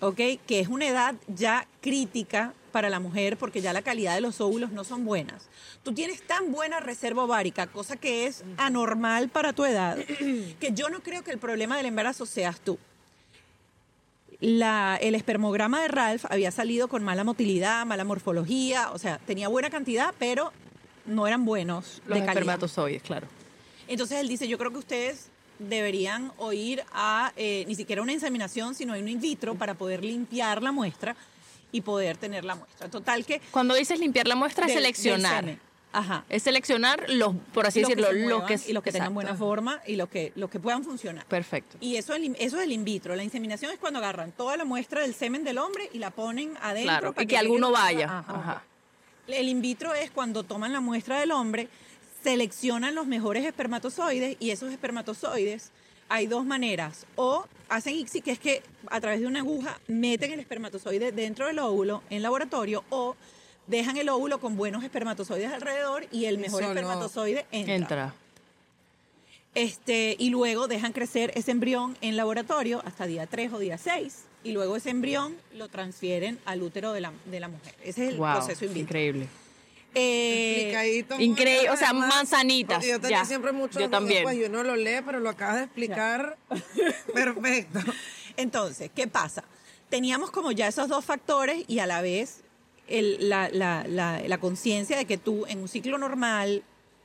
¿ok? 0.00 0.16
Que 0.46 0.60
es 0.60 0.68
una 0.68 0.86
edad 0.86 1.14
ya 1.26 1.66
crítica 1.80 2.52
para 2.76 2.90
la 2.90 3.00
mujer 3.00 3.38
porque 3.38 3.62
ya 3.62 3.72
la 3.72 3.80
calidad 3.80 4.14
de 4.16 4.20
los 4.20 4.38
óvulos 4.42 4.70
no 4.70 4.84
son 4.84 5.06
buenas. 5.06 5.48
Tú 5.82 5.94
tienes 5.94 6.20
tan 6.20 6.52
buena 6.52 6.78
reserva 6.78 7.24
ovárica, 7.24 7.66
cosa 7.68 7.96
que 7.96 8.26
es 8.26 8.44
anormal 8.58 9.30
para 9.30 9.54
tu 9.54 9.64
edad, 9.64 9.96
que 10.60 10.72
yo 10.74 10.90
no 10.90 11.00
creo 11.00 11.24
que 11.24 11.30
el 11.30 11.38
problema 11.38 11.78
del 11.78 11.86
embarazo 11.86 12.26
seas 12.26 12.60
tú. 12.60 12.78
La- 14.40 14.98
el 15.00 15.14
espermograma 15.14 15.80
de 15.80 15.88
Ralph 15.88 16.26
había 16.28 16.50
salido 16.50 16.88
con 16.88 17.02
mala 17.02 17.24
motilidad, 17.24 17.86
mala 17.86 18.04
morfología, 18.04 18.90
o 18.92 18.98
sea, 18.98 19.16
tenía 19.26 19.48
buena 19.48 19.70
cantidad, 19.70 20.12
pero 20.18 20.52
no 21.06 21.26
eran 21.26 21.46
buenos 21.46 22.02
los 22.04 22.18
de 22.18 22.26
calidad. 22.26 22.28
espermatozoides, 22.32 23.02
claro. 23.02 23.26
Entonces 23.88 24.18
él 24.20 24.28
dice, 24.28 24.48
yo 24.48 24.58
creo 24.58 24.70
que 24.70 24.78
ustedes 24.78 25.28
deberían 25.58 26.30
o 26.36 26.52
ir 26.52 26.82
a 26.92 27.32
eh, 27.36 27.64
ni 27.66 27.74
siquiera 27.74 28.02
una 28.02 28.12
inseminación, 28.12 28.74
sino 28.74 28.92
a 28.92 28.98
un 28.98 29.08
in 29.08 29.18
vitro 29.18 29.54
para 29.54 29.72
poder 29.72 30.04
limpiar 30.04 30.62
la 30.62 30.72
muestra 30.72 31.16
y 31.76 31.80
poder 31.82 32.16
tener 32.16 32.44
la 32.44 32.54
muestra. 32.54 32.88
Total 32.88 33.24
que... 33.26 33.40
Cuando 33.50 33.74
dices 33.74 34.00
limpiar 34.00 34.26
la 34.26 34.34
muestra, 34.34 34.66
es 34.66 34.72
seleccionar. 34.72 35.58
Ajá. 35.92 36.24
Es 36.28 36.42
seleccionar 36.42 37.04
los, 37.08 37.34
por 37.54 37.66
así 37.66 37.80
Los 37.80 37.88
que 37.90 37.96
decirlo, 37.96 38.28
los 38.38 38.42
que 38.44 38.58
y 38.70 38.72
los 38.72 38.82
que 38.82 38.92
tengan 38.92 39.14
buena 39.14 39.34
forma 39.34 39.80
y 39.86 39.96
los 39.96 40.08
que, 40.08 40.32
los 40.34 40.50
que 40.50 40.58
puedan 40.58 40.84
funcionar. 40.84 41.24
Perfecto. 41.26 41.76
Y 41.80 41.96
eso, 41.96 42.14
es 42.14 42.22
el- 42.22 42.36
eso 42.38 42.58
es 42.58 42.64
el 42.64 42.72
in 42.72 42.84
vitro. 42.84 43.14
La 43.16 43.24
inseminación 43.24 43.72
es 43.72 43.78
cuando 43.78 43.98
agarran 43.98 44.32
toda 44.32 44.56
la 44.56 44.64
muestra 44.64 45.00
del 45.02 45.14
semen 45.14 45.42
del 45.44 45.58
hombre 45.58 45.88
y 45.92 45.98
la 45.98 46.10
ponen 46.10 46.54
adentro. 46.60 46.82
Claro, 46.92 47.12
para 47.12 47.22
y 47.22 47.26
que 47.26 47.30
llegue 47.34 47.46
alguno 47.46 47.70
vaya. 47.72 48.04
Ajá. 48.18 48.34
Ajá. 48.34 48.62
El 49.26 49.48
in 49.48 49.60
vitro 49.62 49.94
es 49.94 50.10
cuando 50.10 50.42
toman 50.44 50.72
la 50.72 50.80
muestra 50.80 51.18
del 51.20 51.32
hombre, 51.32 51.68
seleccionan 52.22 52.94
los 52.94 53.06
mejores 53.06 53.44
espermatozoides 53.44 54.36
y 54.40 54.50
esos 54.50 54.72
espermatozoides 54.72 55.70
hay 56.08 56.26
dos 56.26 56.44
maneras. 56.44 57.06
O 57.16 57.44
hacen 57.68 57.94
ICSI, 57.96 58.20
que 58.22 58.30
es 58.32 58.38
que 58.38 58.62
a 58.88 59.00
través 59.00 59.20
de 59.20 59.26
una 59.26 59.40
aguja 59.40 59.78
meten 59.88 60.32
el 60.32 60.40
espermatozoide 60.40 61.12
dentro 61.12 61.46
del 61.46 61.58
óvulo 61.58 62.02
en 62.10 62.22
laboratorio 62.22 62.84
o 62.90 63.16
dejan 63.66 63.96
el 63.96 64.08
óvulo 64.08 64.38
con 64.38 64.56
buenos 64.56 64.84
espermatozoides 64.84 65.50
alrededor 65.52 66.06
y 66.12 66.26
el 66.26 66.38
mejor 66.38 66.62
Eso 66.62 66.72
no. 66.72 66.78
espermatozoide 66.80 67.46
entra. 67.50 67.74
Entra. 67.74 68.14
Este, 69.54 70.16
y 70.18 70.28
luego 70.30 70.68
dejan 70.68 70.92
crecer 70.92 71.32
ese 71.34 71.50
embrión 71.50 71.96
en 72.02 72.16
laboratorio 72.16 72.82
hasta 72.84 73.06
día 73.06 73.26
3 73.26 73.52
o 73.54 73.58
día 73.58 73.78
6 73.78 74.24
y 74.44 74.52
luego 74.52 74.76
ese 74.76 74.90
embrión 74.90 75.34
lo 75.54 75.68
transfieren 75.68 76.38
al 76.44 76.62
útero 76.62 76.92
de 76.92 77.00
la, 77.00 77.12
de 77.24 77.40
la 77.40 77.48
mujer. 77.48 77.74
Ese 77.82 78.04
es 78.04 78.10
el 78.12 78.16
Wow, 78.18 78.34
proceso 78.34 78.64
in 78.66 78.74
vitro. 78.74 78.82
increíble. 78.82 79.28
Eh, 79.98 80.56
Explicadito, 80.56 81.18
increíble, 81.20 81.70
o 81.70 81.76
sea, 81.76 81.88
además, 81.90 82.14
manzanitas, 82.14 82.84
Yo 82.86 83.00
tenía 83.00 83.20
ya. 83.20 83.24
siempre 83.24 83.52
mucho 83.52 83.80
Yo 83.80 83.88
también. 83.88 84.24
Pues, 84.24 84.36
y 84.36 84.44
uno 84.44 84.62
lo 84.62 84.76
lee, 84.76 85.00
pero 85.06 85.20
lo 85.20 85.30
acabas 85.30 85.56
de 85.56 85.62
explicar 85.64 86.36
perfecto. 87.14 87.78
Entonces, 88.36 88.90
¿qué 88.94 89.06
pasa? 89.06 89.42
Teníamos 89.88 90.30
como 90.30 90.52
ya 90.52 90.68
esos 90.68 90.88
dos 90.88 91.04
factores 91.04 91.64
y 91.66 91.78
a 91.78 91.86
la 91.86 92.02
vez 92.02 92.42
el- 92.88 93.28
la, 93.30 93.48
la- 93.48 93.84
la- 93.88 94.20
la 94.20 94.38
conciencia 94.38 94.98
de 94.98 95.06
que 95.06 95.16
tú 95.16 95.46
en 95.48 95.60
un 95.60 95.68
ciclo 95.68 95.96
normal 95.96 96.62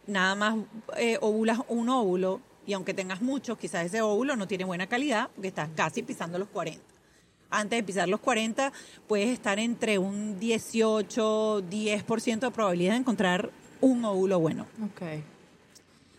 nada 0.08 0.36
más 0.36 0.56
eh, 0.97 1.17
ovulas 1.21 1.60
un 1.69 1.88
óvulo 1.89 2.41
y 2.67 2.73
aunque 2.73 2.93
tengas 2.93 3.21
muchos, 3.21 3.58
quizás 3.58 3.86
ese 3.86 4.01
óvulo 4.01 4.36
no 4.36 4.47
tiene 4.47 4.65
buena 4.65 4.88
calidad 4.88 5.30
porque 5.34 5.47
estás 5.47 5.69
casi 5.75 6.04
pisando 6.04 6.38
los 6.38 6.49
40. 6.49 6.84
Antes 7.52 7.78
de 7.78 7.84
pisar 7.84 8.10
los 8.10 8.22
40 8.22 8.72
puedes 9.08 9.30
estar 9.30 9.60
entre 9.60 9.98
un 10.00 10.40
18, 10.40 11.64
10% 11.70 12.40
de 12.40 12.52
probabilidad 12.52 12.94
de 12.94 13.00
encontrar 13.00 13.52
un 13.82 14.04
óvulo 14.06 14.40
bueno. 14.40 14.66
Ok. 14.84 15.02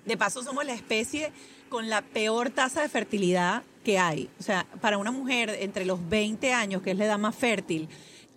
De 0.04 0.16
paso, 0.16 0.42
somos 0.42 0.64
la 0.64 0.74
especie 0.74 1.32
con 1.68 1.88
la 1.88 2.02
peor 2.02 2.50
tasa 2.50 2.82
de 2.82 2.88
fertilidad 2.88 3.62
que 3.84 3.98
hay. 3.98 4.28
O 4.38 4.42
sea, 4.42 4.66
para 4.80 4.98
una 4.98 5.10
mujer 5.10 5.56
entre 5.60 5.84
los 5.84 6.08
20 6.08 6.52
años, 6.52 6.82
que 6.82 6.90
es 6.90 6.98
la 6.98 7.06
edad 7.06 7.18
más 7.18 7.34
fértil, 7.34 7.88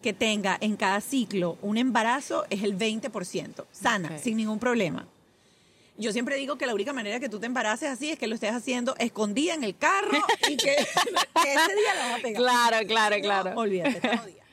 que 0.02 0.14
tenga 0.14 0.58
en 0.62 0.76
cada 0.76 1.02
ciclo 1.02 1.58
un 1.62 1.78
embarazo 1.78 2.46
es 2.50 2.64
el 2.64 2.78
20%, 2.78 3.66
sana, 3.72 4.18
sin 4.20 4.38
ningún 4.38 4.60
problema. 4.60 5.08
Yo 5.98 6.12
siempre 6.12 6.36
digo 6.36 6.58
que 6.58 6.66
la 6.66 6.74
única 6.74 6.92
manera 6.92 7.20
que 7.20 7.30
tú 7.30 7.40
te 7.40 7.46
embaraces 7.46 7.90
así 7.90 8.12
es 8.12 8.20
que 8.20 8.28
lo 8.28 8.36
estés 8.36 8.52
haciendo 8.52 8.96
escondida 8.98 9.54
en 9.54 9.64
el 9.64 9.78
carro 9.78 10.18
y 10.50 10.58
que, 10.58 10.76
que 11.42 11.54
ese 11.54 11.76
día 11.76 11.96
la 11.96 12.06
vas 12.10 12.20
a 12.20 12.22
pegar. 12.22 12.42
Claro, 12.42 12.88
claro, 12.88 13.16
No, 13.18 13.22
claro. 13.22 13.54
olvídate, 13.56 13.90
está 13.98 14.18
jodida. 14.18 14.44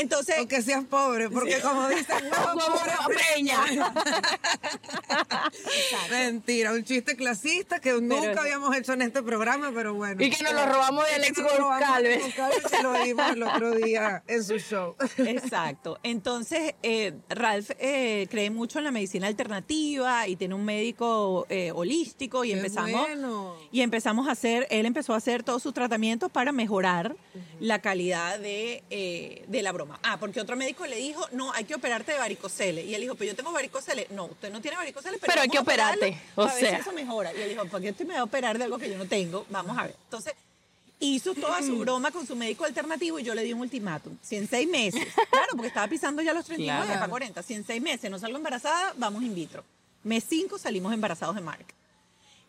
Entonces, 0.00 0.36
Aunque 0.38 0.62
seas 0.62 0.84
pobre, 0.84 1.28
porque 1.28 1.60
como 1.60 1.88
dicen, 1.88 2.24
Huevo 2.24 2.60
pobre 2.78 2.92
preña. 3.34 3.58
Mentira, 6.10 6.72
un 6.72 6.84
chiste 6.84 7.16
clasista 7.16 7.80
que 7.80 7.92
nunca 7.92 8.40
habíamos 8.40 8.74
hecho 8.76 8.92
en 8.92 9.02
este 9.02 9.22
programa, 9.22 9.70
pero 9.74 9.94
bueno. 9.94 10.22
Y 10.22 10.30
que 10.30 10.42
nos 10.42 10.52
lo 10.52 10.66
robamos 10.66 11.04
de 11.06 11.14
Alex 11.14 11.42
Goncalves. 11.42 12.34
Que 12.70 12.82
lo 12.82 12.92
vimos 13.02 13.32
el 13.32 13.42
otro 13.42 13.72
día 13.72 14.22
en 14.26 14.44
su 14.44 14.58
show. 14.58 14.94
Exacto. 15.18 15.98
Entonces, 16.02 16.74
eh, 16.82 17.14
Ralph 17.28 17.70
eh, 17.78 18.26
cree 18.30 18.50
mucho 18.50 18.78
en 18.78 18.84
la 18.84 18.90
medicina 18.90 19.26
alternativa 19.26 20.26
y 20.28 20.36
tiene 20.36 20.54
un 20.54 20.64
médico 20.64 21.46
eh, 21.48 21.72
holístico 21.74 22.44
y 22.44 22.50
Qué 22.50 22.56
empezamos 22.56 23.00
bueno. 23.00 23.54
y 23.70 23.82
empezamos 23.82 24.28
a 24.28 24.32
hacer, 24.32 24.66
él 24.70 24.86
empezó 24.86 25.14
a 25.14 25.16
hacer 25.16 25.42
todos 25.42 25.62
sus 25.62 25.74
tratamientos 25.74 26.30
para 26.30 26.52
mejorar 26.52 27.16
la 27.60 27.80
calidad 27.80 28.38
de, 28.38 28.82
eh, 28.90 29.44
de 29.48 29.62
la 29.62 29.72
broma. 29.72 29.87
Ah, 30.02 30.18
porque 30.18 30.40
otro 30.40 30.56
médico 30.56 30.86
le 30.86 30.96
dijo, 30.96 31.26
no, 31.32 31.52
hay 31.52 31.64
que 31.64 31.74
operarte 31.74 32.12
de 32.12 32.18
varicocele. 32.18 32.84
Y 32.84 32.94
él 32.94 33.00
dijo, 33.02 33.14
pero 33.14 33.30
yo 33.30 33.36
tengo 33.36 33.52
varicocele. 33.52 34.06
No, 34.10 34.26
usted 34.26 34.50
no 34.52 34.60
tiene 34.60 34.76
varicocele, 34.76 35.18
pero, 35.18 35.30
Pero 35.32 35.42
hay 35.42 35.48
que 35.48 35.58
a 35.58 35.60
operarte, 35.60 36.18
o 36.34 36.44
ver 36.44 36.54
si 36.54 36.60
sea. 36.60 36.78
eso 36.78 36.92
mejora. 36.92 37.32
Y 37.34 37.40
él 37.42 37.48
dijo, 37.50 37.64
¿para 37.66 37.82
qué 37.82 37.90
usted 37.90 38.06
me 38.06 38.14
va 38.14 38.20
a 38.20 38.24
operar 38.24 38.58
de 38.58 38.64
algo 38.64 38.78
que 38.78 38.90
yo 38.90 38.98
no 38.98 39.06
tengo? 39.06 39.46
Vamos 39.50 39.76
a 39.78 39.84
ver. 39.84 39.96
Entonces, 40.04 40.34
hizo 41.00 41.34
toda 41.34 41.62
su 41.62 41.78
broma 41.80 42.10
con 42.10 42.26
su 42.26 42.34
médico 42.36 42.64
alternativo 42.64 43.18
y 43.18 43.22
yo 43.22 43.34
le 43.34 43.42
di 43.44 43.52
un 43.52 43.60
ultimátum. 43.60 44.16
Si 44.22 44.36
en 44.36 44.48
seis 44.48 44.68
meses, 44.68 45.06
claro, 45.30 45.48
porque 45.52 45.68
estaba 45.68 45.86
pisando 45.88 46.22
ya 46.22 46.32
los 46.32 46.44
39 46.44 46.84
Claro. 46.84 47.00
para 47.00 47.10
40, 47.10 47.42
si 47.42 47.54
en 47.54 47.64
seis 47.64 47.80
meses 47.82 48.10
no 48.10 48.18
salgo 48.18 48.36
embarazada, 48.36 48.94
vamos 48.96 49.22
in 49.22 49.34
vitro. 49.34 49.64
Mes 50.04 50.24
5 50.28 50.58
salimos 50.58 50.92
embarazados 50.92 51.34
de 51.34 51.40
Mark. 51.40 51.66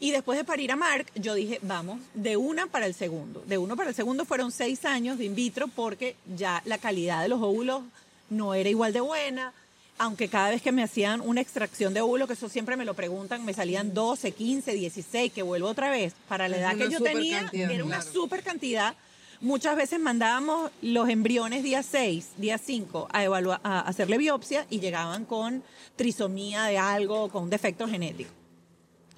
Y 0.01 0.11
después 0.11 0.37
de 0.37 0.45
parir 0.45 0.71
a 0.71 0.75
Mark, 0.77 1.07
yo 1.15 1.33
dije, 1.33 1.59
vamos, 1.61 1.99
de 2.13 2.37
una 2.37 2.67
para 2.67 2.85
el 2.85 2.93
segundo. 2.93 3.43
De 3.45 3.57
uno 3.57 3.75
para 3.75 3.89
el 3.89 3.95
segundo 3.95 4.23
fueron 4.23 4.51
seis 4.51 4.85
años 4.85 5.17
de 5.17 5.25
in 5.25 5.35
vitro 5.35 5.67
porque 5.67 6.15
ya 6.37 6.61
la 6.65 6.77
calidad 6.77 7.21
de 7.21 7.27
los 7.27 7.41
óvulos 7.41 7.83
no 8.29 8.53
era 8.53 8.69
igual 8.69 8.93
de 8.93 9.01
buena. 9.01 9.51
Aunque 9.97 10.29
cada 10.29 10.49
vez 10.51 10.61
que 10.61 10.71
me 10.71 10.81
hacían 10.83 11.19
una 11.19 11.41
extracción 11.41 11.93
de 11.93 11.99
óvulo, 11.99 12.25
que 12.27 12.33
eso 12.33 12.47
siempre 12.47 12.77
me 12.77 12.85
lo 12.85 12.93
preguntan, 12.93 13.43
me 13.43 13.53
salían 13.53 13.93
12, 13.93 14.31
15, 14.31 14.71
16, 14.73 15.33
que 15.33 15.41
vuelvo 15.41 15.67
otra 15.67 15.89
vez. 15.89 16.13
Para 16.29 16.47
la 16.47 16.55
Es 16.55 16.61
edad 16.61 16.77
que 16.77 16.89
yo 16.89 17.01
tenía, 17.01 17.41
cantidad, 17.41 17.69
era 17.71 17.83
una 17.83 17.97
claro. 17.97 18.11
súper 18.13 18.41
cantidad 18.43 18.95
Muchas 19.41 19.77
veces 19.77 20.01
mandábamos 20.01 20.69
los 20.81 21.07
embriones 21.07 21.63
día 21.63 21.81
6, 21.81 22.31
día 22.35 22.57
5 22.57 23.07
a, 23.09 23.23
evalua- 23.23 23.61
a 23.63 23.79
hacerle 23.79 24.17
biopsia 24.17 24.65
y 24.69 24.81
llegaban 24.81 25.23
con 25.23 25.63
trisomía 25.95 26.63
de 26.65 26.77
algo, 26.77 27.29
con 27.29 27.49
defecto 27.49 27.87
genético. 27.87 28.29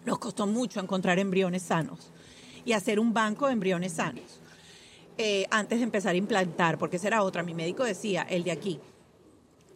Nos 0.05 0.19
costó 0.19 0.47
mucho 0.47 0.79
encontrar 0.79 1.19
embriones 1.19 1.61
sanos 1.63 2.11
y 2.65 2.73
hacer 2.73 2.99
un 2.99 3.13
banco 3.13 3.47
de 3.47 3.53
embriones 3.53 3.93
sanos 3.93 4.39
eh, 5.17 5.45
antes 5.51 5.79
de 5.79 5.83
empezar 5.83 6.13
a 6.15 6.17
implantar, 6.17 6.77
porque 6.77 6.97
esa 6.97 7.07
era 7.07 7.23
otra. 7.23 7.43
Mi 7.43 7.53
médico 7.53 7.83
decía, 7.83 8.23
el 8.23 8.43
de 8.43 8.51
aquí, 8.51 8.79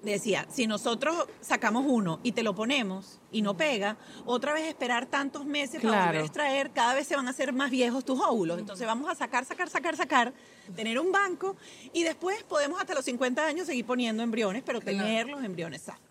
decía, 0.02 0.46
si 0.52 0.66
nosotros 0.68 1.16
sacamos 1.42 1.84
uno 1.88 2.20
y 2.24 2.32
te 2.32 2.42
lo 2.44 2.54
ponemos 2.56 3.20
y 3.32 3.42
no 3.42 3.56
pega, 3.58 3.98
otra 4.26 4.54
vez 4.54 4.68
esperar 4.68 5.08
tantos 5.08 5.46
meses 5.46 5.82
para 5.82 5.90
Claro. 5.94 6.06
volver 6.08 6.22
a 6.22 6.26
extraer, 6.26 6.72
cada 6.72 6.94
vez 6.96 7.08
se 7.08 7.16
van 7.16 7.28
a 7.28 7.32
hacer 7.32 7.54
más 7.54 7.70
viejos 7.72 8.06
tus 8.06 8.20
óvulos. 8.20 8.60
Entonces 8.60 8.86
vamos 8.88 9.10
a 9.10 9.16
sacar, 9.16 9.46
sacar, 9.46 9.70
sacar, 9.70 9.96
sacar, 9.98 10.34
tener 10.76 11.00
un 11.00 11.12
banco 11.12 11.56
y 11.94 12.04
después 12.04 12.44
podemos 12.44 12.80
hasta 12.80 12.94
los 12.96 13.06
50 13.06 13.46
años 13.46 13.68
seguir 13.68 13.86
poniendo 13.86 14.22
embriones, 14.24 14.64
pero 14.66 14.80
tener 14.80 15.28
los 15.28 15.44
embriones 15.44 15.82
sanos. 15.84 16.02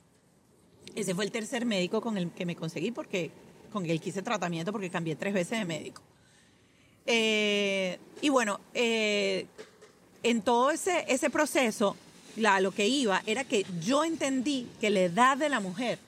Ese 0.95 1.15
fue 1.15 1.25
el 1.25 1.33
tercer 1.33 1.65
médico 1.67 2.01
con 2.01 2.17
el 2.19 2.31
que 2.33 2.47
me 2.47 2.55
conseguí 2.55 2.91
porque 2.93 3.31
con 3.75 3.85
el 3.91 4.01
que 4.01 4.11
hice 4.11 4.23
tratamiento 4.23 4.71
porque 4.71 4.89
cambié 4.89 5.17
tres 5.17 5.35
veces 5.35 5.59
de 5.59 5.65
médico. 5.65 6.01
Eh, 7.07 7.99
y 8.23 8.29
bueno, 8.29 8.61
eh, 8.73 9.47
en 10.23 10.43
todo 10.43 10.71
ese, 10.71 11.05
ese 11.09 11.29
proceso, 11.29 11.97
la, 12.37 12.61
lo 12.61 12.71
que 12.71 12.87
iba 12.87 13.21
era 13.27 13.43
que 13.43 13.67
yo 13.85 14.05
entendí 14.05 14.69
que 14.81 14.91
la 14.91 15.01
edad 15.01 15.37
de 15.37 15.49
la 15.49 15.59
mujer 15.59 15.99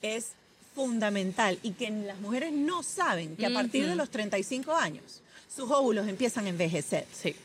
es 0.00 0.30
fundamental 0.74 1.58
y 1.62 1.72
que 1.72 1.90
las 1.90 2.18
mujeres 2.20 2.52
no 2.52 2.82
saben 2.82 3.36
que 3.36 3.44
a 3.44 3.52
partir 3.52 3.86
de 3.86 3.94
los 3.94 4.08
35 4.08 4.74
años 4.74 5.20
sus 5.54 5.70
óvulos 5.70 6.08
empiezan 6.08 6.46
a 6.46 6.48
envejecer. 6.48 7.04
Sí. 7.12 7.36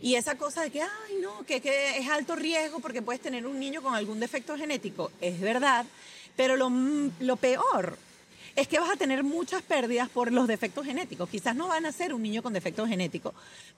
Y 0.00 0.14
esa 0.14 0.38
cosa 0.38 0.62
de 0.62 0.70
que, 0.70 0.80
ay, 0.80 1.16
no, 1.20 1.44
que, 1.44 1.60
que 1.60 1.98
es 1.98 2.08
alto 2.08 2.36
riesgo 2.36 2.80
porque 2.80 3.02
puedes 3.02 3.20
tener 3.20 3.46
un 3.46 3.60
niño 3.60 3.82
con 3.82 3.94
algún 3.94 4.18
defecto 4.18 4.56
genético, 4.56 5.12
es 5.20 5.38
verdad, 5.40 5.84
pero 6.36 6.56
lo, 6.56 6.72
lo 7.20 7.36
peor 7.36 7.98
es 8.56 8.68
que 8.68 8.78
vas 8.78 8.90
a 8.90 8.96
tener 8.96 9.24
muchas 9.24 9.62
pérdidas 9.62 10.08
por 10.08 10.32
los 10.32 10.46
defectos 10.46 10.86
genéticos. 10.86 11.28
Quizás 11.28 11.56
no 11.56 11.68
van 11.68 11.86
a 11.86 11.92
ser 11.92 12.14
un 12.14 12.22
niño 12.22 12.42
con 12.42 12.52
defecto 12.52 12.86
genético, 12.86 13.34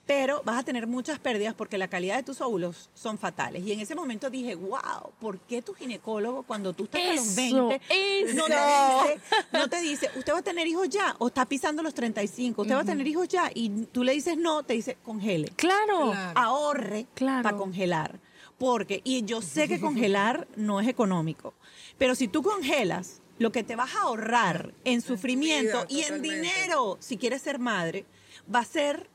pero 0.07 0.43
vas 0.45 0.59
a 0.59 0.63
tener 0.63 0.87
muchas 0.87 1.19
pérdidas 1.19 1.55
porque 1.55 1.79
la 1.79 1.89
calidad 1.89 2.17
de 2.17 2.23
tus 2.23 2.41
óvulos 2.41 2.91
son 2.95 3.19
fatales. 3.19 3.65
Y 3.67 3.73
en 3.73 3.81
ese 3.81 3.95
momento 3.95 4.29
dije, 4.31 4.55
wow, 4.55 5.13
¿por 5.21 5.39
qué 5.41 5.63
tu 5.63 5.73
ginecólogo 5.75 6.43
cuando 6.43 6.73
tú 6.73 6.85
estás 6.85 7.01
a 7.01 7.15
los 7.15 7.39
Eso, 7.39 7.69
20 7.69 8.35
no 8.35 8.47
te, 8.47 8.57
dice, 8.57 9.21
no 9.53 9.69
te 9.69 9.81
dice, 9.81 10.11
usted 10.17 10.33
va 10.33 10.39
a 10.39 10.43
tener 10.43 10.67
hijos 10.67 10.89
ya 10.89 11.17
o 11.19 11.29
está 11.29 11.47
pisando 11.47 11.83
los 11.83 11.95
35, 11.95 12.63
usted 12.63 12.75
va 12.75 12.81
a 12.81 12.85
tener 12.85 13.07
hijos 13.07 13.29
ya 13.29 13.51
y 13.55 13.71
tú 13.87 14.05
le 14.05 14.13
dices 14.13 14.37
no, 14.37 14.63
te 14.63 14.75
dice 14.75 14.97
congele 15.05 15.49
Claro. 15.57 16.11
Claro. 16.11 16.39
ahorre 16.39 17.07
Claro. 17.15 17.43
para 17.43 17.57
congelar. 17.57 18.19
Porque, 18.59 19.03
y 19.05 19.23
yo 19.25 19.43
sé 19.43 19.69
que 19.69 19.79
congelar 19.81 20.49
no 20.57 20.81
es 20.81 20.89
económico, 20.89 21.53
pero 21.99 22.15
si 22.15 22.27
tú 22.27 22.43
congelas, 22.43 23.21
lo 23.39 23.53
que 23.53 23.63
te 23.63 23.77
vas 23.77 23.95
a 23.95 24.03
ahorrar 24.03 24.73
en 24.85 25.01
sufrimiento 25.03 25.87
vida, 25.87 25.87
y 25.89 26.03
en 26.03 26.23
dinero, 26.23 26.97
si 27.01 27.17
quieres 27.17 27.43
ser 27.43 27.59
madre, 27.59 28.05
va 28.53 28.61
a 28.61 28.65
ser, 28.65 29.09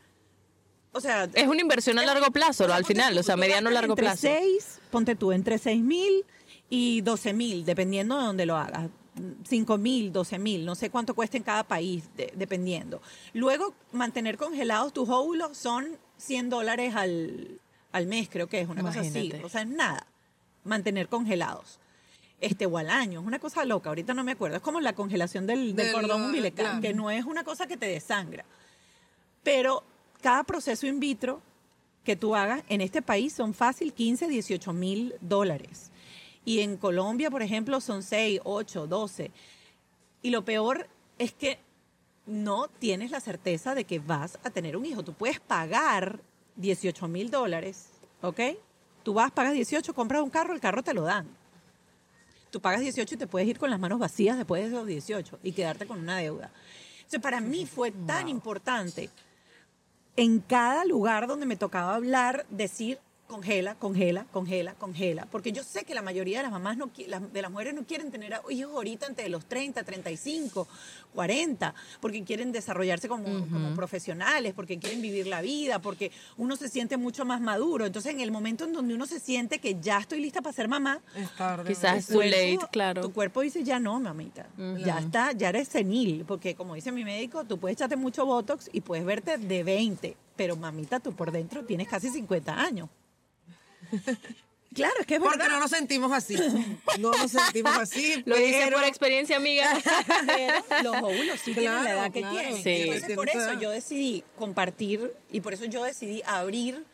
o 0.91 0.99
sea... 1.01 1.23
Es 1.33 1.47
una 1.47 1.61
inversión 1.61 1.97
a 1.99 2.05
largo 2.05 2.31
plazo, 2.31 2.71
al 2.71 2.85
final, 2.85 3.13
tú, 3.13 3.19
o 3.21 3.23
sea, 3.23 3.35
mediano 3.35 3.69
largo 3.71 3.93
entre 3.93 4.05
plazo. 4.05 4.21
Seis, 4.21 4.79
ponte 4.91 5.15
tú, 5.15 5.31
entre 5.31 5.57
6 5.57 5.81
mil 5.81 6.25
y 6.69 7.01
12 7.01 7.33
mil, 7.33 7.65
dependiendo 7.65 8.17
de 8.19 8.25
donde 8.25 8.45
lo 8.45 8.55
hagas. 8.57 8.89
5 9.47 9.77
mil, 9.77 10.13
12 10.13 10.39
mil, 10.39 10.65
no 10.65 10.73
sé 10.73 10.89
cuánto 10.89 11.13
cuesta 11.13 11.35
en 11.35 11.43
cada 11.43 11.63
país, 11.65 12.05
de- 12.15 12.31
dependiendo. 12.35 13.01
Luego, 13.33 13.73
mantener 13.91 14.37
congelados 14.37 14.93
tus 14.93 15.09
óvulos 15.09 15.57
son 15.57 15.97
100 16.17 16.49
dólares 16.49 16.95
al, 16.95 17.59
al 17.91 18.07
mes, 18.07 18.29
creo 18.29 18.47
que 18.47 18.61
es 18.61 18.69
una 18.69 18.81
cosa 18.81 19.01
así. 19.01 19.09
Imagínate. 19.09 19.43
O 19.45 19.49
sea, 19.49 19.61
es 19.63 19.67
nada. 19.67 20.07
Mantener 20.63 21.09
congelados. 21.09 21.79
Este, 22.41 22.65
o 22.65 22.77
al 22.77 22.89
año, 22.89 23.21
es 23.21 23.25
una 23.27 23.37
cosa 23.39 23.63
loca, 23.65 23.89
ahorita 23.89 24.13
no 24.15 24.23
me 24.23 24.31
acuerdo. 24.33 24.57
Es 24.57 24.63
como 24.63 24.81
la 24.81 24.93
congelación 24.93 25.45
del, 25.47 25.75
del 25.75 25.85
Del- 25.87 25.93
cordón 25.93 26.23
umbilical, 26.23 26.65
claro. 26.65 26.81
que 26.81 26.93
no 26.93 27.09
es 27.11 27.23
una 27.25 27.43
cosa 27.43 27.67
que 27.67 27.77
te 27.77 27.85
desangra. 27.85 28.43
Pero 29.43 29.83
cada 30.21 30.43
proceso 30.43 30.87
in 30.87 30.99
vitro 30.99 31.41
que 32.03 32.15
tú 32.15 32.35
hagas 32.35 32.63
en 32.67 32.81
este 32.81 33.01
país 33.03 33.33
son 33.33 33.53
fácil 33.53 33.93
15, 33.93 34.27
18 34.27 34.73
mil 34.73 35.13
dólares. 35.21 35.91
Y 36.43 36.61
en 36.61 36.77
Colombia, 36.77 37.29
por 37.29 37.43
ejemplo, 37.43 37.79
son 37.79 38.01
6, 38.01 38.41
8, 38.43 38.87
12. 38.87 39.31
Y 40.23 40.31
lo 40.31 40.43
peor 40.43 40.87
es 41.19 41.31
que 41.33 41.59
no 42.25 42.67
tienes 42.67 43.11
la 43.11 43.19
certeza 43.19 43.75
de 43.75 43.83
que 43.83 43.99
vas 43.99 44.39
a 44.43 44.49
tener 44.49 44.75
un 44.77 44.85
hijo. 44.85 45.03
Tú 45.03 45.13
puedes 45.13 45.39
pagar 45.39 46.19
18 46.55 47.07
mil 47.07 47.29
dólares, 47.29 47.89
¿ok? 48.21 48.39
Tú 49.03 49.13
vas, 49.13 49.31
pagas 49.31 49.53
18, 49.53 49.93
compras 49.93 50.21
un 50.23 50.29
carro, 50.31 50.53
el 50.53 50.59
carro 50.59 50.81
te 50.81 50.93
lo 50.95 51.03
dan. 51.03 51.27
Tú 52.51 52.61
pagas 52.61 52.81
18 52.81 53.15
y 53.15 53.17
te 53.17 53.27
puedes 53.27 53.47
ir 53.47 53.57
con 53.57 53.69
las 53.69 53.79
manos 53.79 53.97
vacías 53.97 54.37
después 54.37 54.61
de 54.61 54.67
esos 54.67 54.85
18 54.85 55.39
y 55.41 55.53
quedarte 55.53 55.87
con 55.87 55.99
una 55.99 56.17
deuda. 56.17 56.51
Entonces, 56.97 57.21
para 57.21 57.41
mí 57.41 57.65
fue 57.65 57.91
tan 57.91 58.27
importante 58.27 59.09
en 60.17 60.39
cada 60.39 60.85
lugar 60.85 61.27
donde 61.27 61.45
me 61.45 61.55
tocaba 61.55 61.95
hablar, 61.95 62.45
decir 62.49 62.99
congela, 63.31 63.75
congela, 63.75 64.25
congela, 64.33 64.73
congela. 64.73 65.25
Porque 65.31 65.53
yo 65.53 65.63
sé 65.63 65.85
que 65.85 65.95
la 65.95 66.01
mayoría 66.01 66.39
de 66.39 66.43
las 66.43 66.51
mamás, 66.51 66.75
no, 66.75 66.91
de 66.93 67.41
las 67.41 67.49
mujeres 67.49 67.73
no 67.73 67.85
quieren 67.85 68.11
tener 68.11 68.37
hijos 68.49 68.73
ahorita 68.73 69.07
entre 69.07 69.29
los 69.29 69.45
30, 69.45 69.83
35, 69.85 70.67
40, 71.13 71.73
porque 72.01 72.25
quieren 72.25 72.51
desarrollarse 72.51 73.07
como, 73.07 73.23
como 73.47 73.73
profesionales, 73.73 74.53
porque 74.53 74.77
quieren 74.79 75.01
vivir 75.01 75.27
la 75.27 75.39
vida, 75.39 75.79
porque 75.79 76.11
uno 76.35 76.57
se 76.57 76.67
siente 76.67 76.97
mucho 76.97 77.23
más 77.23 77.39
maduro. 77.39 77.85
Entonces, 77.85 78.11
en 78.13 78.19
el 78.19 78.31
momento 78.31 78.65
en 78.65 78.73
donde 78.73 78.93
uno 78.93 79.05
se 79.05 79.21
siente 79.21 79.59
que 79.59 79.79
ya 79.79 79.99
estoy 79.99 80.19
lista 80.19 80.41
para 80.41 80.51
ser 80.51 80.67
mamá, 80.67 80.99
Es 81.15 81.33
tarde. 81.37 81.69
Quizás 81.69 81.99
es 81.99 82.07
too 82.07 82.21
late, 82.21 82.59
claro. 82.69 83.01
tu 83.01 83.13
cuerpo 83.13 83.39
dice 83.39 83.63
ya 83.63 83.79
no, 83.79 83.97
mamita. 84.01 84.49
Ya 84.85 84.99
está, 84.99 85.31
ya 85.31 85.49
eres 85.49 85.69
senil. 85.69 86.25
Porque 86.27 86.53
como 86.53 86.75
dice 86.75 86.91
mi 86.91 87.05
médico, 87.05 87.45
tú 87.45 87.57
puedes 87.57 87.77
echarte 87.77 87.95
mucho 87.95 88.25
Botox 88.25 88.69
y 88.73 88.81
puedes 88.81 89.05
verte 89.05 89.37
de 89.37 89.63
20. 89.63 90.17
Pero 90.35 90.57
mamita, 90.57 90.99
tú 90.99 91.13
por 91.13 91.31
dentro 91.31 91.63
tienes 91.63 91.87
casi 91.87 92.09
50 92.09 92.59
años. 92.59 92.89
Claro, 94.73 94.93
es 95.01 95.05
que 95.05 95.15
es 95.15 95.19
Porque 95.19 95.37
verdad. 95.37 95.51
no 95.55 95.59
nos 95.59 95.69
sentimos 95.71 96.13
así. 96.13 96.37
No 96.97 97.11
nos 97.11 97.29
sentimos 97.29 97.77
así. 97.77 98.23
Lo 98.25 98.37
dice 98.37 98.61
pero- 98.63 98.77
por 98.77 98.85
experiencia, 98.87 99.35
amiga. 99.35 99.69
Pero 100.25 100.83
los 100.83 100.95
óvulos 101.03 101.41
sí 101.43 101.53
tienen 101.53 101.73
la 101.75 101.81
Claro, 101.81 101.99
edad 101.99 102.11
que 102.13 102.19
claro. 102.21 102.35
tienen. 102.37 102.63
Sí. 102.63 102.69
Entonces, 102.89 103.15
por 103.17 103.29
eso 103.29 103.59
yo 103.59 103.69
decidí 103.69 104.23
compartir 104.37 105.13
y 105.29 105.41
por 105.41 105.53
eso 105.53 105.65
yo 105.65 105.83
decidí 105.83 106.21
abrir 106.25 106.85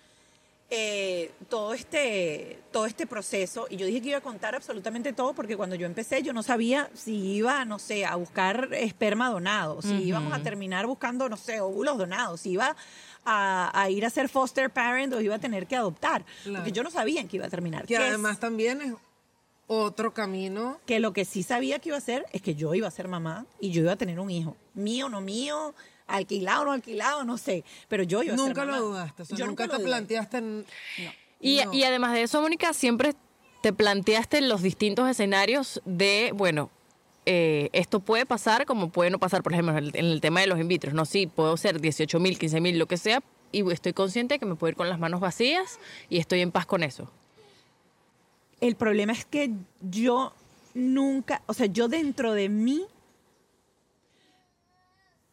eh, 0.72 1.32
todo, 1.50 1.76
este, 1.76 2.60
todo 2.72 2.88
este 2.88 3.06
proceso. 3.06 3.68
Y 3.70 3.78
yo 3.78 3.86
dije 3.86 4.02
que 4.02 4.10
iba 4.10 4.18
a 4.18 4.22
contar 4.22 4.56
absolutamente 4.56 5.14
todo 5.14 5.34
porque 5.34 5.56
cuando 5.56 5.76
yo 5.76 5.86
empecé 5.86 6.24
yo 6.24 6.34
no 6.34 6.42
sabía 6.42 6.90
si 6.96 7.14
iba, 7.36 7.64
no 7.64 7.78
sé, 7.78 8.06
a 8.08 8.16
buscar 8.16 8.70
esperma 8.74 9.30
donado, 9.30 9.84
si 9.84 9.94
íbamos 10.02 10.34
a 10.34 10.42
terminar 10.42 10.88
buscando, 10.88 11.30
no 11.30 11.38
sé, 11.38 11.62
óvulos 11.62 12.00
donados, 12.00 12.42
si 12.42 12.54
iba 12.54 12.76
a, 13.30 13.70
a 13.80 13.90
ir 13.90 14.06
a 14.06 14.10
ser 14.10 14.30
foster 14.30 14.70
parent 14.70 15.14
o 15.14 15.20
iba 15.22 15.36
a 15.36 15.40
tener 15.40 15.68
que 15.68 15.76
adoptar. 15.76 16.24
Claro. 16.44 16.60
Porque 16.60 16.72
yo 16.72 16.82
no 16.84 16.90
sabía 16.90 17.20
en 17.22 17.28
qué 17.28 17.36
iba 17.38 17.46
a 17.46 17.50
terminar. 17.50 17.86
Que 17.86 17.96
es- 17.96 18.00
además 18.00 18.40
también 18.40 18.82
es 18.82 18.94
otro 19.68 20.14
camino. 20.14 20.80
que 20.86 21.00
lo 21.02 21.12
que 21.12 21.26
sí 21.26 21.44
sabía 21.44 21.80
que 21.80 21.90
iba 21.90 21.98
a 21.98 22.00
hacer 22.00 22.26
es 22.32 22.42
que 22.42 22.56
yo 22.56 22.74
iba 22.74 22.88
a 22.88 22.92
ser 22.92 23.08
mamá 23.10 23.46
y 23.60 23.72
yo 23.72 23.82
iba 23.82 23.92
a 23.92 23.98
tener 23.98 24.20
un 24.20 24.30
hijo. 24.30 24.56
Mío, 24.74 25.10
no 25.10 25.20
mío, 25.20 25.76
alquilado, 26.08 26.64
no 26.66 26.72
alquilado, 26.72 27.26
no 27.26 27.38
sé. 27.38 27.66
Pero 27.90 28.04
yo 28.04 28.24
iba 28.24 28.34
a 28.34 28.38
ser 28.38 28.48
Nunca 28.48 28.64
mamá. 28.66 28.78
lo 28.80 28.86
dudaste. 28.86 29.24
O 29.24 29.26
sea, 29.26 29.38
Yo 29.38 29.46
nunca, 29.46 29.68
lo 29.68 29.78
te 29.78 29.84
planteaste. 29.84 30.38
en- 30.38 30.66
Y, 31.42 31.60
No. 31.66 31.74
y 31.74 31.84
además 31.84 32.14
de 32.14 32.24
eso, 32.24 32.42
Mónica, 32.42 32.72
siempre 32.74 33.14
te 33.62 33.74
planteaste 33.74 34.40
los 34.42 34.62
distintos 34.62 35.10
escenarios 35.10 35.82
de, 35.84 36.32
bueno, 36.34 36.70
eh, 37.30 37.70
esto 37.74 38.00
puede 38.00 38.26
pasar 38.26 38.66
como 38.66 38.90
puede 38.90 39.10
no 39.10 39.20
pasar, 39.20 39.44
por 39.44 39.52
ejemplo, 39.52 39.78
en 39.78 39.94
el, 39.94 40.22
tema 40.22 40.40
de 40.40 40.48
los 40.48 40.58
in 40.62 40.70
vitros, 40.70 40.94
¿no? 40.94 41.04
Sí, 41.04 41.28
puedo 41.28 41.58
ser 41.58 41.82
18 41.82 42.22
mil, 42.22 42.40
15 42.40 42.62
mil, 42.62 42.80
lo 42.80 42.86
que 42.86 42.96
sea, 42.96 43.22
y 43.52 43.70
estoy 43.70 43.92
consciente 43.92 44.36
de 44.36 44.40
que 44.40 44.46
me 44.46 44.56
puedo 44.56 44.70
ir 44.70 44.78
con 44.78 44.88
las 44.88 44.98
manos 44.98 45.20
vacías 45.20 45.78
y 46.10 46.20
estoy 46.20 46.40
en 46.40 46.54
paz 46.54 46.66
con 46.66 46.84
eso. 46.84 47.12
El 48.62 48.78
problema 48.78 49.12
es 49.12 49.26
que 49.26 49.52
yo 49.82 50.32
nunca, 50.74 51.42
o 51.48 51.54
sea, 51.54 51.66
yo 51.66 51.90
dentro 51.90 52.32
de 52.32 52.48
mí, 52.48 52.86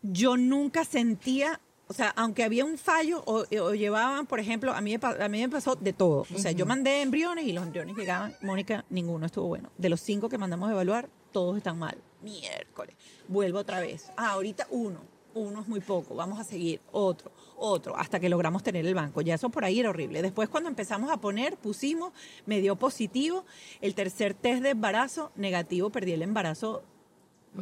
yo 0.03 0.37
nunca 0.37 0.85
sentía, 0.85 1.61
o 1.87 1.93
sea, 1.93 2.11
aunque 2.17 2.45
había 2.45 2.65
un 2.65 2.79
fallo 2.79 3.23
o, 3.27 3.45
o 3.61 3.75
llevaban, 3.75 4.27
por 4.27 4.41
ejemplo, 4.41 4.73
a 4.73 4.81
mí, 4.81 4.97
a 5.01 5.29
mí 5.29 5.41
me 5.41 5.49
pasó 5.49 5.77
de 5.77 5.93
todo. 5.93 6.27
O 6.35 6.39
sea, 6.39 6.53
yo 6.53 6.65
mandé 6.65 7.03
embriones 7.03 7.47
y 7.47 7.53
los 7.53 7.65
embriones 7.65 7.95
llegaban, 7.97 8.35
Mónica, 8.41 8.85
ninguno 8.89 9.27
estuvo 9.27 9.49
bueno. 9.49 9.71
De 9.77 9.91
los 9.91 10.01
cinco 10.01 10.29
que 10.29 10.39
mandamos 10.39 10.69
a 10.71 10.73
evaluar, 10.73 11.11
todos 11.33 11.57
están 11.59 11.79
mal. 11.79 11.97
Miércoles. 12.23 12.97
Vuelvo 13.29 13.59
otra 13.59 13.81
vez. 13.81 14.11
Ah, 14.17 14.31
ahorita 14.31 14.67
uno. 14.71 15.01
Uno 15.35 15.61
es 15.61 15.69
muy 15.69 15.81
poco. 15.81 16.15
Vamos 16.15 16.39
a 16.41 16.45
seguir. 16.45 16.81
Otro, 16.93 17.33
otro, 17.57 17.97
hasta 17.97 18.19
que 18.19 18.29
logramos 18.29 18.63
tener 18.63 18.87
el 18.87 18.95
banco. 18.95 19.21
Ya 19.21 19.35
eso 19.35 19.51
por 19.51 19.65
ahí 19.65 19.81
era 19.81 19.91
horrible. 19.91 20.23
Después 20.23 20.49
cuando 20.49 20.71
empezamos 20.71 21.11
a 21.11 21.19
poner, 21.19 21.57
pusimos, 21.57 22.13
me 22.47 22.61
dio 22.61 22.77
positivo. 22.77 23.45
El 23.81 23.95
tercer 23.95 24.33
test 24.33 24.63
de 24.63 24.71
embarazo, 24.71 25.33
negativo, 25.35 25.91
perdí 25.91 26.13
el 26.13 26.23
embarazo 26.23 26.83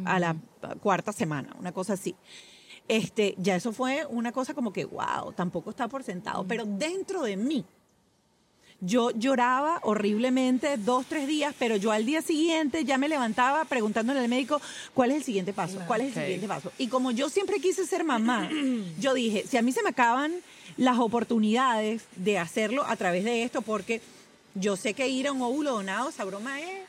a 0.05 0.19
la 0.19 0.35
cuarta 0.81 1.11
semana, 1.11 1.55
una 1.59 1.71
cosa 1.71 1.93
así. 1.93 2.15
Este, 2.87 3.35
ya 3.37 3.55
eso 3.55 3.73
fue 3.73 4.05
una 4.09 4.31
cosa 4.31 4.53
como 4.53 4.73
que, 4.73 4.85
wow, 4.85 5.33
tampoco 5.33 5.69
está 5.69 5.87
por 5.87 6.03
sentado. 6.03 6.45
Pero 6.47 6.65
dentro 6.65 7.23
de 7.23 7.37
mí, 7.37 7.65
yo 8.85 9.11
lloraba 9.11 9.79
horriblemente 9.83 10.75
dos, 10.77 11.05
tres 11.05 11.25
días, 11.25 11.55
pero 11.57 11.77
yo 11.77 11.91
al 11.91 12.05
día 12.05 12.21
siguiente 12.21 12.83
ya 12.83 12.97
me 12.97 13.07
levantaba 13.07 13.63
preguntándole 13.63 14.19
al 14.19 14.27
médico 14.27 14.61
cuál 14.93 15.11
es 15.11 15.17
el 15.17 15.23
siguiente 15.23 15.53
paso, 15.53 15.79
cuál 15.87 16.01
es 16.01 16.07
el 16.17 16.23
siguiente 16.23 16.47
paso. 16.47 16.71
Y 16.77 16.87
como 16.87 17.11
yo 17.11 17.29
siempre 17.29 17.59
quise 17.59 17.85
ser 17.85 18.03
mamá, 18.03 18.49
yo 18.99 19.13
dije, 19.13 19.45
si 19.47 19.55
a 19.57 19.61
mí 19.61 19.71
se 19.71 19.83
me 19.83 19.89
acaban 19.89 20.33
las 20.75 20.99
oportunidades 20.99 22.03
de 22.17 22.37
hacerlo 22.37 22.83
a 22.85 22.97
través 22.97 23.23
de 23.23 23.43
esto, 23.43 23.61
porque 23.61 24.01
yo 24.53 24.75
sé 24.75 24.93
que 24.93 25.07
ir 25.07 25.27
a 25.27 25.31
un 25.31 25.41
óvulo 25.41 25.71
donado, 25.71 26.09
esa 26.09 26.25
broma 26.25 26.59
es 26.59 26.81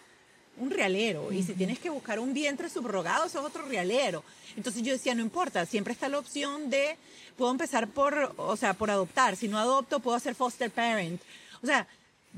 un 0.58 0.70
realero. 0.70 1.32
Y 1.32 1.42
si 1.42 1.54
tienes 1.54 1.78
que 1.78 1.90
buscar 1.90 2.18
un 2.18 2.32
vientre 2.32 2.68
subrogado, 2.68 3.26
eso 3.26 3.40
es 3.40 3.44
otro 3.44 3.66
realero. 3.66 4.22
Entonces 4.56 4.82
yo 4.82 4.92
decía, 4.92 5.14
no 5.14 5.22
importa, 5.22 5.66
siempre 5.66 5.92
está 5.92 6.08
la 6.08 6.18
opción 6.18 6.70
de, 6.70 6.96
puedo 7.36 7.50
empezar 7.50 7.88
por, 7.88 8.34
o 8.36 8.56
sea, 8.56 8.74
por 8.74 8.90
adoptar. 8.90 9.36
Si 9.36 9.48
no 9.48 9.58
adopto, 9.58 10.00
puedo 10.00 10.16
hacer 10.16 10.34
foster 10.34 10.70
parent. 10.70 11.20
O 11.62 11.66
sea, 11.66 11.86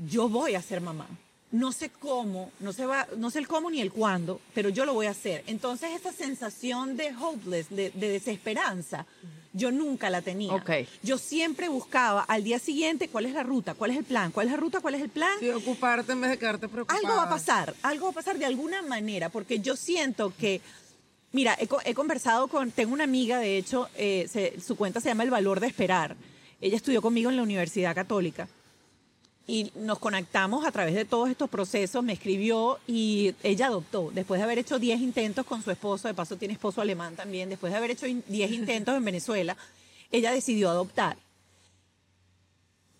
yo 0.09 0.29
voy 0.29 0.55
a 0.55 0.61
ser 0.61 0.81
mamá. 0.81 1.07
No 1.51 1.71
sé 1.71 1.89
cómo, 1.89 2.51
no 2.59 2.73
sé, 2.73 2.85
va, 2.85 3.07
no 3.15 3.29
sé 3.31 3.39
el 3.39 3.47
cómo 3.47 3.71
ni 3.71 3.79
el 3.79 3.91
cuándo, 3.91 4.41
pero 4.53 4.67
yo 4.69 4.85
lo 4.85 4.93
voy 4.93 5.05
a 5.05 5.11
hacer. 5.11 5.43
Entonces 5.47 5.91
esa 5.95 6.11
sensación 6.11 6.97
de 6.97 7.15
hopeless, 7.15 7.69
de, 7.69 7.89
de 7.91 8.09
desesperanza, 8.09 9.05
yo 9.53 9.71
nunca 9.71 10.09
la 10.09 10.21
tenía. 10.21 10.53
Ok. 10.53 10.69
Yo 11.03 11.17
siempre 11.17 11.69
buscaba 11.69 12.21
al 12.23 12.43
día 12.43 12.59
siguiente 12.59 13.07
cuál 13.07 13.25
es 13.27 13.33
la 13.33 13.43
ruta, 13.43 13.75
cuál 13.75 13.91
es 13.91 13.97
el 13.97 14.03
plan, 14.03 14.31
cuál 14.31 14.47
es 14.47 14.51
la 14.51 14.57
ruta, 14.59 14.81
cuál 14.81 14.95
es 14.95 15.01
el 15.01 15.09
plan. 15.09 15.31
Sí, 15.39 15.49
ocuparte 15.49 16.11
en 16.11 16.19
vez 16.21 16.31
de 16.31 16.37
quedarte 16.37 16.67
preocupada. 16.67 16.99
Algo 16.99 17.15
va 17.15 17.23
a 17.23 17.29
pasar, 17.29 17.73
algo 17.81 18.05
va 18.07 18.11
a 18.11 18.15
pasar 18.15 18.37
de 18.37 18.45
alguna 18.45 18.81
manera, 18.81 19.29
porque 19.29 19.59
yo 19.59 19.77
siento 19.77 20.33
que, 20.37 20.59
mira, 21.31 21.55
he, 21.59 21.67
co- 21.67 21.79
he 21.85 21.93
conversado 21.93 22.49
con, 22.49 22.71
tengo 22.71 22.93
una 22.93 23.05
amiga, 23.05 23.39
de 23.39 23.57
hecho, 23.57 23.87
eh, 23.95 24.27
se- 24.29 24.59
su 24.59 24.75
cuenta 24.75 24.99
se 24.99 25.07
llama 25.07 25.23
El 25.23 25.31
Valor 25.31 25.61
de 25.61 25.67
Esperar. 25.67 26.17
Ella 26.59 26.75
estudió 26.75 27.01
conmigo 27.01 27.29
en 27.29 27.37
la 27.37 27.43
Universidad 27.43 27.95
Católica 27.95 28.49
y 29.49 29.71
nos 29.75 29.97
conectamos 29.99 30.65
a 30.65 30.71
través 30.71 30.93
de 30.93 31.05
todos 31.05 31.29
estos 31.29 31.49
procesos, 31.49 32.03
me 32.03 32.11
escribió 32.13 32.79
y 32.85 33.33
ella 33.43 33.67
adoptó, 33.67 34.11
después 34.13 34.39
de 34.39 34.43
haber 34.43 34.59
hecho 34.59 34.77
10 34.77 34.99
intentos 34.99 35.45
con 35.45 35.63
su 35.63 35.71
esposo, 35.71 36.09
de 36.09 36.13
paso 36.13 36.35
tiene 36.35 36.53
esposo 36.53 36.81
alemán 36.81 37.15
también, 37.15 37.49
después 37.49 37.71
de 37.71 37.77
haber 37.77 37.91
hecho 37.91 38.07
in- 38.07 38.23
10 38.27 38.51
intentos 38.51 38.95
en 38.95 39.05
Venezuela, 39.05 39.55
ella 40.11 40.31
decidió 40.31 40.69
adoptar. 40.69 41.17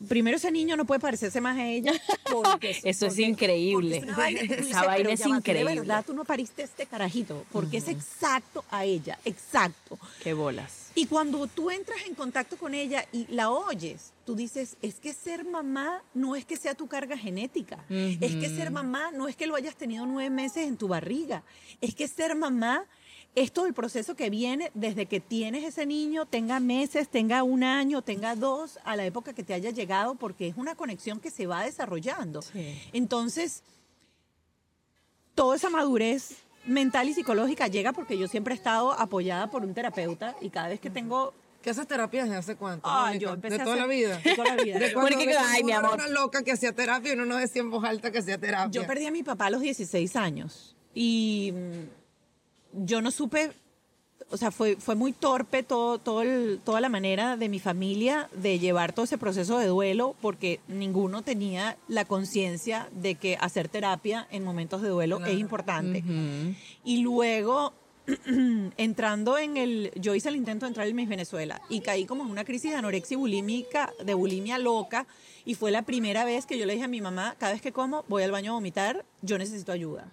Primero 0.07 0.37
ese 0.37 0.51
niño 0.51 0.77
no 0.77 0.85
puede 0.85 0.99
parecerse 0.99 1.41
más 1.41 1.57
a 1.57 1.65
ella. 1.67 1.91
porque- 2.31 2.71
Eso 2.83 3.05
es 3.07 3.13
porque- 3.13 3.21
increíble. 3.23 3.97
es 3.97 4.15
vaina 4.15 4.41
que 4.41 4.47
tú 4.47 4.53
dices, 4.55 4.69
Esa 4.71 4.85
vaina 4.85 5.11
es 5.11 5.21
tú 5.21 5.29
De 5.31 5.35
increíble. 5.37 5.75
verdad, 5.79 6.05
tú 6.05 6.13
no 6.13 6.23
pariste 6.23 6.61
este 6.63 6.85
carajito, 6.85 7.45
porque 7.51 7.77
es 7.77 7.87
exacto 7.87 8.63
a 8.69 8.85
ella, 8.85 9.17
exacto. 9.25 9.97
Qué 10.23 10.33
bolas. 10.33 10.91
Y 10.95 11.05
cuando 11.05 11.45
tú 11.47 11.69
entras 11.71 11.99
en 12.07 12.15
contacto 12.15 12.57
con 12.57 12.73
ella 12.73 13.05
y 13.11 13.25
la 13.33 13.49
oyes, 13.51 14.13
tú 14.25 14.35
dices, 14.35 14.77
es 14.81 14.95
que 14.95 15.13
ser 15.13 15.45
mamá 15.45 16.01
no 16.13 16.35
es 16.35 16.43
que 16.45 16.57
sea 16.57 16.73
tu 16.73 16.87
carga 16.87 17.17
genética, 17.17 17.83
es 17.89 18.35
que 18.35 18.49
ser 18.49 18.71
mamá 18.71 19.11
no 19.11 19.27
es 19.27 19.35
que 19.35 19.45
lo 19.47 19.55
hayas 19.55 19.75
tenido 19.75 20.05
nueve 20.05 20.29
meses 20.31 20.67
en 20.67 20.75
tu 20.77 20.87
barriga, 20.87 21.43
es 21.81 21.93
que 21.93 22.07
ser 22.07 22.35
mamá 22.35 22.83
es 23.37 23.51
todo 23.51 23.67
el 23.67 23.75
proceso 23.75 24.15
que 24.15 24.31
viene 24.31 24.71
desde 24.73 25.05
que 25.05 25.19
tienes 25.19 25.63
ese 25.63 25.85
niño, 25.85 26.25
tenga 26.25 26.59
meses, 26.59 27.07
tenga 27.07 27.43
un 27.43 27.63
año, 27.63 28.01
tenga 28.01 28.35
dos, 28.35 28.79
a 28.83 28.95
la 28.95 29.05
época 29.05 29.33
que 29.33 29.43
te 29.43 29.53
haya 29.53 29.69
llegado, 29.69 30.15
porque 30.15 30.47
es 30.47 30.57
una 30.57 30.73
conexión 30.73 31.19
que 31.19 31.29
se 31.29 31.45
va 31.45 31.63
desarrollando. 31.63 32.39
Entonces, 32.93 33.61
toda 35.35 35.55
esa 35.55 35.69
madurez 35.69 36.37
mental 36.65 37.09
y 37.09 37.13
psicológica 37.13 37.67
llega 37.67 37.93
porque 37.93 38.17
yo 38.17 38.27
siempre 38.27 38.55
he 38.55 38.57
estado 38.57 38.91
apoyada 38.91 39.51
por 39.51 39.63
un 39.63 39.75
terapeuta 39.75 40.35
y 40.41 40.49
cada 40.49 40.69
vez 40.69 40.79
que 40.79 40.89
tengo 40.89 41.31
¿Qué 41.61 41.71
haces 41.71 41.87
terapia 41.87 42.23
desde 42.23 42.37
hace 42.37 42.55
cuánto? 42.55 42.87
Ah, 42.89 43.13
yo 43.13 43.33
empecé 43.33 43.57
de 43.57 43.63
toda 43.63 43.75
hacer- 43.75 43.87
la 43.87 43.93
vida. 43.93 44.17
de 44.23 44.35
toda 44.35 44.55
la 44.55 44.63
vida. 44.63 44.79
De 44.79 44.93
cuando 44.93 45.17
ay, 45.47 45.63
mi 45.63 45.73
amor. 45.73 45.95
una 45.95 46.07
loca 46.07 46.41
que 46.41 46.53
hacía 46.53 46.71
terapia 46.73 47.11
y 47.11 47.15
uno 47.15 47.25
no 47.25 47.35
decía 47.35 47.61
en 47.61 47.69
voz 47.69 47.83
alta 47.83 48.09
que 48.09 48.19
hacía 48.19 48.39
terapia. 48.39 48.71
Yo 48.81 48.87
perdí 48.87 49.05
a 49.05 49.11
mi 49.11 49.21
papá 49.21 49.47
a 49.47 49.49
los 49.49 49.61
16 49.61 50.15
años 50.15 50.75
y 50.93 51.51
mm, 51.53 51.96
yo 52.73 53.01
no 53.01 53.11
supe, 53.11 53.51
o 54.29 54.37
sea, 54.37 54.51
fue, 54.51 54.75
fue 54.75 54.95
muy 54.95 55.13
torpe 55.13 55.63
todo, 55.63 55.99
todo 55.99 56.21
el- 56.21 56.59
toda 56.63 56.81
la 56.81 56.89
manera 56.89 57.37
de 57.37 57.47
mi 57.49 57.59
familia 57.59 58.29
de 58.33 58.59
llevar 58.59 58.91
todo 58.93 59.05
ese 59.05 59.17
proceso 59.17 59.57
de 59.57 59.67
duelo 59.67 60.15
porque 60.21 60.59
ninguno 60.67 61.21
tenía 61.21 61.77
la 61.87 62.03
conciencia 62.05 62.89
de 62.91 63.15
que 63.15 63.37
hacer 63.39 63.69
terapia 63.69 64.27
en 64.31 64.43
momentos 64.43 64.81
de 64.81 64.89
duelo 64.89 65.19
es 65.25 65.39
importante. 65.39 66.03
Y 66.83 66.97
luego, 67.01 67.73
entrando 68.77 69.37
en 69.37 69.57
el, 69.57 69.91
yo 69.95 70.15
hice 70.15 70.29
el 70.29 70.35
intento 70.35 70.65
de 70.65 70.69
entrar 70.69 70.87
en 70.87 70.95
Miss 70.95 71.09
Venezuela 71.09 71.61
y 71.69 71.81
caí 71.81 72.05
como 72.05 72.23
en 72.23 72.31
una 72.31 72.43
crisis 72.45 72.71
de 72.71 72.77
anorexia 72.77 73.17
bulímica, 73.17 73.93
de 74.03 74.13
bulimia 74.13 74.57
loca, 74.57 75.05
y 75.45 75.55
fue 75.55 75.71
la 75.71 75.81
primera 75.83 76.25
vez 76.25 76.45
que 76.45 76.57
yo 76.57 76.65
le 76.65 76.73
dije 76.73 76.85
a 76.85 76.89
mi 76.89 77.01
mamá, 77.01 77.35
cada 77.37 77.53
vez 77.53 77.61
que 77.61 77.71
como 77.71 78.03
voy 78.07 78.23
al 78.23 78.31
baño 78.31 78.51
a 78.51 78.55
vomitar, 78.55 79.05
yo 79.21 79.37
necesito 79.37 79.71
ayuda. 79.71 80.09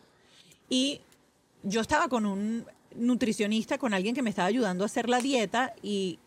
Y 0.68 1.00
yo 1.64 1.80
estaba 1.80 2.08
con 2.08 2.24
un 2.26 2.64
nutricionista, 2.94 3.76
con 3.78 3.92
alguien 3.92 4.14
que 4.14 4.22
me 4.22 4.30
estaba 4.30 4.46
ayudando 4.46 4.84
a 4.84 4.86
hacer 4.86 5.08
la 5.08 5.18
dieta 5.20 5.74
y 5.82 6.18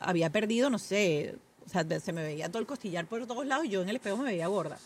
había 0.00 0.30
perdido, 0.30 0.70
no 0.70 0.78
sé, 0.78 1.34
o 1.66 1.68
sea, 1.68 1.84
se 2.00 2.12
me 2.12 2.22
veía 2.22 2.48
todo 2.48 2.60
el 2.60 2.66
costillar 2.66 3.06
por 3.06 3.26
todos 3.26 3.44
lados 3.46 3.64
y 3.64 3.70
yo 3.70 3.82
en 3.82 3.88
el 3.88 3.96
espejo 3.96 4.16
me 4.18 4.24
veía 4.24 4.46
gorda. 4.46 4.78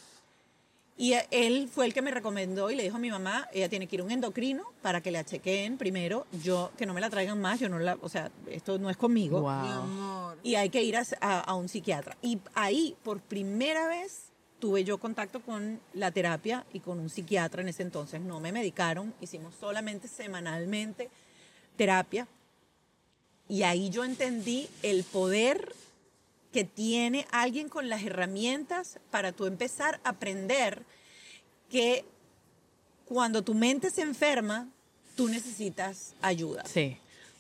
Y 1.01 1.15
él 1.31 1.69
fue 1.73 1.87
el 1.87 1.95
que 1.95 2.03
me 2.03 2.11
recomendó 2.11 2.71
y 2.73 2.75
le 2.77 2.83
dijo 2.83 2.97
a 2.97 2.99
mi 2.99 3.09
mamá, 3.11 3.47
ella 3.53 3.69
tiene 3.69 3.87
que 3.87 3.95
ir 3.97 4.01
a 4.01 4.05
un 4.05 4.11
endocrino 4.11 4.65
para 4.83 5.01
que 5.01 5.13
la 5.13 5.25
chequeen 5.25 5.79
primero, 5.79 6.27
yo 6.43 6.73
que 6.77 6.87
no 6.87 6.95
me 6.95 7.01
la 7.01 7.09
traigan 7.09 7.41
más, 7.41 7.61
yo 7.61 7.69
no 7.69 7.79
la, 7.79 7.97
o 8.03 8.09
sea, 8.09 8.33
esto 8.49 8.79
no 8.81 8.91
es 8.91 8.97
conmigo. 8.97 9.37
Mi 9.39 9.43
Wow. 9.45 9.51
amor. 9.83 10.39
Y 10.43 10.57
hay 10.57 10.71
que 10.71 10.83
ir 10.83 10.97
a, 10.97 11.05
a- 11.21 11.41
a 11.41 11.55
un 11.55 11.69
psiquiatra. 11.69 12.17
Y 12.21 12.39
ahí, 12.55 12.97
por 13.05 13.21
primera 13.21 13.87
vez, 13.87 14.33
tuve 14.59 14.85
yo 14.85 14.99
contacto 14.99 15.41
con 15.41 15.81
la 15.95 16.11
terapia 16.11 16.65
y 16.73 16.81
con 16.81 16.99
un 16.99 17.11
psiquiatra 17.11 17.63
en 17.63 17.69
ese 17.69 17.83
entonces. 17.83 18.21
No 18.21 18.41
me 18.41 18.53
medicaron, 18.53 19.15
hicimos 19.21 19.55
solamente 19.59 20.09
semanalmente 20.09 21.11
terapia. 21.77 22.27
Y 23.49 23.63
ahí 23.63 23.91
yo 23.91 24.05
entendí 24.05 24.69
el 24.83 25.05
poder 25.05 25.75
que 26.53 26.65
tiene 26.65 27.27
alguien 27.31 27.69
con 27.69 27.89
las 27.89 28.03
herramientas 28.03 28.99
para 29.11 29.33
tú 29.33 29.47
empezar 29.47 30.01
a 30.05 30.11
aprender 30.11 30.83
que 31.71 32.05
cuando 33.05 33.43
tu 33.43 33.55
mente 33.55 33.91
se 33.91 34.03
enferma, 34.03 34.69
tú 35.17 35.29
necesitas 35.29 36.15
ayuda. 36.21 36.65
Sí. 36.67 36.99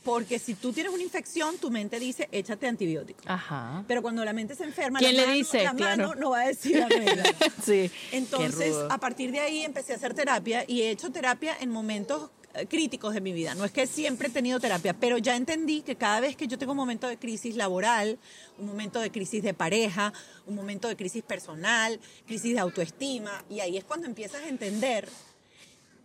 Porque 0.09 0.39
si 0.39 0.55
tú 0.55 0.73
tienes 0.73 0.91
una 0.91 1.03
infección, 1.03 1.59
tu 1.59 1.71
mente 1.71 2.01
dice, 2.01 2.31
échate 2.33 2.67
antibiótico. 2.67 3.21
Ajá. 3.27 3.85
Pero 3.87 4.01
cuando 4.01 4.25
la 4.25 4.33
mente 4.33 4.55
se 4.55 4.65
enferma, 4.65 4.99
¿Quién 5.01 5.15
la 5.17 5.21
le 5.21 5.27
mano- 5.27 5.37
dice? 5.39 5.63
La 5.65 5.75
Claro. 5.75 6.09
mano 6.09 6.15
no 6.15 6.31
va 6.31 6.41
a 6.41 6.47
decir 6.49 6.79
la 6.79 6.89
regla. 6.89 7.23
sí. 7.63 7.91
Entonces, 8.13 8.75
a 8.89 8.97
partir 8.97 9.31
de 9.33 9.41
ahí 9.41 9.61
empecé 9.65 9.93
a 9.93 9.97
hacer 9.97 10.15
terapia 10.15 10.65
y 10.67 10.81
he 10.81 10.91
hecho 10.91 11.13
terapia 11.13 11.55
en 11.61 11.69
momentos 11.71 12.31
eh, 12.55 12.65
críticos 12.67 13.13
de 13.13 13.21
mi 13.21 13.33
vida. 13.35 13.55
No 13.55 13.67
es 13.67 13.71
que 13.71 13.87
siempre 13.87 14.29
he 14.29 14.31
tenido 14.31 14.59
terapia, 14.59 14.95
pero 14.95 15.19
ya 15.19 15.37
entendí 15.37 15.83
que 15.83 15.97
cada 15.97 16.21
vez 16.21 16.37
que 16.37 16.49
yo 16.49 16.57
tengo 16.57 16.73
un 16.73 16.79
momento 16.79 17.07
de 17.07 17.19
crisis 17.19 17.55
laboral, 17.55 18.19
un 18.59 18.65
momento 18.67 19.01
de 19.01 19.11
crisis 19.11 19.43
de 19.43 19.53
pareja, 19.53 20.15
un 20.47 20.55
momento 20.55 20.89
de 20.89 20.97
crisis 20.97 21.23
personal, 21.23 22.01
crisis 22.27 22.55
de 22.55 22.61
autoestima, 22.61 23.45
y 23.51 23.61
ahí 23.61 23.77
es 23.77 23.85
cuando 23.85 24.07
empiezas 24.07 24.43
a 24.43 24.49
entender 24.49 25.07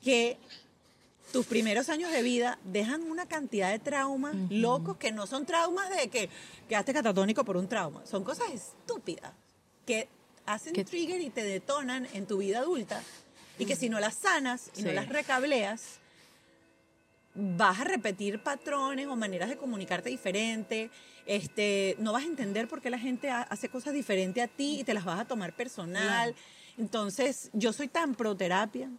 que 0.04 0.38
tus 1.34 1.46
primeros 1.48 1.90
años 1.90 2.12
de 2.12 2.22
vida 2.22 2.60
dejan 2.64 3.02
una 3.12 3.26
cantidad 3.26 3.72
de 3.72 3.80
traumas 3.80 4.36
locos 4.50 4.96
que 4.98 5.12
no 5.12 5.28
son 5.28 5.46
traumas 5.46 5.90
de 5.90 6.08
que 6.08 6.30
quedaste 6.70 6.94
catatónico 6.94 7.44
por 7.44 7.58
un 7.58 7.68
trauma, 7.68 8.06
son 8.06 8.24
cosas 8.24 8.52
estúpidas 8.54 9.34
que 9.86 10.08
hacen 10.46 10.74
Que- 10.74 10.86
trigger 10.86 11.20
y 11.22 11.30
te 11.32 11.44
detonan 11.44 12.08
en 12.14 12.28
tu 12.28 12.38
vida 12.38 12.60
adulta 12.60 13.02
y 13.58 13.66
que 13.66 13.76
si 13.76 13.90
no 13.90 14.00
las 14.00 14.14
sanas 14.16 14.70
y 14.78 14.84
no 14.84 14.92
las 14.94 15.10
recableas, 15.10 16.00
vas 17.36 17.80
a 17.80 17.84
repetir 17.84 18.42
patrones 18.44 19.08
o 19.08 19.16
maneras 19.16 19.50
de 19.50 19.58
comunicarte 19.58 20.10
diferente, 20.10 20.92
este, 21.26 21.96
no 22.00 22.14
vas 22.14 22.24
a 22.24 22.28
entender 22.28 22.68
por 22.68 22.80
qué 22.82 22.92
la 22.92 23.00
gente 23.00 23.30
ha- 23.32 23.42
hace 23.42 23.70
cosas 23.70 23.94
diferentes 23.94 24.44
a 24.44 24.48
ti 24.48 24.80
y 24.82 24.84
te 24.84 24.94
las 24.94 25.04
vas 25.04 25.20
a 25.20 25.26
tomar 25.26 25.56
personal. 25.56 26.36
Entonces, 26.78 27.50
yo 27.54 27.74
soy 27.74 27.88
tan 27.88 28.14
pro 28.14 28.36
terapia 28.38 28.90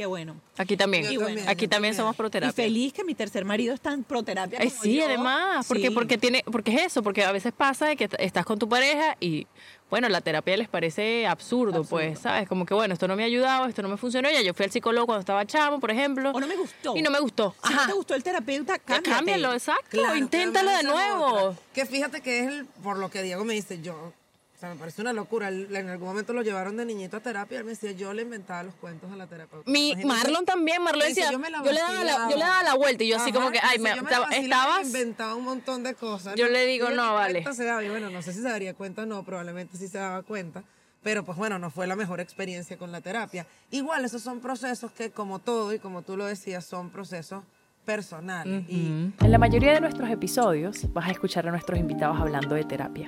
que 0.00 0.06
bueno. 0.06 0.34
Aquí 0.56 0.78
también. 0.78 1.04
Y 1.12 1.18
bueno, 1.18 1.42
Aquí 1.42 1.68
también 1.68 1.70
también. 1.70 1.94
somos 1.94 2.16
pro 2.16 2.28
Y 2.32 2.52
feliz 2.52 2.94
que 2.94 3.04
mi 3.04 3.14
tercer 3.14 3.44
marido 3.44 3.74
es 3.74 3.82
tan 3.82 4.02
pro 4.02 4.22
terapia 4.22 4.58
Ay, 4.58 4.70
como 4.70 4.82
sí, 4.82 4.94
yo. 4.96 5.04
además, 5.04 5.66
porque, 5.68 5.88
Sí. 5.88 5.90
porque 5.90 6.16
tiene, 6.16 6.42
porque 6.50 6.74
es 6.74 6.86
eso, 6.86 7.02
porque 7.02 7.22
a 7.22 7.32
veces 7.32 7.52
pasa 7.52 7.86
de 7.86 7.96
que 7.96 8.08
estás 8.18 8.46
con 8.46 8.58
tu 8.58 8.66
pareja 8.66 9.18
y 9.20 9.46
bueno, 9.90 10.08
la 10.08 10.22
terapia 10.22 10.56
les 10.56 10.68
parece 10.68 11.26
absurdo, 11.26 11.84
pues, 11.84 12.20
¿sabes? 12.20 12.48
Como 12.48 12.64
que 12.64 12.72
bueno, 12.72 12.94
esto 12.94 13.08
no 13.08 13.14
me 13.16 13.24
ha 13.24 13.26
ayudado, 13.26 13.66
esto 13.66 13.82
no 13.82 13.88
me 13.90 13.98
funcionó, 13.98 14.30
ya 14.30 14.40
yo 14.40 14.54
fui 14.54 14.64
al 14.64 14.70
psicólogo 14.70 15.04
cuando 15.04 15.20
estaba 15.20 15.44
chamo, 15.44 15.80
por 15.80 15.90
ejemplo. 15.90 16.30
O 16.30 16.40
no 16.40 16.46
me 16.46 16.56
gustó. 16.56 16.96
Y 16.96 17.02
no 17.02 17.10
me 17.10 17.20
gustó. 17.20 17.54
Si 17.62 17.74
no 17.74 17.80
Ajá. 17.80 17.88
te 17.88 17.92
gustó 17.92 18.14
el 18.14 18.22
terapeuta, 18.22 18.78
cámbiate. 18.78 19.10
Cámbialo, 19.10 19.52
exacto, 19.52 19.84
Claro, 19.90 20.16
inténtalo 20.16 20.70
de 20.70 20.82
nuevo. 20.84 21.56
Que 21.74 21.84
fíjate 21.84 22.22
que 22.22 22.38
es 22.40 22.46
el, 22.46 22.64
por 22.82 22.96
lo 22.96 23.10
que 23.10 23.22
Diego 23.22 23.44
me 23.44 23.52
dice, 23.52 23.82
yo 23.82 24.14
sea, 24.60 24.68
me 24.68 24.76
parece 24.76 25.00
una 25.00 25.12
locura. 25.12 25.48
En 25.48 25.88
algún 25.88 26.08
momento 26.08 26.32
lo 26.32 26.42
llevaron 26.42 26.76
de 26.76 26.84
niñito 26.84 27.16
a 27.16 27.20
terapia. 27.20 27.58
Él 27.58 27.64
me 27.64 27.70
decía, 27.70 27.92
yo 27.92 28.12
le 28.12 28.22
inventaba 28.22 28.62
los 28.62 28.74
cuentos 28.74 29.10
a 29.10 29.16
la 29.16 29.26
terapeuta. 29.26 29.70
Mi 29.70 29.92
Imagínate. 29.92 30.06
Marlon 30.06 30.44
también, 30.44 30.82
Marlon 30.82 31.00
Me 31.00 31.08
dice, 31.08 31.20
decía, 31.20 31.32
yo 31.32 31.38
me 31.38 31.50
la 31.50 31.64
yo 31.64 31.72
le 31.72 31.80
daba 31.80 32.04
la, 32.04 32.28
yo 32.30 32.36
le 32.36 32.44
daba 32.44 32.62
la 32.62 32.74
vuelta 32.74 33.02
y 33.02 33.08
yo 33.08 33.16
así 33.16 33.32
como 33.32 33.50
que, 33.50 33.58
ay, 33.62 33.78
me, 33.78 33.90
vacilaba, 34.00 34.28
estabas, 34.30 34.86
inventaba 34.86 35.34
un 35.34 35.44
montón 35.44 35.82
de 35.82 35.94
cosas. 35.94 36.34
Yo 36.36 36.46
¿no? 36.46 36.52
le 36.52 36.66
digo, 36.66 36.90
Y 36.90 36.94
no, 36.94 37.14
vale. 37.14 37.42
cuenta 37.42 37.54
se 37.54 37.64
daba. 37.64 37.82
Y 37.82 37.88
bueno, 37.88 38.10
no 38.10 38.20
sé 38.20 38.32
si 38.32 38.42
se 38.42 38.48
daría 38.48 38.74
cuenta 38.74 39.02
o 39.02 39.06
no, 39.06 39.24
probablemente 39.24 39.78
sí 39.78 39.88
se 39.88 39.98
daba 39.98 40.22
cuenta. 40.22 40.62
Pero 41.02 41.24
pues 41.24 41.38
bueno, 41.38 41.58
no 41.58 41.70
fue 41.70 41.86
la 41.86 41.96
mejor 41.96 42.20
experiencia 42.20 42.76
con 42.76 42.92
la 42.92 43.00
terapia. 43.00 43.46
Igual, 43.70 44.04
esos 44.04 44.20
son 44.20 44.40
procesos 44.40 44.92
que 44.92 45.10
como 45.10 45.38
todo 45.38 45.72
y 45.72 45.78
como 45.78 46.02
tú 46.02 46.18
lo 46.18 46.26
decías, 46.26 46.66
son 46.66 46.90
procesos 46.90 47.42
personales. 47.86 48.64
Y 48.68 49.10
En 49.18 49.30
la 49.30 49.38
mayoría 49.38 49.72
de 49.72 49.80
nuestros 49.80 50.10
episodios 50.10 50.92
vas 50.92 51.08
a 51.08 51.12
escuchar 51.12 51.48
a 51.48 51.50
nuestros 51.50 51.78
invitados 51.78 52.20
hablando 52.20 52.54
de 52.54 52.64
terapia 52.64 53.06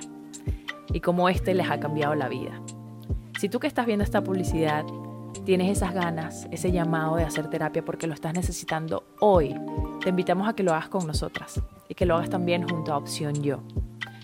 y 0.93 1.01
cómo 1.01 1.27
este 1.27 1.53
les 1.53 1.69
ha 1.69 1.79
cambiado 1.79 2.15
la 2.15 2.29
vida. 2.29 2.61
Si 3.39 3.49
tú 3.49 3.59
que 3.59 3.67
estás 3.67 3.85
viendo 3.85 4.03
esta 4.03 4.23
publicidad 4.23 4.85
tienes 5.45 5.69
esas 5.69 5.93
ganas, 5.93 6.47
ese 6.51 6.71
llamado 6.71 7.17
de 7.17 7.23
hacer 7.23 7.49
terapia 7.49 7.83
porque 7.83 8.07
lo 8.07 8.13
estás 8.13 8.33
necesitando 8.33 9.03
hoy, 9.19 9.55
te 10.01 10.09
invitamos 10.09 10.47
a 10.47 10.53
que 10.53 10.63
lo 10.63 10.71
hagas 10.71 10.87
con 10.87 11.05
nosotras 11.05 11.61
y 11.89 11.95
que 11.95 12.05
lo 12.05 12.15
hagas 12.15 12.29
también 12.29 12.67
junto 12.67 12.93
a 12.93 12.97
Opción 12.97 13.43
Yo. 13.43 13.59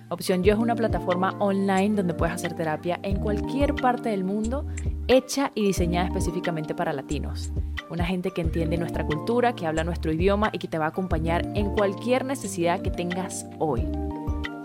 Opción 0.10 0.44
Yo 0.44 0.54
es 0.54 0.60
una 0.60 0.76
plataforma 0.76 1.36
online 1.40 1.96
donde 1.96 2.14
puedes 2.14 2.34
hacer 2.34 2.54
terapia 2.54 3.00
en 3.04 3.20
cualquier 3.20 3.76
parte 3.76 4.10
del 4.10 4.24
mundo, 4.24 4.66
hecha 5.08 5.52
y 5.56 5.66
diseñada 5.66 6.08
específicamente 6.08 6.74
para 6.74 6.94
latinos. 6.94 7.52
Una 7.90 8.06
gente 8.06 8.32
que 8.32 8.42
entiende 8.42 8.78
nuestra 8.78 9.06
cultura, 9.06 9.54
que 9.54 9.68
habla 9.68 9.84
nuestro 9.84 10.12
idioma 10.12 10.50
y 10.54 10.60
que 10.60 10.68
te 10.68 10.78
va 10.78 10.86
a 10.86 10.90
acompañar 10.90 11.46
en 11.56 11.72
cualquier 11.76 12.24
necesidad 12.24 12.82
que 12.82 12.92
tengas 12.92 13.46
hoy. 13.60 13.84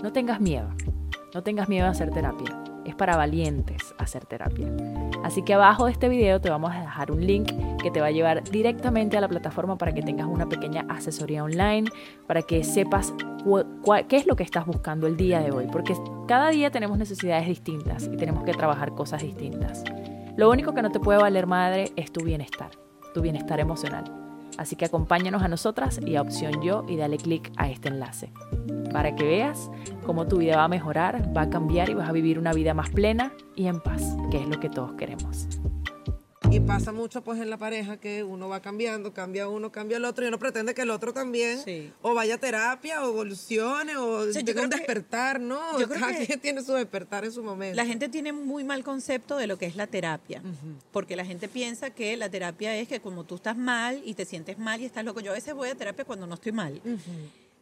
No 0.02 0.12
tengas 0.12 0.40
miedo, 0.40 0.68
no 1.34 1.42
tengas 1.42 1.68
miedo 1.68 1.86
a 1.86 1.90
hacer 1.90 2.10
terapia. 2.10 2.56
Es 2.84 2.94
para 2.94 3.16
valientes 3.16 3.94
hacer 3.98 4.24
terapia. 4.24 4.68
Así 5.24 5.42
que 5.42 5.54
abajo 5.54 5.86
de 5.86 5.92
este 5.92 6.08
video 6.08 6.40
te 6.40 6.48
vamos 6.48 6.72
a 6.72 6.80
dejar 6.80 7.10
un 7.10 7.26
link 7.26 7.50
que 7.82 7.90
te 7.90 8.00
va 8.00 8.06
a 8.06 8.10
llevar 8.12 8.44
directamente 8.44 9.16
a 9.16 9.20
la 9.20 9.28
plataforma 9.28 9.76
para 9.76 9.92
que 9.92 10.02
tengas 10.02 10.28
una 10.28 10.48
pequeña 10.48 10.86
asesoría 10.88 11.42
online, 11.42 11.90
para 12.26 12.42
que 12.42 12.62
sepas 12.62 13.12
qué 14.08 14.16
es 14.16 14.26
lo 14.26 14.36
que 14.36 14.44
estás 14.44 14.64
buscando 14.64 15.06
el 15.06 15.16
día 15.16 15.40
de 15.40 15.50
hoy, 15.50 15.66
porque 15.72 15.94
cada 16.28 16.50
día 16.50 16.70
tenemos 16.70 16.98
necesidades 16.98 17.48
distintas 17.48 18.04
y 18.04 18.16
tenemos 18.16 18.44
que 18.44 18.52
trabajar 18.52 18.94
cosas 18.94 19.22
distintas. 19.22 19.82
Lo 20.36 20.50
único 20.50 20.72
que 20.72 20.82
no 20.82 20.90
te 20.90 21.00
puede 21.00 21.20
valer 21.20 21.46
madre 21.46 21.90
es 21.96 22.12
tu 22.12 22.24
bienestar, 22.24 22.70
tu 23.12 23.22
bienestar 23.22 23.60
emocional. 23.60 24.23
Así 24.58 24.76
que 24.76 24.84
acompáñanos 24.84 25.42
a 25.42 25.48
nosotras 25.48 26.00
y 26.04 26.16
a 26.16 26.22
Opción 26.22 26.62
Yo 26.62 26.84
y 26.88 26.96
dale 26.96 27.16
clic 27.16 27.52
a 27.56 27.68
este 27.68 27.88
enlace 27.88 28.32
para 28.92 29.16
que 29.16 29.24
veas 29.24 29.70
cómo 30.06 30.26
tu 30.28 30.38
vida 30.38 30.56
va 30.56 30.64
a 30.64 30.68
mejorar, 30.68 31.36
va 31.36 31.42
a 31.42 31.50
cambiar 31.50 31.90
y 31.90 31.94
vas 31.94 32.08
a 32.08 32.12
vivir 32.12 32.38
una 32.38 32.52
vida 32.52 32.74
más 32.74 32.90
plena 32.90 33.32
y 33.56 33.66
en 33.66 33.80
paz, 33.80 34.16
que 34.30 34.38
es 34.38 34.48
lo 34.48 34.60
que 34.60 34.70
todos 34.70 34.92
queremos. 34.92 35.48
Y 36.54 36.60
pasa 36.60 36.92
mucho 36.92 37.20
pues 37.24 37.40
en 37.40 37.50
la 37.50 37.56
pareja 37.56 37.96
que 37.96 38.22
uno 38.22 38.48
va 38.48 38.60
cambiando, 38.60 39.12
cambia 39.12 39.48
uno, 39.48 39.72
cambia 39.72 39.96
el 39.96 40.04
otro 40.04 40.24
y 40.24 40.28
uno 40.28 40.38
pretende 40.38 40.72
que 40.72 40.82
el 40.82 40.90
otro 40.90 41.12
también 41.12 41.58
Sí. 41.64 41.90
o 42.00 42.14
vaya 42.14 42.36
a 42.36 42.38
terapia 42.38 43.02
o 43.04 43.08
evolucione 43.10 43.96
o 43.96 44.30
sea, 44.32 44.40
yo 44.40 44.46
tenga 44.54 44.62
un 44.62 44.70
que- 44.70 44.76
despertar, 44.76 45.40
¿no? 45.40 45.80
yo 45.80 45.88
creo 45.88 45.98
Cada 45.98 46.16
que- 46.16 46.26
quien 46.26 46.38
tiene 46.38 46.62
su 46.62 46.72
despertar 46.74 47.24
en 47.24 47.32
su 47.32 47.42
momento. 47.42 47.74
La 47.74 47.84
gente 47.84 48.08
tiene 48.08 48.32
muy 48.32 48.62
mal 48.62 48.84
concepto 48.84 49.36
de 49.36 49.48
lo 49.48 49.58
que 49.58 49.66
es 49.66 49.74
la 49.74 49.88
terapia, 49.88 50.42
porque 50.92 51.16
la 51.16 51.24
gente 51.24 51.48
piensa 51.48 51.90
que 51.90 52.16
la 52.16 52.28
terapia 52.28 52.76
es 52.76 52.86
que 52.86 53.00
como 53.00 53.24
tú 53.24 53.34
estás 53.34 53.56
mal 53.56 54.00
y 54.04 54.14
te 54.14 54.24
sientes 54.24 54.56
mal 54.56 54.80
y 54.80 54.84
estás 54.84 55.04
loco, 55.04 55.18
yo 55.20 55.32
a 55.32 55.34
veces 55.34 55.54
voy 55.54 55.70
a 55.70 55.74
terapia 55.74 56.04
cuando 56.04 56.24
no 56.28 56.34
estoy 56.36 56.52
mal. 56.52 56.80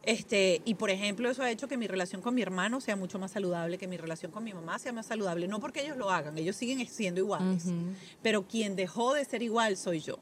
Este, 0.05 0.63
y 0.65 0.75
por 0.75 0.91
ejemplo, 0.91 1.31
eso 1.31 1.43
ha 1.43 1.51
hecho 1.51 1.69
que 1.69 1.77
mi 1.77 1.87
relación 1.87 2.23
con 2.23 2.35
mi 2.35 2.43
hermano 2.43 2.81
sea 2.81 2.97
mucho 2.97 3.19
más 3.19 3.31
saludable, 3.33 3.79
que 3.79 3.87
mi 3.87 3.97
relación 3.97 4.33
con 4.33 4.43
mi 4.43 4.53
mamá 4.53 4.79
sea 4.79 4.93
más 4.93 5.07
saludable, 5.07 5.47
no 5.47 5.61
porque 5.61 5.83
ellos 5.83 5.97
lo 5.97 6.11
hagan, 6.11 6.37
ellos 6.39 6.57
siguen 6.57 6.85
siendo 6.89 7.21
iguales, 7.21 7.65
pero 8.23 8.47
quien 8.47 8.75
dejó 8.75 9.15
de 9.15 9.25
ser 9.25 9.43
igual 9.43 9.77
soy 9.77 10.01
yo. 10.01 10.19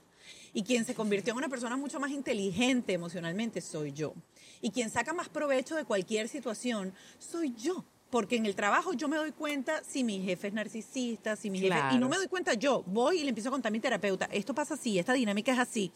Y 0.52 0.64
quien 0.64 0.84
se 0.84 0.94
convirtió 0.94 1.32
en 1.32 1.38
una 1.38 1.48
persona 1.48 1.76
mucho 1.76 1.98
más 2.00 2.10
inteligente 2.10 2.92
emocionalmente 2.92 3.60
soy 3.60 3.92
yo. 3.92 4.14
Y 4.60 4.70
quien 4.70 4.90
saca 4.90 5.12
más 5.12 5.28
provecho 5.28 5.76
de 5.76 5.84
cualquier 5.84 6.28
situación 6.28 6.92
soy 7.18 7.54
yo. 7.54 7.84
Porque 8.10 8.34
en 8.36 8.44
el 8.44 8.56
trabajo 8.56 8.92
yo 8.92 9.06
me 9.06 9.16
doy 9.16 9.30
cuenta 9.30 9.82
si 9.88 10.02
mi 10.02 10.20
jefe 10.20 10.48
es 10.48 10.52
narcisista, 10.52 11.36
si 11.36 11.48
mi 11.48 11.60
jefe... 11.60 11.68
Y 11.68 11.78
Claro. 11.78 11.98
no 11.98 12.08
me 12.08 12.16
doy 12.16 12.26
cuenta 12.26 12.54
yo. 12.54 12.82
Voy 12.86 13.20
y 13.20 13.22
le 13.22 13.28
empiezo 13.28 13.48
a 13.48 13.52
contar 13.52 13.70
a 13.70 13.72
mi 13.72 13.78
terapeuta, 13.78 14.28
esto 14.32 14.52
pasa 14.52 14.74
así, 14.74 14.98
esta 14.98 15.12
dinámica 15.12 15.52
es 15.52 15.58
así. 15.60 15.92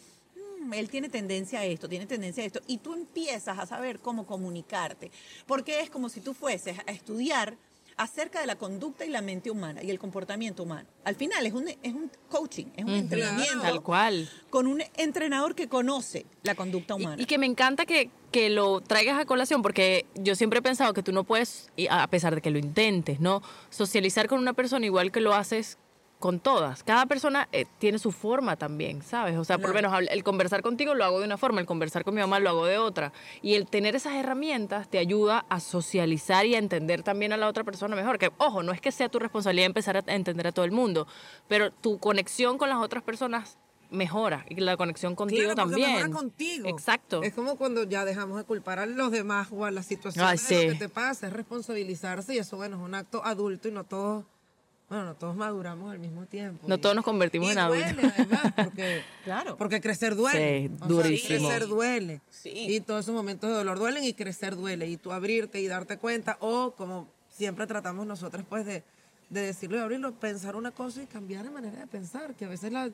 Él 0.73 0.89
tiene 0.89 1.09
tendencia 1.09 1.61
a 1.61 1.65
esto, 1.65 1.89
tiene 1.89 2.07
tendencia 2.07 2.43
a 2.43 2.47
esto. 2.47 2.61
Y 2.67 2.79
tú 2.79 2.95
empiezas 2.95 3.59
a 3.59 3.67
saber 3.67 3.99
cómo 4.01 4.27
comunicarte. 4.27 5.11
Porque 5.47 5.81
es 5.81 5.91
como 5.91 6.09
si 6.09 6.21
tú 6.21 6.35
fueses 6.35 6.79
a 6.87 6.91
estudiar 6.93 7.57
acerca 7.97 8.41
de 8.41 8.47
la 8.49 8.57
conducta 8.57 9.05
y 9.05 9.09
la 9.09 9.23
mente 9.23 9.53
humana 9.53 9.81
y 9.81 9.89
el 9.91 10.01
comportamiento 10.01 10.65
humano. 10.65 10.89
Al 11.05 11.15
final 11.15 11.47
es 11.47 11.53
un, 11.53 11.69
es 11.69 11.95
un 11.95 12.11
coaching, 12.29 12.67
es 12.77 12.85
un 12.85 12.91
entrenamiento 12.95 13.61
tal 13.63 13.83
cual. 13.83 14.29
con 14.51 14.67
un 14.67 14.83
entrenador 14.97 15.55
que 15.55 15.69
conoce 15.69 16.27
la 16.43 16.57
conducta 16.57 16.95
Y, 16.99 17.03
humana. 17.03 17.23
y 17.23 17.27
que 17.27 17.39
me 17.39 17.47
encanta 17.47 17.87
que, 17.87 18.11
que 18.33 18.51
lo 18.51 18.81
traigas 18.81 19.21
a 19.21 19.25
colación, 19.27 19.63
porque 19.63 20.07
yo 20.17 20.35
siempre 20.35 20.59
he 20.59 20.63
pensado 20.63 20.93
que 20.93 21.05
tú 21.05 21.13
no 21.13 21.23
puedes, 21.23 21.71
y 21.77 21.87
a 21.89 22.05
pesar 22.09 22.35
de 22.35 22.41
que 22.41 22.51
lo 22.51 22.59
intentes, 22.59 23.21
¿no? 23.21 23.43
Socializar 23.71 24.27
con 24.27 24.41
una 24.41 24.55
persona 24.55 24.85
igual 24.85 25.13
que 25.13 25.21
lo 25.21 25.33
haces 25.33 25.79
con 26.25 26.41
todas. 26.41 26.83
Cada 26.83 27.05
persona 27.05 27.51
eh, 27.53 27.67
tiene 27.79 27.99
su 27.99 28.11
forma 28.11 28.57
también, 28.57 29.03
¿sabes? 29.03 29.37
O 29.37 29.45
sea, 29.45 29.59
por 29.59 29.69
lo 29.69 29.75
menos 29.75 29.93
el 30.09 30.25
conversar 30.25 30.63
contigo 30.63 30.95
lo 30.95 31.05
hago 31.05 31.19
de 31.19 31.27
una 31.27 31.37
forma, 31.37 31.61
el 31.61 31.67
conversar 31.67 32.03
con 32.03 32.15
mi 32.15 32.23
mamá 32.23 32.39
lo 32.41 32.49
hago 32.49 32.65
de 32.65 32.79
otra. 32.79 33.13
Y 33.43 33.57
el 33.57 33.67
tener 33.67 33.95
esas 33.95 34.15
herramientas 34.15 34.89
te 34.89 34.97
ayuda 34.97 35.45
a 35.51 35.61
socializar 35.61 36.47
y 36.47 36.55
a 36.55 36.59
entender 36.59 37.03
también 37.03 37.35
a 37.35 37.37
la 37.37 37.47
otra 37.47 37.63
persona 37.63 37.95
mejor. 37.95 38.19
Que, 38.19 38.33
ojo, 38.39 38.63
no 38.63 38.73
es 38.73 38.81
que 38.81 38.91
sea 38.91 39.11
tu 39.11 39.19
responsabilidad 39.19 39.67
empezar 39.67 39.99
a 39.99 40.15
entender 40.15 40.47
a 40.47 40.53
todo 40.53 40.65
el 40.65 40.73
mundo, 40.73 41.07
pero 41.47 41.71
tu 41.71 41.99
conexión 41.99 42.57
con 42.57 42.71
las 42.71 42.79
otras 42.79 43.03
personas 43.03 43.59
mejora 43.91 44.47
y 44.49 44.55
la 44.61 44.79
conexión 44.79 45.15
contigo 45.15 45.43
Claro, 45.43 45.57
también. 45.57 45.93
mejora 45.93 46.11
contigo. 46.11 46.69
Exacto. 46.71 47.23
Es 47.23 47.35
como 47.35 47.57
cuando 47.57 47.85
ya 47.85 48.07
dejamos 48.07 48.39
de 48.39 48.45
culpar 48.45 48.79
a 48.79 48.87
los 48.87 49.11
demás 49.11 49.49
o 49.51 49.67
a 49.67 49.71
las 49.71 49.85
situaciones 49.85 50.31
Ay, 50.51 50.57
de 50.57 50.65
lo 50.65 50.73
sí. 50.73 50.79
que 50.79 50.85
te 50.87 50.89
pasa, 50.89 51.27
es 51.27 51.35
responsabilizarse 51.35 52.35
y 52.35 52.39
eso, 52.39 52.57
bueno, 52.57 52.77
es 52.77 52.83
un 52.83 52.95
acto 52.95 53.23
adulto 53.27 53.69
y 53.69 53.73
no 53.73 53.85
todos, 53.85 54.25
bueno, 54.89 55.05
no 55.07 55.15
todos 55.17 55.35
maduramos 55.35 55.91
al 55.93 55.99
mismo 55.99 56.27
tiempo. 56.27 56.67
No 56.69 56.75
Y- 56.75 56.79
todos 56.79 56.95
nos 56.95 57.05
convertimos 57.05 57.49
y 57.49 57.53
en 57.53 57.59
adultos. 57.59 57.93
duele 57.95 58.13
además, 58.17 58.53
porque, 58.57 59.03
Claro. 59.25 59.57
porque 59.57 59.81
crecer 59.81 60.15
duele. 60.15 60.69
Sí, 60.69 60.75
O 60.75 60.79
sea, 60.79 60.87
durísimo. 60.89 61.49
crecer 61.49 61.69
duele. 61.69 62.21
Sí. 62.31 62.51
Y 62.55 62.81
todos 62.81 63.05
esos 63.05 63.15
momentos 63.15 63.51
de 63.51 63.57
dolor 63.57 63.79
duelen 63.79 64.05
y 64.05 64.13
crecer 64.15 64.57
duele. 64.57 64.87
Y 64.87 64.97
tú 64.97 65.13
abrirte 65.13 65.61
y 65.61 65.67
darte 65.67 65.97
cuenta 65.99 66.37
o 66.41 66.73
como 66.77 67.09
siempre 67.29 67.67
tratamos 67.67 68.07
nosotros 68.07 68.45
pues 68.49 68.65
de, 68.67 68.85
de 69.31 69.41
decirlo 69.41 69.79
y 69.79 69.81
abrirlo, 69.81 70.13
pensar 70.21 70.55
una 70.55 70.71
cosa 70.71 71.03
y 71.03 71.07
cambiar 71.07 71.45
de 71.45 71.51
manera 71.51 71.79
de 71.81 71.87
pensar, 71.87 72.35
que 72.35 72.45
a 72.45 72.49
veces 72.49 72.73
la... 72.73 72.91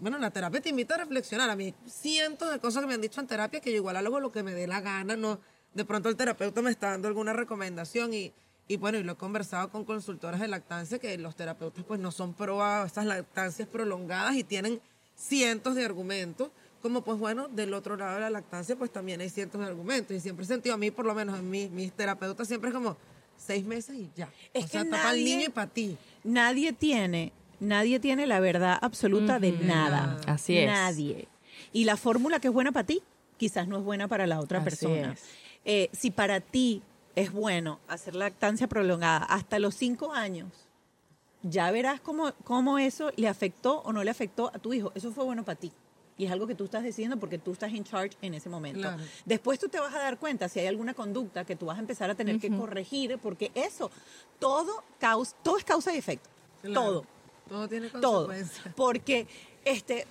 Bueno, 0.00 0.18
la 0.18 0.30
terapia 0.30 0.60
te 0.60 0.68
invita 0.68 0.94
a 0.94 0.98
reflexionar. 0.98 1.48
A 1.50 1.56
mí 1.56 1.74
cientos 1.86 2.50
de 2.52 2.58
cosas 2.58 2.82
que 2.82 2.86
me 2.88 2.94
han 2.94 3.00
dicho 3.00 3.20
en 3.20 3.26
terapia 3.26 3.60
que 3.60 3.70
yo 3.70 3.76
igual 3.76 3.96
hago 3.96 4.20
lo 4.20 4.30
que 4.30 4.42
me 4.42 4.52
dé 4.52 4.66
la 4.66 4.80
gana. 4.82 5.16
No, 5.16 5.40
de 5.74 5.84
pronto 5.84 6.08
el 6.10 6.16
terapeuta 6.16 6.60
me 6.62 6.70
está 6.70 6.90
dando 6.90 7.08
alguna 7.08 7.32
recomendación 7.32 8.12
y, 8.12 8.32
y 8.68 8.76
bueno, 8.76 8.98
y 8.98 9.02
lo 9.02 9.12
he 9.12 9.16
conversado 9.16 9.70
con 9.70 9.84
consultoras 9.84 10.40
de 10.40 10.48
lactancia 10.48 10.98
que 10.98 11.16
los 11.18 11.34
terapeutas 11.34 11.84
pues 11.84 11.98
no 12.00 12.10
son 12.12 12.34
pro 12.34 12.62
a 12.62 12.84
esas 12.86 13.06
lactancias 13.06 13.66
prolongadas 13.66 14.36
y 14.36 14.44
tienen 14.44 14.80
cientos 15.16 15.74
de 15.74 15.84
argumentos. 15.84 16.50
Como 16.82 17.02
pues 17.02 17.18
bueno, 17.18 17.48
del 17.48 17.74
otro 17.74 17.96
lado 17.96 18.14
de 18.14 18.20
la 18.20 18.30
lactancia 18.30 18.76
pues 18.76 18.92
también 18.92 19.20
hay 19.20 19.30
cientos 19.30 19.60
de 19.60 19.66
argumentos. 19.66 20.16
Y 20.16 20.20
siempre 20.20 20.44
he 20.44 20.48
sentido 20.48 20.74
a 20.74 20.78
mí, 20.78 20.90
por 20.92 21.06
lo 21.06 21.14
menos 21.14 21.36
en 21.38 21.50
mi, 21.50 21.68
mis 21.68 21.92
terapeutas, 21.92 22.46
siempre 22.46 22.68
es 22.70 22.74
como 22.74 22.96
seis 23.36 23.64
meses 23.64 23.96
y 23.96 24.10
ya. 24.14 24.30
Es 24.54 24.66
o 24.66 24.68
sea, 24.68 24.82
que 24.82 24.86
está 24.88 24.96
para 25.02 25.10
el 25.12 25.16
nadie- 25.20 25.24
niño 25.36 25.46
y 25.46 25.50
para 25.50 25.70
ti. 25.70 25.96
Nadie 26.22 26.72
tiene, 26.72 27.32
nadie 27.58 27.98
tiene 27.98 28.26
la 28.28 28.38
verdad 28.38 28.78
absoluta 28.80 29.40
de 29.40 29.52
nada. 29.52 30.18
Así 30.26 30.56
es. 30.58 30.66
Nadie. 30.68 31.26
Y 31.72 31.84
la 31.84 31.96
fórmula 31.96 32.38
que 32.38 32.46
es 32.48 32.54
buena 32.54 32.70
para 32.70 32.86
ti, 32.86 33.02
quizás 33.38 33.66
no 33.66 33.78
es 33.78 33.82
buena 33.82 34.06
para 34.06 34.26
la 34.28 34.38
otra 34.38 34.58
Así 34.58 34.64
persona. 34.64 35.12
es. 35.14 35.22
Eh, 35.64 35.90
si 35.92 36.10
para 36.12 36.40
ti 36.40 36.82
es 37.16 37.32
bueno 37.32 37.80
hacer 37.88 38.14
lactancia 38.14 38.68
prolongada 38.68 39.24
hasta 39.24 39.58
los 39.58 39.74
cinco 39.74 40.12
años, 40.12 40.52
ya 41.42 41.70
verás 41.70 42.00
cómo, 42.00 42.32
cómo 42.44 42.78
eso 42.78 43.10
le 43.16 43.28
afectó 43.28 43.80
o 43.82 43.92
no 43.92 44.02
le 44.04 44.10
afectó 44.10 44.50
a 44.54 44.58
tu 44.58 44.72
hijo. 44.72 44.92
Eso 44.94 45.12
fue 45.12 45.24
bueno 45.24 45.44
para 45.44 45.58
ti. 45.58 45.72
Y 46.16 46.26
es 46.26 46.32
algo 46.32 46.48
que 46.48 46.56
tú 46.56 46.64
estás 46.64 46.82
decidiendo 46.82 47.16
porque 47.16 47.38
tú 47.38 47.52
estás 47.52 47.72
en 47.72 47.84
charge 47.84 48.16
en 48.22 48.34
ese 48.34 48.48
momento. 48.48 48.80
Claro. 48.80 49.02
Después 49.24 49.60
tú 49.60 49.68
te 49.68 49.78
vas 49.78 49.94
a 49.94 49.98
dar 50.00 50.18
cuenta 50.18 50.48
si 50.48 50.58
hay 50.58 50.66
alguna 50.66 50.92
conducta 50.92 51.44
que 51.44 51.54
tú 51.54 51.66
vas 51.66 51.76
a 51.76 51.80
empezar 51.80 52.10
a 52.10 52.16
tener 52.16 52.40
que 52.40 52.50
corregir, 52.50 53.18
porque 53.22 53.52
eso, 53.54 53.88
todo, 54.40 54.82
causa, 54.98 55.36
todo 55.44 55.58
es 55.58 55.64
causa 55.64 55.94
y 55.94 55.98
efecto. 55.98 56.28
Claro. 56.62 56.82
Todo 56.82 57.04
Todo 57.48 57.68
tiene 57.68 57.88
todo. 57.90 58.26
consecuencias. 58.26 58.74
Porque 58.74 59.28
este 59.64 60.08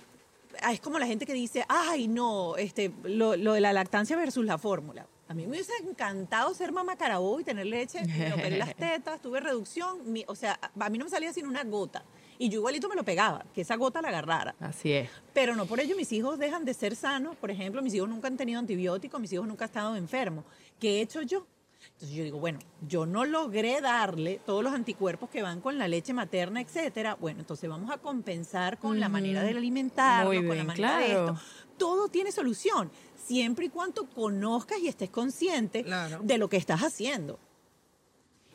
es 0.72 0.80
como 0.80 0.98
la 0.98 1.06
gente 1.06 1.26
que 1.26 1.34
dice, 1.34 1.66
ay, 1.68 2.08
no, 2.08 2.56
este, 2.56 2.90
lo, 3.04 3.36
lo 3.36 3.52
de 3.52 3.60
la 3.60 3.74
lactancia 3.74 4.16
versus 4.16 4.46
la 4.46 4.56
fórmula. 4.56 5.06
A 5.28 5.34
mí 5.34 5.42
me 5.44 5.50
hubiese 5.50 5.72
encantado 5.86 6.54
ser 6.54 6.72
mamá 6.72 6.96
carabó 6.96 7.38
y 7.38 7.44
tener 7.44 7.66
leche. 7.66 8.02
Me 8.06 8.32
operé 8.32 8.56
las 8.58 8.74
tetas, 8.76 9.20
tuve 9.20 9.40
reducción. 9.40 10.10
mi- 10.10 10.24
o 10.26 10.34
sea, 10.34 10.58
a 10.78 10.88
mí 10.90 10.96
no 10.98 11.04
me 11.04 11.10
salía 11.10 11.32
sin 11.32 11.46
una 11.46 11.64
gota. 11.64 12.02
Y 12.38 12.48
yo 12.48 12.58
igualito 12.60 12.88
me 12.88 12.94
lo 12.94 13.04
pegaba, 13.04 13.44
que 13.52 13.60
esa 13.62 13.74
gota 13.76 14.00
la 14.00 14.08
agarrara. 14.08 14.54
Así 14.60 14.92
es. 14.92 15.10
Pero 15.34 15.54
no 15.56 15.66
por 15.66 15.80
ello 15.80 15.96
mis 15.96 16.10
hijos 16.12 16.38
dejan 16.38 16.64
de 16.64 16.72
ser 16.72 16.94
sanos. 16.96 17.36
Por 17.36 17.50
ejemplo, 17.50 17.82
mis 17.82 17.92
hijos 17.94 18.08
nunca 18.08 18.28
han 18.28 18.36
tenido 18.36 18.58
antibióticos, 18.60 19.20
mis 19.20 19.32
hijos 19.32 19.46
nunca 19.46 19.64
han 19.64 19.68
estado 19.70 19.96
enfermos. 19.96 20.44
¿Qué 20.78 20.98
he 20.98 21.00
hecho 21.02 21.20
yo? 21.22 21.46
Entonces 21.94 22.16
yo 22.16 22.24
digo, 22.24 22.38
bueno, 22.38 22.58
yo 22.86 23.06
no 23.06 23.24
logré 23.24 23.80
darle 23.80 24.40
todos 24.46 24.62
los 24.62 24.72
anticuerpos 24.72 25.30
que 25.30 25.42
van 25.42 25.60
con 25.60 25.78
la 25.78 25.88
leche 25.88 26.12
materna, 26.12 26.60
etcétera. 26.60 27.16
Bueno, 27.20 27.40
entonces 27.40 27.68
vamos 27.68 27.90
a 27.90 27.98
compensar 27.98 28.78
con 28.78 28.98
la 29.00 29.08
manera 29.08 29.42
de 29.42 29.50
alimentarnos, 29.50 30.28
Muy 30.28 30.36
con 30.38 30.48
la 30.48 30.54
bien, 30.54 30.66
manera 30.66 30.98
de 30.98 31.04
claro. 31.06 31.26
esto. 31.32 31.40
Todo 31.78 32.08
tiene 32.08 32.32
solución, 32.32 32.90
siempre 33.26 33.66
y 33.66 33.68
cuando 33.68 34.06
conozcas 34.10 34.78
y 34.80 34.88
estés 34.88 35.10
consciente 35.10 35.84
Claro. 35.84 36.20
de 36.22 36.38
lo 36.38 36.48
que 36.48 36.56
estás 36.56 36.80
haciendo. 36.82 37.38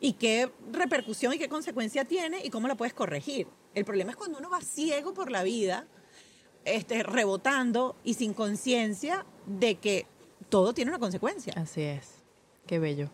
Y 0.00 0.14
qué 0.14 0.50
repercusión 0.70 1.32
y 1.32 1.38
qué 1.38 1.48
consecuencia 1.48 2.04
tiene 2.04 2.44
y 2.44 2.50
cómo 2.50 2.68
la 2.68 2.74
puedes 2.74 2.92
corregir. 2.94 3.46
El 3.74 3.84
problema 3.84 4.10
es 4.10 4.16
cuando 4.16 4.38
uno 4.38 4.50
va 4.50 4.60
ciego 4.60 5.14
por 5.14 5.30
la 5.30 5.42
vida, 5.42 5.86
este, 6.64 7.02
rebotando 7.02 7.96
y 8.04 8.14
sin 8.14 8.34
conciencia 8.34 9.24
de 9.46 9.76
que 9.76 10.06
todo 10.48 10.74
tiene 10.74 10.90
una 10.90 10.98
consecuencia. 10.98 11.52
Así 11.56 11.82
es. 11.82 12.22
Qué 12.66 12.78
bello. 12.78 13.10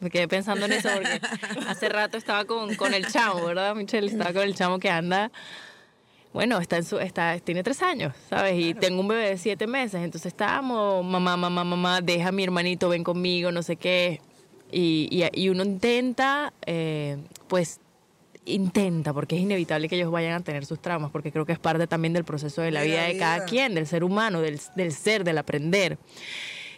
Me 0.00 0.08
quedé 0.10 0.28
pensando 0.28 0.64
en 0.66 0.72
eso 0.72 0.88
porque 0.94 1.20
hace 1.68 1.88
rato 1.88 2.16
estaba 2.16 2.44
con, 2.46 2.74
con 2.76 2.94
el 2.94 3.06
chamo, 3.06 3.44
¿verdad, 3.46 3.74
Michelle? 3.74 4.06
Estaba 4.10 4.32
con 4.32 4.42
el 4.42 4.54
chamo 4.54 4.78
que 4.78 4.88
anda. 4.90 5.30
Bueno, 6.32 6.60
está 6.60 6.76
en 6.76 6.84
su, 6.84 6.98
está, 6.98 7.38
tiene 7.40 7.62
tres 7.64 7.82
años, 7.82 8.14
¿sabes? 8.28 8.54
Y 8.56 8.74
tengo 8.74 9.00
un 9.00 9.08
bebé 9.08 9.30
de 9.30 9.38
siete 9.38 9.66
meses. 9.66 10.00
Entonces 10.02 10.26
estábamos, 10.32 11.04
mamá, 11.04 11.36
mamá, 11.36 11.64
mamá, 11.64 12.00
deja 12.00 12.28
a 12.28 12.32
mi 12.32 12.44
hermanito, 12.44 12.88
ven 12.88 13.02
conmigo, 13.02 13.50
no 13.50 13.62
sé 13.62 13.76
qué. 13.76 14.20
Y, 14.70 15.08
y, 15.10 15.24
y 15.40 15.48
uno 15.48 15.64
intenta, 15.64 16.52
eh, 16.66 17.16
pues, 17.48 17.80
intenta, 18.44 19.12
porque 19.12 19.34
es 19.34 19.42
inevitable 19.42 19.88
que 19.88 19.96
ellos 19.96 20.12
vayan 20.12 20.34
a 20.34 20.40
tener 20.40 20.64
sus 20.66 20.80
traumas, 20.80 21.10
porque 21.10 21.32
creo 21.32 21.44
que 21.44 21.52
es 21.52 21.58
parte 21.58 21.88
también 21.88 22.12
del 22.12 22.24
proceso 22.24 22.62
de 22.62 22.70
la 22.70 22.82
De 22.82 22.88
la 22.88 22.94
vida 22.94 23.06
de 23.08 23.18
cada 23.18 23.36
vida. 23.36 23.46
quien, 23.46 23.74
del 23.74 23.88
ser 23.88 24.04
humano, 24.04 24.40
del, 24.40 24.60
del 24.76 24.92
ser, 24.92 25.24
del 25.24 25.38
aprender. 25.38 25.98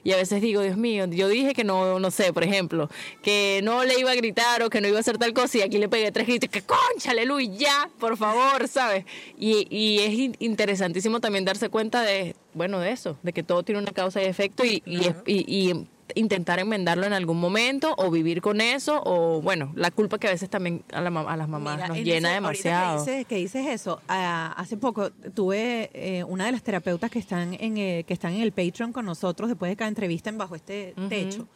Y 0.05 0.13
a 0.13 0.17
veces 0.17 0.41
digo, 0.43 0.63
Dios 0.63 0.77
mío, 0.77 1.07
yo 1.07 1.29
dije 1.29 1.55
que 1.55 1.63
no, 1.65 1.99
no 2.01 2.11
sé, 2.11 2.33
por 2.33 2.43
ejemplo, 2.43 2.91
que 3.23 3.61
no 3.63 3.85
le 3.85 3.99
iba 4.01 4.11
a 4.11 4.15
gritar 4.17 4.63
o 4.63 4.71
que 4.71 4.81
no 4.81 4.89
iba 4.89 4.97
a 4.97 5.01
hacer 5.01 5.17
tal 5.19 5.33
cosa 5.33 5.59
y 5.59 5.63
aquí 5.63 5.79
le 5.79 5.89
pegué 5.89 6.11
tres 6.11 6.27
gritos, 6.27 6.51
que 6.51 6.63
concha, 6.63 7.13
aleluya, 7.13 7.53
ya, 7.57 7.91
por 8.01 8.17
favor, 8.17 8.67
¿sabes? 8.69 9.05
Y, 9.39 9.67
y 9.71 10.01
es 10.01 10.13
in- 10.13 10.37
interesantísimo 10.41 11.21
también 11.21 11.45
darse 11.45 11.69
cuenta 11.69 12.03
de, 12.03 12.35
bueno, 12.55 12.81
de 12.81 12.91
eso, 12.91 13.17
de 13.23 13.33
que 13.33 13.43
todo 13.43 13.63
tiene 13.63 13.81
una 13.81 13.93
causa 13.93 14.21
y 14.23 14.27
efecto 14.27 14.65
y, 14.65 14.83
y- 14.87 15.45
y 15.71 15.87
intentar 16.15 16.59
enmendarlo 16.59 17.05
en 17.07 17.13
algún 17.13 17.39
momento 17.41 17.95
o 17.99 18.11
vivir 18.11 18.41
con 18.41 18.61
eso 18.61 19.03
o, 19.05 19.41
bueno, 19.43 19.73
la 19.77 19.91
culpa 19.91 20.19
que 20.19 20.29
a 20.29 20.31
veces 20.31 20.49
también 20.51 20.85
a, 20.93 21.01
la 21.01 21.09
a 21.21 21.37
las 21.37 21.49
mamás 21.49 21.77
Mira, 21.77 21.89
nos 21.89 21.97
en 21.99 22.05
llena 22.05 22.29
ese- 22.29 22.35
demasiado. 22.35 23.05
Que 23.05 23.11
dices, 23.13 23.27
que 23.27 23.37
dices 23.37 23.67
eso, 23.67 24.01
ah, 24.09 24.55
hace 24.57 24.77
poco 24.77 25.11
tuve 25.11 25.91
eh, 25.95 26.25
una 26.25 26.47
de 26.47 26.53
las 26.53 26.63
terapeutas 26.63 27.11
que 27.11 27.19
están 27.19 27.55
en 27.55 27.77
eh, 27.77 28.05
que 28.07 28.15
están 28.15 28.33
en 28.35 28.43
el 28.43 28.53
Patreon 28.53 28.93
con 28.93 29.05
nosotros 29.05 29.49
después 29.49 29.71
de 29.71 29.77
cada 29.77 29.89
entrevista 29.89 30.31
en 30.31 30.39
Bajo 30.39 30.55
este 30.55 30.95
Techo, 31.09 31.49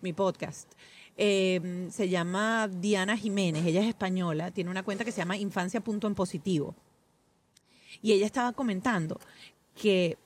mi 0.00 0.12
podcast. 0.12 0.70
Eh, 1.16 1.88
se 1.90 2.08
llama 2.08 2.68
Diana 2.68 3.16
Jiménez, 3.16 3.66
ella 3.66 3.82
es 3.82 3.88
española, 3.88 4.50
tiene 4.50 4.70
una 4.70 4.82
cuenta 4.82 5.04
que 5.04 5.12
se 5.12 5.18
llama 5.18 5.36
Infancia 5.36 5.80
Punto 5.80 6.06
en 6.06 6.14
Positivo. 6.14 6.74
Y 8.00 8.12
ella 8.12 8.24
estaba 8.26 8.52
comentando 8.52 9.20
que 9.80 10.16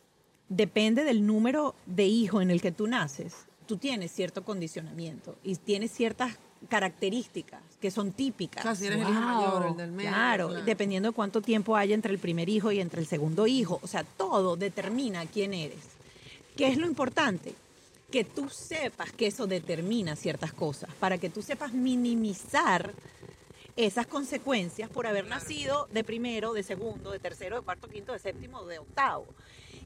depende 0.48 1.02
del 1.02 1.26
número 1.26 1.74
de 1.86 2.04
hijos 2.06 2.40
en 2.42 2.52
el 2.52 2.60
que 2.62 2.70
tú 2.70 2.86
naces, 2.86 3.45
tú 3.66 3.76
tienes 3.76 4.12
cierto 4.12 4.44
condicionamiento 4.44 5.36
y 5.42 5.56
tienes 5.56 5.92
ciertas 5.92 6.36
características 6.68 7.60
que 7.80 7.90
son 7.90 8.12
típicas. 8.12 8.64
O 8.64 8.68
sea, 8.68 8.74
si 8.74 8.86
eres 8.86 9.00
el 9.00 9.10
hijo 9.10 9.20
mayor, 9.20 9.66
el 9.66 9.76
del 9.76 9.92
medio. 9.92 10.10
Claro, 10.10 10.48
dependiendo 10.48 11.10
de 11.10 11.14
cuánto 11.14 11.40
tiempo 11.42 11.76
haya 11.76 11.94
entre 11.94 12.12
el 12.12 12.18
primer 12.18 12.48
hijo 12.48 12.72
y 12.72 12.80
entre 12.80 13.00
el 13.00 13.06
segundo 13.06 13.46
hijo. 13.46 13.78
O 13.82 13.86
sea, 13.86 14.04
todo 14.04 14.56
determina 14.56 15.26
quién 15.26 15.54
eres. 15.54 15.78
¿Qué 16.56 16.68
es 16.68 16.78
lo 16.78 16.86
importante? 16.86 17.54
Que 18.10 18.24
tú 18.24 18.48
sepas 18.48 19.12
que 19.12 19.26
eso 19.26 19.46
determina 19.46 20.16
ciertas 20.16 20.52
cosas, 20.52 20.90
para 20.98 21.18
que 21.18 21.28
tú 21.28 21.42
sepas 21.42 21.72
minimizar 21.72 22.92
esas 23.76 24.06
consecuencias 24.06 24.88
por 24.88 25.06
haber 25.06 25.26
nacido 25.26 25.86
de 25.92 26.02
primero, 26.02 26.54
de 26.54 26.62
segundo, 26.62 27.10
de 27.10 27.18
tercero, 27.18 27.56
de 27.56 27.62
cuarto, 27.62 27.88
quinto, 27.88 28.12
de 28.12 28.18
séptimo, 28.18 28.64
de 28.64 28.78
octavo. 28.78 29.26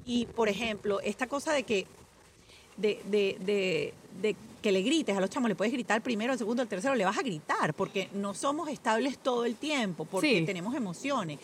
Y, 0.05 0.27
por 0.27 0.49
ejemplo, 0.49 1.01
esta 1.01 1.27
cosa 1.27 1.53
de 1.53 1.65
que 1.65 1.87
de, 2.81 3.03
de, 3.07 3.37
de, 3.45 3.95
de 4.23 4.37
que 4.63 4.73
le 4.73 4.83
grites 4.83 5.17
a 5.17 5.21
los 5.21 5.31
chamos, 5.31 5.49
le 5.49 5.55
puedes 5.55 5.73
gritar 5.73 6.03
primero, 6.03 6.33
al 6.33 6.39
segundo, 6.39 6.63
al 6.63 6.69
tercero, 6.69 6.95
le 6.95 7.05
vas 7.05 7.19
a 7.19 7.23
gritar, 7.23 7.75
porque 7.75 8.09
no 8.15 8.35
somos 8.35 8.69
estables 8.69 9.19
todo 9.19 9.45
el 9.45 9.57
tiempo, 9.57 10.05
porque 10.05 10.41
Sí. 10.41 10.45
tenemos 10.47 10.75
emociones. 10.75 11.39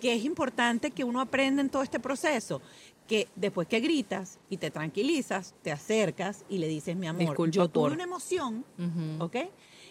Que 0.00 0.14
es 0.14 0.24
importante 0.24 0.90
que 0.90 1.04
uno 1.04 1.20
aprenda 1.20 1.60
en 1.62 1.68
todo 1.70 1.82
este 1.82 2.00
proceso, 2.00 2.60
que 3.08 3.28
después 3.36 3.68
que 3.68 3.80
gritas 3.80 4.38
y 4.50 4.56
te 4.56 4.70
tranquilizas, 4.70 5.54
te 5.62 5.70
acercas 5.72 6.44
y 6.48 6.58
le 6.58 6.68
dices, 6.68 6.96
mi 6.96 7.06
amor, 7.06 7.20
Disculpa 7.20 7.52
yo 7.52 7.68
tuve 7.68 7.82
por- 7.84 7.92
una 7.92 8.04
emoción, 8.04 8.64
Ujú. 8.78 9.24
¿ok? 9.24 9.36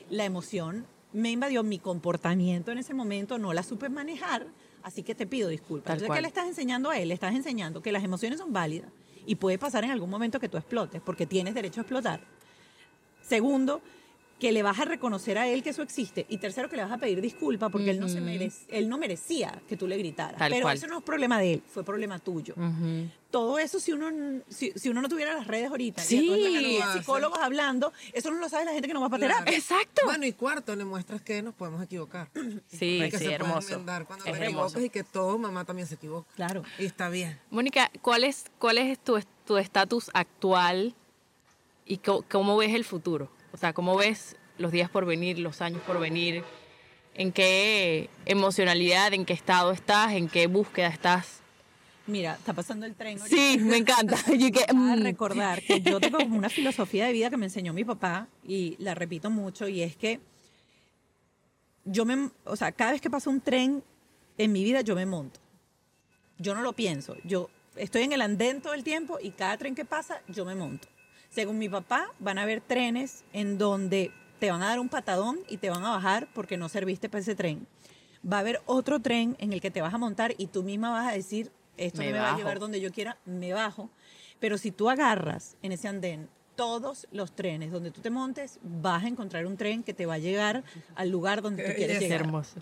La 0.09 0.25
emoción 0.25 0.85
me 1.13 1.29
invadió 1.31 1.63
mi 1.63 1.77
comportamiento 1.79 2.71
en 2.71 2.77
ese 2.77 2.93
momento, 2.93 3.37
no 3.37 3.53
la 3.53 3.63
supe 3.63 3.89
manejar, 3.89 4.47
así 4.83 5.03
que 5.03 5.13
te 5.15 5.27
pido 5.27 5.49
disculpas. 5.49 5.93
Entonces. 5.95 6.15
¿qué 6.15 6.21
le 6.21 6.27
estás 6.27 6.47
enseñando 6.47 6.89
a 6.89 6.97
él? 6.97 7.09
Le 7.09 7.13
estás 7.13 7.35
enseñando 7.35 7.81
que 7.81 7.91
las 7.91 8.03
emociones 8.03 8.39
son 8.39 8.51
válidas 8.53 8.89
y 9.31 9.35
puede 9.35 9.57
pasar 9.57 9.85
en 9.85 9.91
algún 9.91 10.09
momento 10.09 10.41
que 10.41 10.49
tú 10.49 10.57
explotes, 10.57 11.01
porque 11.01 11.25
tienes 11.25 11.53
derecho 11.53 11.79
a 11.79 11.83
explotar. 11.83 12.19
Segundo, 13.21 13.81
que 14.41 14.51
le 14.51 14.63
vas 14.63 14.79
a 14.79 14.85
reconocer 14.85 15.37
a 15.37 15.47
él 15.47 15.61
que 15.61 15.69
eso 15.69 15.83
existe. 15.83 16.25
Y 16.27 16.37
tercero, 16.37 16.67
que 16.67 16.75
le 16.75 16.81
vas 16.83 16.91
a 16.91 16.97
pedir 16.97 17.21
disculpas 17.21 17.71
porque 17.71 17.91
él, 17.91 17.99
no 17.99 18.09
se 18.09 18.19
merec- 18.21 18.65
él 18.69 18.89
no 18.89 18.97
merecía 18.97 19.61
que 19.69 19.77
tú 19.77 19.87
le 19.87 19.95
gritaras. 19.97 20.37
Tal 20.39 20.51
Pero 20.51 20.63
cual. 20.63 20.75
eso 20.77 20.87
no 20.87 20.97
es 20.97 21.03
problema 21.03 21.39
de 21.39 21.53
él, 21.53 21.63
fue 21.71 21.83
problema 21.83 22.17
tuyo. 22.17 22.55
Todo 23.29 23.59
eso, 23.59 23.79
si 23.79 23.91
uno, 23.93 24.41
si, 24.49 24.71
si 24.75 24.89
uno 24.89 25.01
no 25.01 25.07
tuviera 25.07 25.33
las 25.35 25.45
redes 25.47 25.69
ahorita, 25.69 26.01
Sí. 26.01 26.25
y 26.27 26.77
a 26.81 26.91
Sí. 26.91 26.99
psicólogos 26.99 27.37
hablando, 27.39 27.93
eso 28.13 28.31
no 28.31 28.39
lo 28.39 28.49
sabe 28.49 28.65
la 28.65 28.71
gente 28.73 28.87
que 28.87 28.93
no 28.95 28.99
va 29.01 29.09
para 29.09 29.27
Claro. 29.27 29.45
terapia. 29.45 29.57
Exacto. 29.57 30.01
Bueno, 30.05 30.25
y 30.25 30.33
cuarto, 30.33 30.75
le 30.75 30.85
muestras 30.85 31.21
que 31.21 31.41
nos 31.43 31.53
podemos 31.53 31.81
equivocar. 31.83 32.27
Sí, 32.67 32.99
que 33.11 33.11
sí, 33.11 33.25
se 33.25 33.33
hermoso. 33.33 33.79
cuando 34.07 34.25
Es 34.25 34.33
te 34.39 34.43
hermoso. 34.45 34.81
y 34.81 34.89
que 34.89 35.03
todo 35.03 35.37
mamá 35.37 35.63
también 35.65 35.87
se 35.87 35.95
equivoca. 35.95 36.27
Claro. 36.35 36.63
Y 36.79 36.85
está 36.85 37.09
bien. 37.09 37.39
Mónica, 37.51 37.91
¿cuál 38.01 38.23
es, 38.23 38.45
cuál 38.57 38.79
es 38.79 38.97
tu 38.97 39.19
tu 39.45 39.57
estatus 39.57 40.09
actual 40.13 40.95
y 41.85 41.97
cómo 41.97 42.57
ves 42.57 42.73
el 42.73 42.85
futuro? 42.85 43.29
O 43.53 43.57
sea, 43.57 43.73
¿cómo 43.73 43.95
ves 43.95 44.35
los 44.57 44.71
días 44.71 44.89
por 44.89 45.05
venir, 45.05 45.39
los 45.39 45.61
años 45.61 45.81
por 45.81 45.99
venir? 45.99 46.43
¿En 47.13 47.31
qué 47.31 48.09
emocionalidad, 48.25 49.13
en 49.13 49.25
qué 49.25 49.33
estado 49.33 49.71
estás, 49.71 50.13
en 50.13 50.29
qué 50.29 50.47
búsqueda 50.47 50.87
estás? 50.87 51.41
Mira, 52.07 52.33
está 52.33 52.53
pasando 52.53 52.85
el 52.85 52.95
tren. 52.95 53.19
ahorita. 53.19 53.35
Sí, 53.35 53.57
me 53.59 53.77
encanta. 53.77 54.17
Y 54.33 54.51
que, 54.51 54.65
a 54.67 54.73
mm, 54.73 55.03
recordar 55.03 55.61
que 55.61 55.81
yo 55.81 55.99
tengo 55.99 56.17
una 56.19 56.49
filosofía 56.49 57.05
de 57.05 57.13
vida 57.13 57.29
que 57.29 57.37
me 57.37 57.45
enseñó 57.45 57.73
mi 57.73 57.83
papá 57.83 58.27
y 58.45 58.75
la 58.79 58.95
repito 58.95 59.29
mucho 59.29 59.67
y 59.67 59.81
es 59.81 59.95
que 59.95 60.19
yo 61.85 62.05
me, 62.05 62.29
o 62.45 62.55
sea, 62.55 62.71
cada 62.71 62.91
vez 62.91 63.01
que 63.01 63.09
pasa 63.09 63.29
un 63.29 63.41
tren 63.41 63.83
en 64.37 64.51
mi 64.51 64.63
vida 64.63 64.81
yo 64.81 64.95
me 64.95 65.05
monto. 65.05 65.39
Yo 66.37 66.55
no 66.55 66.61
lo 66.61 66.73
pienso. 66.73 67.15
Yo 67.23 67.49
estoy 67.75 68.03
en 68.03 68.13
el 68.13 68.21
andén 68.21 68.61
todo 68.61 68.73
el 68.73 68.83
tiempo 68.83 69.19
y 69.21 69.31
cada 69.31 69.57
tren 69.57 69.75
que 69.75 69.85
pasa 69.85 70.21
yo 70.27 70.43
me 70.45 70.55
monto. 70.55 70.87
Según 71.31 71.57
mi 71.57 71.69
papá, 71.69 72.11
van 72.19 72.37
a 72.37 72.41
haber 72.41 72.59
trenes 72.59 73.23
en 73.31 73.57
donde 73.57 74.11
te 74.39 74.51
van 74.51 74.61
a 74.61 74.67
dar 74.67 74.79
un 74.79 74.89
patadón 74.89 75.39
y 75.47 75.57
te 75.57 75.69
van 75.69 75.85
a 75.85 75.91
bajar 75.91 76.27
porque 76.33 76.57
no 76.57 76.67
serviste 76.67 77.07
para 77.07 77.21
ese 77.21 77.35
tren. 77.35 77.67
Va 78.29 78.37
a 78.37 78.39
haber 78.41 78.61
otro 78.65 78.99
tren 78.99 79.37
en 79.39 79.53
el 79.53 79.61
que 79.61 79.71
te 79.71 79.81
vas 79.81 79.93
a 79.93 79.97
montar 79.97 80.35
y 80.37 80.47
tú 80.47 80.61
misma 80.61 80.91
vas 80.91 81.07
a 81.09 81.13
decir, 81.13 81.49
esto 81.77 81.99
Me 81.99 82.07
no 82.07 82.11
me 82.11 82.19
va 82.19 82.33
a 82.33 82.37
llevar 82.37 82.59
donde 82.59 82.81
yo 82.81 82.91
quiera, 82.91 83.17
me 83.25 83.53
bajo. 83.53 83.89
Pero 84.39 84.57
si 84.57 84.71
tú 84.71 84.89
agarras 84.89 85.55
en 85.61 85.71
ese 85.71 85.87
andén 85.87 86.27
todos 86.55 87.07
los 87.11 87.31
trenes 87.31 87.71
donde 87.71 87.91
tú 87.91 88.01
te 88.01 88.09
montes, 88.09 88.59
vas 88.61 89.05
a 89.05 89.07
encontrar 89.07 89.45
un 89.45 89.55
tren 89.55 89.83
que 89.83 89.93
te 89.93 90.05
va 90.05 90.15
a 90.15 90.19
llegar 90.19 90.63
al 90.95 91.09
lugar 91.09 91.41
donde 91.41 91.63
tú 91.63 91.73
quieres 91.75 91.95
es 91.95 92.01
llegar. 92.03 92.21
hermoso. 92.21 92.59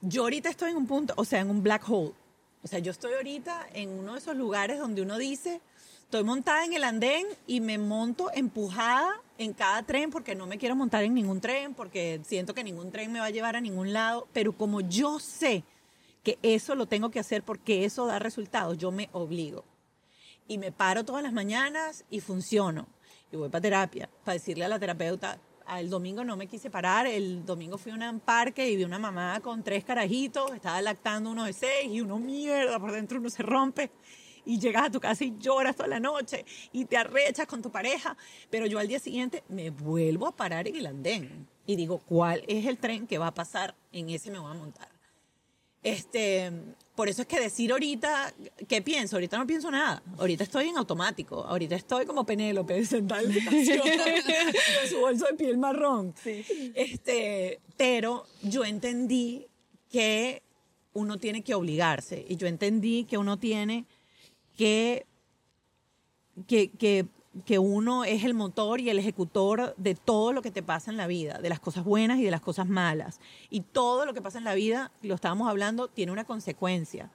Yo 0.00 0.22
ahorita 0.22 0.48
estoy 0.48 0.70
en 0.70 0.76
un 0.76 0.86
punto, 0.86 1.12
o 1.16 1.24
sea, 1.24 1.40
en 1.40 1.50
un 1.50 1.62
black 1.62 1.88
hole. 1.88 2.12
O 2.62 2.68
sea, 2.68 2.78
yo 2.78 2.90
estoy 2.90 3.14
ahorita 3.14 3.66
en 3.72 3.90
uno 3.90 4.12
de 4.12 4.18
esos 4.18 4.36
lugares 4.36 4.78
donde 4.78 5.02
uno 5.02 5.18
dice, 5.18 5.60
estoy 6.06 6.22
montada 6.22 6.64
en 6.64 6.72
el 6.72 6.84
andén 6.84 7.26
y 7.48 7.60
me 7.60 7.78
monto 7.78 8.30
empujada 8.32 9.20
en 9.38 9.52
cada 9.52 9.82
tren 9.82 10.08
porque 10.08 10.36
no 10.36 10.46
me 10.46 10.56
quiero 10.56 10.76
montar 10.76 11.02
en 11.02 11.14
ningún 11.14 11.40
tren, 11.40 11.74
porque 11.74 12.20
siento 12.24 12.54
que 12.54 12.62
ningún 12.62 12.92
tren 12.92 13.10
me 13.10 13.18
va 13.18 13.26
a 13.26 13.30
llevar 13.30 13.56
a 13.56 13.60
ningún 13.60 13.92
lado, 13.92 14.28
pero 14.32 14.52
como 14.52 14.80
yo 14.82 15.18
sé 15.18 15.64
que 16.22 16.38
eso 16.42 16.76
lo 16.76 16.86
tengo 16.86 17.10
que 17.10 17.18
hacer 17.18 17.42
porque 17.42 17.84
eso 17.84 18.06
da 18.06 18.20
resultados, 18.20 18.78
yo 18.78 18.92
me 18.92 19.08
obligo. 19.12 19.64
Y 20.46 20.58
me 20.58 20.70
paro 20.70 21.04
todas 21.04 21.24
las 21.24 21.32
mañanas 21.32 22.04
y 22.08 22.20
funciono. 22.20 22.86
Y 23.32 23.36
voy 23.36 23.48
para 23.48 23.62
terapia, 23.62 24.08
para 24.24 24.34
decirle 24.34 24.64
a 24.64 24.68
la 24.68 24.78
terapeuta, 24.78 25.40
"Ah, 25.66 25.80
el 25.80 25.90
domingo 25.90 26.22
no 26.22 26.36
me 26.36 26.46
quise 26.46 26.70
parar, 26.70 27.08
el 27.08 27.44
domingo 27.44 27.78
fui 27.78 27.90
a 27.90 28.10
un 28.10 28.20
parque 28.20 28.70
y 28.70 28.76
vi 28.76 28.84
una 28.84 29.00
mamá 29.00 29.40
con 29.40 29.64
tres 29.64 29.84
carajitos, 29.84 30.52
estaba 30.52 30.80
lactando 30.80 31.30
uno 31.30 31.44
de 31.44 31.52
seis 31.52 31.90
y 31.90 32.00
uno 32.00 32.20
mierda, 32.20 32.78
por 32.78 32.92
dentro 32.92 33.18
uno 33.18 33.28
se 33.28 33.42
rompe. 33.42 33.90
Y 34.46 34.58
llegas 34.58 34.86
a 34.86 34.90
tu 34.90 35.00
casa 35.00 35.24
y 35.24 35.34
lloras 35.38 35.76
toda 35.76 35.88
la 35.88 36.00
noche 36.00 36.46
y 36.72 36.86
te 36.86 36.96
arrechas 36.96 37.46
con 37.46 37.60
tu 37.60 37.70
pareja. 37.70 38.16
Pero 38.48 38.66
yo 38.66 38.78
al 38.78 38.88
día 38.88 38.98
siguiente 38.98 39.44
me 39.48 39.68
vuelvo 39.70 40.26
a 40.26 40.34
parar 40.34 40.66
en 40.68 40.76
el 40.76 40.86
andén 40.86 41.46
y 41.66 41.76
digo, 41.76 41.98
¿cuál 41.98 42.42
es 42.46 42.64
el 42.64 42.78
tren 42.78 43.06
que 43.06 43.18
va 43.18 43.26
a 43.26 43.34
pasar? 43.34 43.74
En 43.92 44.08
ese 44.08 44.30
me 44.30 44.38
voy 44.38 44.50
a 44.50 44.54
montar. 44.54 44.88
Este, 45.82 46.50
por 46.96 47.08
eso 47.08 47.22
es 47.22 47.28
que 47.28 47.38
decir 47.38 47.70
ahorita, 47.70 48.34
¿qué 48.66 48.82
pienso? 48.82 49.16
Ahorita 49.16 49.38
no 49.38 49.46
pienso 49.46 49.70
nada. 49.70 50.02
Ahorita 50.18 50.44
estoy 50.44 50.68
en 50.68 50.76
automático. 50.78 51.44
Ahorita 51.44 51.76
estoy 51.76 52.06
como 52.06 52.24
Penélope, 52.24 52.84
sentada 52.86 53.22
en 53.22 53.28
la 53.28 53.36
estación, 53.36 53.78
con 53.80 54.88
su 54.88 54.98
bolso 54.98 55.26
de 55.26 55.34
piel 55.34 55.58
marrón. 55.58 56.14
Este, 56.24 57.60
pero 57.76 58.26
yo 58.42 58.64
entendí 58.64 59.46
que 59.90 60.42
uno 60.92 61.18
tiene 61.18 61.42
que 61.42 61.54
obligarse. 61.54 62.24
Y 62.28 62.36
yo 62.36 62.46
entendí 62.46 63.04
que 63.04 63.18
uno 63.18 63.38
tiene 63.38 63.84
que, 64.56 65.06
que, 66.46 66.70
que, 66.70 67.06
que 67.44 67.58
uno 67.58 68.04
es 68.04 68.24
el 68.24 68.34
motor 68.34 68.80
y 68.80 68.90
el 68.90 68.98
ejecutor 68.98 69.74
de 69.76 69.94
todo 69.94 70.32
lo 70.32 70.42
que 70.42 70.50
te 70.50 70.62
pasa 70.62 70.90
en 70.90 70.96
la 70.96 71.06
vida, 71.06 71.38
de 71.38 71.48
las 71.48 71.60
cosas 71.60 71.84
buenas 71.84 72.18
y 72.18 72.24
de 72.24 72.30
las 72.30 72.40
cosas 72.40 72.66
malas. 72.66 73.20
Y 73.50 73.60
todo 73.60 74.06
lo 74.06 74.14
que 74.14 74.22
pasa 74.22 74.38
en 74.38 74.44
la 74.44 74.54
vida, 74.54 74.92
lo 75.02 75.14
estábamos 75.14 75.48
hablando, 75.48 75.88
tiene 75.88 76.12
una 76.12 76.24
consecuencia. 76.24 77.10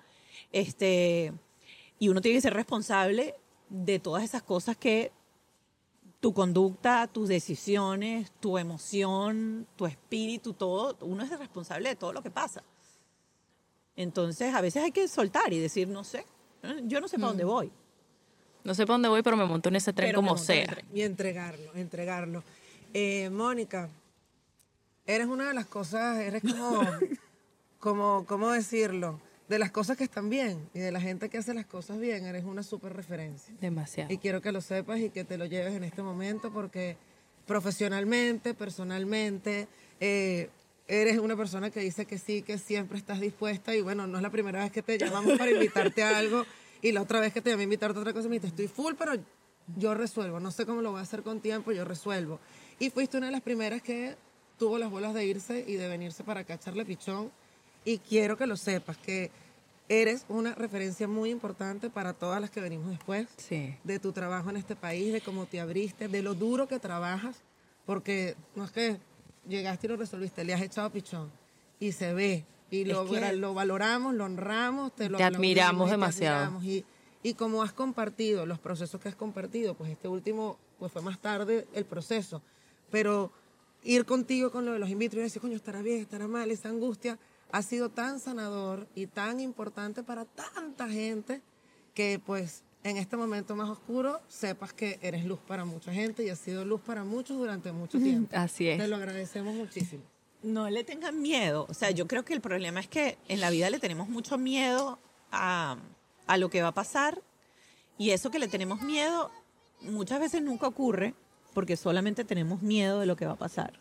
Este, 0.51 1.33
y 1.99 2.09
uno 2.09 2.21
tiene 2.21 2.37
que 2.37 2.41
ser 2.41 2.53
responsable 2.53 3.35
de 3.69 3.99
todas 3.99 4.23
esas 4.23 4.43
cosas 4.43 4.77
que 4.77 5.11
tu 6.19 6.33
conducta, 6.33 7.07
tus 7.07 7.27
decisiones, 7.27 8.31
tu 8.39 8.57
emoción, 8.57 9.67
tu 9.75 9.87
espíritu, 9.87 10.53
todo, 10.53 10.95
uno 11.01 11.23
es 11.23 11.37
responsable 11.37 11.89
de 11.89 11.95
todo 11.95 12.13
lo 12.13 12.21
que 12.21 12.29
pasa. 12.29 12.63
Entonces, 13.95 14.53
a 14.53 14.61
veces 14.61 14.83
hay 14.83 14.91
que 14.91 15.07
soltar 15.07 15.51
y 15.51 15.59
decir, 15.59 15.87
no 15.87 16.03
sé. 16.03 16.25
Yo 16.83 16.99
no 17.01 17.07
sé 17.07 17.17
para 17.17 17.29
dónde 17.29 17.43
voy. 17.43 17.71
No 18.63 18.75
sé 18.75 18.85
para 18.85 18.95
dónde 18.95 19.09
voy, 19.09 19.23
pero 19.23 19.37
me 19.37 19.45
monto 19.45 19.69
en 19.69 19.75
ese 19.77 19.91
tren 19.93 20.09
Pero 20.09 20.19
como 20.19 20.37
sea. 20.37 20.65
tren. 20.67 20.85
Y 20.93 21.01
entregarlo, 21.01 21.73
entregarlo. 21.73 22.43
Eh, 22.93 23.29
Mónica, 23.31 23.89
eres 25.05 25.27
una 25.27 25.47
de 25.47 25.53
las 25.53 25.65
cosas, 25.65 26.19
eres 26.19 26.41
como, 26.43 26.81
como, 27.79 28.25
¿cómo 28.27 28.51
decirlo? 28.51 29.19
De 29.49 29.59
las 29.59 29.71
cosas 29.71 29.97
que 29.97 30.03
están 30.03 30.29
bien 30.29 30.69
y 30.73 30.79
de 30.79 30.91
la 30.91 31.01
gente 31.01 31.29
que 31.29 31.37
hace 31.37 31.53
las 31.53 31.65
cosas 31.65 31.99
bien, 31.99 32.25
eres 32.25 32.45
una 32.45 32.63
súper 32.63 32.93
referencia. 32.93 33.53
Demasiado. 33.59 34.13
Y 34.13 34.17
quiero 34.17 34.41
que 34.41 34.51
lo 34.51 34.61
sepas 34.61 34.99
y 34.99 35.09
que 35.09 35.23
te 35.25 35.37
lo 35.37 35.45
lleves 35.45 35.73
en 35.73 35.83
este 35.83 36.01
momento 36.03 36.51
porque 36.53 36.95
profesionalmente, 37.47 38.53
personalmente, 38.53 39.67
eh, 39.99 40.49
eres 40.91 41.19
una 41.19 41.37
persona 41.37 41.69
que 41.69 41.79
dice 41.79 42.05
que 42.05 42.17
sí, 42.17 42.41
que 42.41 42.57
siempre 42.57 42.97
estás 42.97 43.21
dispuesta 43.21 43.73
y 43.73 43.81
bueno, 43.81 44.07
no 44.07 44.17
es 44.17 44.21
la 44.21 44.29
primera 44.29 44.59
vez 44.61 44.71
que 44.73 44.81
te 44.81 44.97
llamamos 44.97 45.37
para 45.37 45.49
invitarte 45.51 46.03
a 46.03 46.17
algo 46.17 46.43
y 46.81 46.91
la 46.91 47.01
otra 47.01 47.21
vez 47.21 47.31
que 47.31 47.39
te 47.41 47.49
llamé 47.49 47.61
a 47.61 47.63
invitarte 47.63 47.97
a 47.97 48.01
otra 48.01 48.11
cosa 48.13 48.27
me 48.27 48.35
dijiste, 48.39 48.63
estoy 48.63 48.67
full, 48.67 48.95
pero 48.97 49.13
yo 49.77 49.93
resuelvo, 49.93 50.41
no 50.41 50.51
sé 50.51 50.65
cómo 50.65 50.81
lo 50.81 50.91
voy 50.91 50.99
a 50.99 51.03
hacer 51.03 51.23
con 51.23 51.39
tiempo, 51.39 51.71
yo 51.71 51.85
resuelvo. 51.85 52.39
Y 52.77 52.89
fuiste 52.89 53.17
una 53.17 53.27
de 53.27 53.31
las 53.31 53.41
primeras 53.41 53.81
que 53.81 54.15
tuvo 54.59 54.77
las 54.77 54.91
bolas 54.91 55.13
de 55.13 55.25
irse 55.25 55.63
y 55.65 55.75
de 55.75 55.87
venirse 55.87 56.23
para 56.25 56.41
acá 56.41 56.59
a 56.63 56.85
pichón 56.85 57.31
y 57.85 57.97
quiero 57.99 58.37
que 58.37 58.45
lo 58.45 58.57
sepas, 58.57 58.97
que 58.97 59.31
eres 59.87 60.25
una 60.27 60.55
referencia 60.55 61.07
muy 61.07 61.29
importante 61.29 61.89
para 61.89 62.13
todas 62.13 62.41
las 62.41 62.49
que 62.49 62.59
venimos 62.59 62.89
después 62.89 63.27
Sí. 63.37 63.75
de 63.83 63.99
tu 63.99 64.11
trabajo 64.11 64.49
en 64.49 64.57
este 64.57 64.75
país, 64.75 65.13
de 65.13 65.21
cómo 65.21 65.45
te 65.45 65.59
abriste, 65.61 66.09
de 66.09 66.21
lo 66.21 66.33
duro 66.33 66.67
que 66.67 66.79
trabajas, 66.79 67.41
porque 67.85 68.35
no 68.55 68.65
es 68.65 68.71
que 68.71 68.97
llegaste 69.47 69.87
y 69.87 69.89
lo 69.89 69.97
resolviste, 69.97 70.43
le 70.43 70.53
has 70.53 70.61
echado 70.61 70.89
pichón 70.89 71.31
y 71.79 71.91
se 71.91 72.13
ve 72.13 72.45
y 72.69 72.85
lo, 72.85 73.53
valoramos, 73.53 74.15
lo 74.15 74.25
honramos, 74.25 74.95
te 74.95 75.09
lo 75.09 75.17
Te 75.17 75.23
admiramos 75.25 75.87
te 75.87 75.91
demasiado. 75.91 76.37
admiramos. 76.37 76.63
Y, 76.63 76.85
y 77.21 77.33
como 77.33 77.61
has 77.63 77.73
compartido 77.73 78.45
los 78.45 78.59
procesos 78.59 78.99
que 79.01 79.09
has 79.09 79.15
compartido, 79.15 79.73
pues 79.73 79.91
este 79.91 80.07
último 80.07 80.57
pues 80.79 80.91
fue 80.91 81.01
más 81.01 81.19
tarde 81.19 81.67
el 81.73 81.85
proceso, 81.85 82.41
pero 82.89 83.31
ir 83.83 84.05
contigo 84.05 84.51
con 84.51 84.65
lo 84.65 84.73
de 84.73 84.79
los 84.79 84.89
in 84.89 84.99
vitro 84.99 85.19
y 85.19 85.23
decir, 85.23 85.41
coño, 85.41 85.55
estará 85.55 85.81
bien, 85.81 85.99
estará 85.99 86.27
mal, 86.27 86.49
esa 86.49 86.69
angustia, 86.69 87.19
ha 87.51 87.61
sido 87.61 87.89
tan 87.89 88.19
sanador 88.19 88.87
y 88.95 89.07
tan 89.07 89.39
importante 89.39 90.01
para 90.01 90.25
tanta 90.25 90.87
gente 90.87 91.41
que 91.93 92.21
pues 92.25 92.63
en 92.83 92.97
este 92.97 93.17
momento 93.17 93.55
más 93.55 93.69
oscuro 93.69 94.19
sepas 94.27 94.73
que 94.73 94.99
eres 95.01 95.25
luz 95.25 95.39
para 95.47 95.65
mucha 95.65 95.93
gente 95.93 96.23
y 96.23 96.29
has 96.29 96.39
sido 96.39 96.65
luz 96.65 96.81
para 96.81 97.03
muchos 97.03 97.37
durante 97.37 97.71
mucho 97.71 97.99
tiempo. 97.99 98.35
Así 98.35 98.67
es. 98.67 98.79
Te 98.79 98.87
lo 98.87 98.95
agradecemos 98.95 99.53
muchísimo. 99.53 100.03
No 100.43 100.69
le 100.69 100.83
tengan 100.83 101.21
miedo. 101.21 101.67
O 101.69 101.73
sea, 101.73 101.91
yo 101.91 102.07
creo 102.07 102.25
que 102.25 102.33
el 102.33 102.41
problema 102.41 102.79
es 102.79 102.87
que 102.87 103.17
en 103.27 103.39
la 103.39 103.49
vida 103.49 103.69
le 103.69 103.79
tenemos 103.79 104.09
mucho 104.09 104.37
miedo 104.37 104.97
a, 105.31 105.77
a 106.25 106.37
lo 106.37 106.49
que 106.49 106.61
va 106.61 106.69
a 106.69 106.73
pasar 106.73 107.21
y 107.97 108.11
eso 108.11 108.31
que 108.31 108.39
le 108.39 108.47
tenemos 108.47 108.81
miedo 108.81 109.29
muchas 109.81 110.19
veces 110.19 110.41
nunca 110.41 110.67
ocurre 110.67 111.13
porque 111.53 111.77
solamente 111.77 112.23
tenemos 112.23 112.61
miedo 112.61 112.99
de 112.99 113.05
lo 113.05 113.15
que 113.15 113.25
va 113.25 113.33
a 113.33 113.37
pasar. 113.37 113.73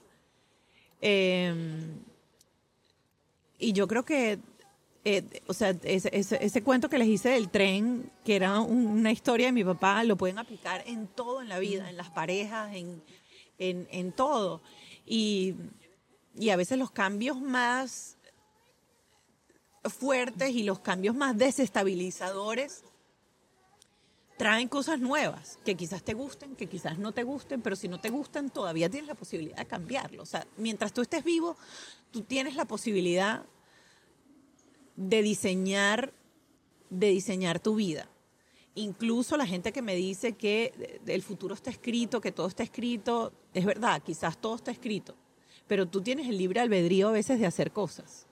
Eh, 1.00 1.54
y 3.58 3.72
yo 3.72 3.86
creo 3.86 4.04
que, 4.04 4.38
eh, 5.04 5.42
o 5.46 5.54
sea, 5.54 5.70
ese, 5.82 6.10
ese- 6.12 6.44
ese 6.44 6.62
cuento 6.62 6.88
que 6.90 6.98
les 6.98 7.08
hice 7.08 7.30
del 7.30 7.48
tren, 7.48 8.10
que 8.24 8.36
era 8.36 8.60
un- 8.60 8.86
una 8.86 9.10
historia 9.12 9.46
de 9.46 9.52
mi 9.52 9.64
papá, 9.64 10.04
lo 10.04 10.16
pueden 10.16 10.38
aplicar 10.38 10.82
en 10.86 11.06
todo 11.08 11.40
en 11.40 11.48
la 11.48 11.58
vida, 11.58 11.88
en 11.88 11.96
las 11.96 12.10
parejas, 12.10 12.74
en, 12.74 13.02
en, 13.58 13.88
en 13.90 14.12
todo. 14.12 14.60
Y, 15.06 15.54
y 16.34 16.50
a 16.50 16.56
veces 16.56 16.78
los 16.78 16.90
cambios 16.90 17.40
más 17.40 18.16
fuertes 19.84 20.50
y 20.50 20.62
los 20.64 20.80
cambios 20.80 21.14
más 21.16 21.36
desestabilizadores 21.38 22.82
traen 24.36 24.68
cosas 24.68 25.00
nuevas 25.00 25.58
que 25.64 25.74
quizás 25.74 26.02
te 26.02 26.14
gusten, 26.14 26.56
que 26.56 26.66
quizás 26.66 26.98
no 26.98 27.12
te 27.12 27.24
gusten, 27.24 27.60
pero 27.62 27.76
si 27.76 27.88
no 27.88 28.00
te 28.00 28.10
gustan 28.10 28.50
todavía 28.50 28.88
tienes 28.90 29.08
la 29.08 29.14
posibilidad 29.14 29.56
de 29.56 29.66
cambiarlo. 29.66 30.22
O 30.22 30.26
sea, 30.26 30.46
mientras 30.56 30.92
tú 30.92 31.00
estés 31.02 31.24
vivo, 31.24 31.56
tú 32.10 32.22
tienes 32.22 32.54
la 32.56 32.64
posibilidad 32.66 33.44
de 35.00 35.22
diseñar, 35.22 36.12
de 36.90 37.08
diseñar 37.08 37.58
tu 37.58 37.76
vida. 37.76 38.06
Incluso 38.74 39.38
la 39.38 39.46
gente 39.46 39.72
que 39.72 39.80
me 39.80 39.96
dice 39.96 40.34
que 40.34 41.00
el 41.06 41.22
futuro 41.22 41.54
está 41.54 41.70
escrito, 41.70 42.20
que 42.20 42.32
todo 42.32 42.46
está 42.46 42.62
escrito, 42.62 43.32
es 43.54 43.64
verdad, 43.64 44.02
quizás 44.02 44.38
todo 44.38 44.56
está 44.56 44.70
escrito, 44.70 45.16
pero 45.66 45.86
tú 45.86 46.02
tienes 46.02 46.28
el 46.28 46.36
libre 46.36 46.60
albedrío 46.60 47.08
a 47.08 47.12
veces 47.12 47.40
de 47.40 47.46
hacer 47.46 47.72
cosas. 47.72 48.26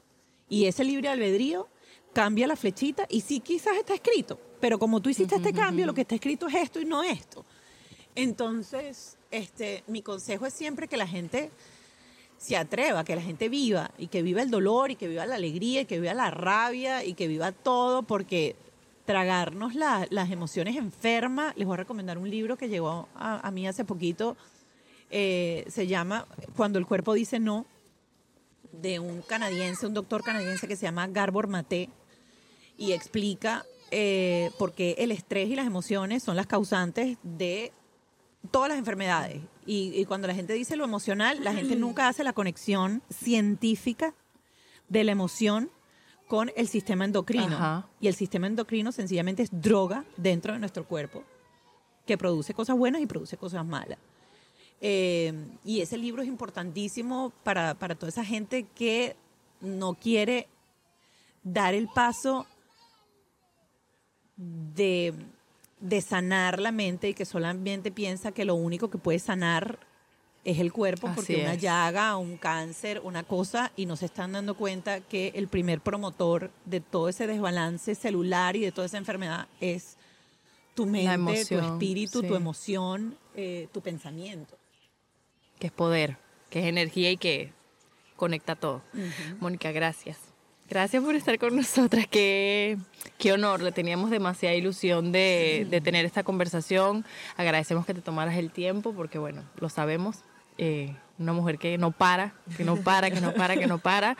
Y 0.50 0.66
ese 0.66 0.84
libre 0.84 1.08
albedrío 1.08 1.68
cambia 2.12 2.46
la 2.46 2.56
flechita 2.56 3.06
y 3.08 3.22
sí 3.22 3.40
quizás 3.40 3.76
está 3.78 3.94
escrito, 3.94 4.38
pero 4.60 4.78
como 4.78 5.00
tú 5.00 5.08
hiciste 5.08 5.36
este 5.36 5.54
cambio, 5.54 5.86
lo 5.86 5.94
que 5.94 6.02
está 6.02 6.16
escrito 6.16 6.48
es 6.48 6.54
esto 6.54 6.80
y 6.80 6.84
no 6.84 7.02
esto. 7.02 7.46
Entonces, 8.14 9.16
este, 9.30 9.84
mi 9.86 10.02
consejo 10.02 10.44
es 10.44 10.52
siempre 10.52 10.86
que 10.86 10.98
la 10.98 11.06
gente 11.06 11.50
se 12.38 12.56
atreva, 12.56 13.04
que 13.04 13.14
la 13.16 13.20
gente 13.22 13.48
viva 13.48 13.90
y 13.98 14.06
que 14.06 14.22
viva 14.22 14.40
el 14.42 14.50
dolor 14.50 14.90
y 14.90 14.96
que 14.96 15.08
viva 15.08 15.26
la 15.26 15.34
alegría 15.34 15.82
y 15.82 15.84
que 15.86 16.00
viva 16.00 16.14
la 16.14 16.30
rabia 16.30 17.04
y 17.04 17.14
que 17.14 17.28
viva 17.28 17.52
todo, 17.52 18.02
porque 18.04 18.54
tragarnos 19.04 19.74
la- 19.74 20.06
las 20.10 20.30
emociones 20.30 20.76
enfermas, 20.76 21.54
les 21.56 21.66
voy 21.66 21.74
a 21.74 21.78
recomendar 21.78 22.16
un 22.18 22.30
libro 22.30 22.56
que 22.56 22.68
llegó 22.68 23.08
a, 23.16 23.46
a 23.46 23.50
mí 23.50 23.66
hace 23.66 23.84
poquito, 23.84 24.36
eh, 25.10 25.64
se 25.68 25.86
llama 25.86 26.26
Cuando 26.56 26.78
el 26.78 26.86
cuerpo 26.86 27.14
dice 27.14 27.38
no, 27.40 27.66
de 28.72 29.00
un 29.00 29.22
canadiense, 29.22 29.86
un 29.86 29.94
doctor 29.94 30.22
canadiense 30.22 30.68
que 30.68 30.76
se 30.76 30.82
llama 30.82 31.06
Garbor 31.08 31.48
Maté, 31.48 31.88
y 32.76 32.92
explica 32.92 33.64
eh, 33.90 34.50
por 34.58 34.72
qué 34.72 34.94
el 34.98 35.10
estrés 35.10 35.48
y 35.48 35.56
las 35.56 35.66
emociones 35.66 36.22
son 36.22 36.36
las 36.36 36.46
causantes 36.46 37.16
de 37.22 37.72
todas 38.50 38.68
las 38.68 38.78
enfermedades. 38.78 39.42
Y, 39.66 39.92
y 39.94 40.04
cuando 40.06 40.26
la 40.26 40.34
gente 40.34 40.52
dice 40.54 40.76
lo 40.76 40.84
emocional, 40.84 41.42
la 41.42 41.52
gente 41.52 41.76
nunca 41.76 42.08
hace 42.08 42.24
la 42.24 42.32
conexión 42.32 43.02
científica 43.10 44.14
de 44.88 45.04
la 45.04 45.12
emoción 45.12 45.70
con 46.26 46.50
el 46.56 46.68
sistema 46.68 47.04
endocrino. 47.04 47.56
Ajá. 47.56 47.88
Y 48.00 48.08
el 48.08 48.14
sistema 48.14 48.46
endocrino 48.46 48.92
sencillamente 48.92 49.42
es 49.42 49.50
droga 49.50 50.04
dentro 50.16 50.52
de 50.52 50.58
nuestro 50.58 50.86
cuerpo 50.86 51.24
que 52.06 52.16
produce 52.16 52.54
cosas 52.54 52.76
buenas 52.76 53.02
y 53.02 53.06
produce 53.06 53.36
cosas 53.36 53.64
malas. 53.66 53.98
Eh, 54.80 55.32
y 55.64 55.80
ese 55.80 55.98
libro 55.98 56.22
es 56.22 56.28
importantísimo 56.28 57.32
para, 57.42 57.74
para 57.74 57.94
toda 57.94 58.08
esa 58.08 58.24
gente 58.24 58.66
que 58.74 59.16
no 59.60 59.94
quiere 59.94 60.48
dar 61.42 61.74
el 61.74 61.88
paso 61.88 62.46
de, 64.36 65.14
de 65.80 66.00
sanar 66.00 66.60
la 66.60 66.72
mente 66.72 67.08
y 67.08 67.14
que 67.14 67.24
solamente 67.24 67.90
piensa 67.90 68.32
que 68.32 68.44
lo 68.44 68.54
único 68.54 68.90
que 68.90 68.98
puede 68.98 69.18
sanar 69.18 69.78
es 70.44 70.58
el 70.60 70.72
cuerpo, 70.72 71.08
Así 71.08 71.16
porque 71.16 71.42
una 71.42 71.54
llaga, 71.54 72.16
un 72.16 72.36
cáncer, 72.36 73.00
una 73.04 73.22
cosa, 73.22 73.72
y 73.76 73.86
no 73.86 73.96
se 73.96 74.06
están 74.06 74.32
dando 74.32 74.56
cuenta 74.56 75.00
que 75.00 75.32
el 75.34 75.48
primer 75.48 75.80
promotor 75.80 76.50
de 76.64 76.80
todo 76.80 77.08
ese 77.08 77.26
desbalance 77.26 77.94
celular 77.94 78.56
y 78.56 78.60
de 78.60 78.72
toda 78.72 78.86
esa 78.86 78.98
enfermedad 78.98 79.48
es 79.60 79.96
tu 80.74 80.86
mente, 80.86 81.44
tu 81.44 81.58
espíritu, 81.58 82.20
sí. 82.20 82.28
tu 82.28 82.34
emoción, 82.34 83.16
eh, 83.34 83.68
tu 83.72 83.80
pensamiento. 83.80 84.56
que 85.58 85.66
es 85.66 85.72
poder, 85.72 86.16
que 86.50 86.60
es 86.60 86.66
energía 86.66 87.10
y 87.10 87.16
que 87.16 87.52
conecta 88.16 88.54
todo. 88.56 88.82
Mónica, 89.40 89.72
gracias. 89.72 90.27
Gracias 90.70 91.02
por 91.02 91.14
estar 91.14 91.38
con 91.38 91.56
nosotras. 91.56 92.06
Qué, 92.08 92.76
qué 93.16 93.32
honor. 93.32 93.62
Le 93.62 93.72
teníamos 93.72 94.10
demasiada 94.10 94.54
ilusión 94.54 95.12
de, 95.12 95.66
de 95.70 95.80
tener 95.80 96.04
esta 96.04 96.22
conversación. 96.22 97.04
Agradecemos 97.36 97.86
que 97.86 97.94
te 97.94 98.02
tomaras 98.02 98.36
el 98.36 98.50
tiempo 98.50 98.92
porque, 98.92 99.18
bueno, 99.18 99.42
lo 99.60 99.68
sabemos. 99.68 100.18
eh, 100.58 100.94
una 101.18 101.32
mujer 101.32 101.58
que 101.58 101.78
no 101.78 101.90
para, 101.90 102.32
que 102.56 102.64
no 102.64 102.76
para, 102.76 103.10
que 103.10 103.20
no 103.20 103.32
para, 103.34 103.56
que 103.56 103.66
no 103.66 103.78
para. 103.78 104.16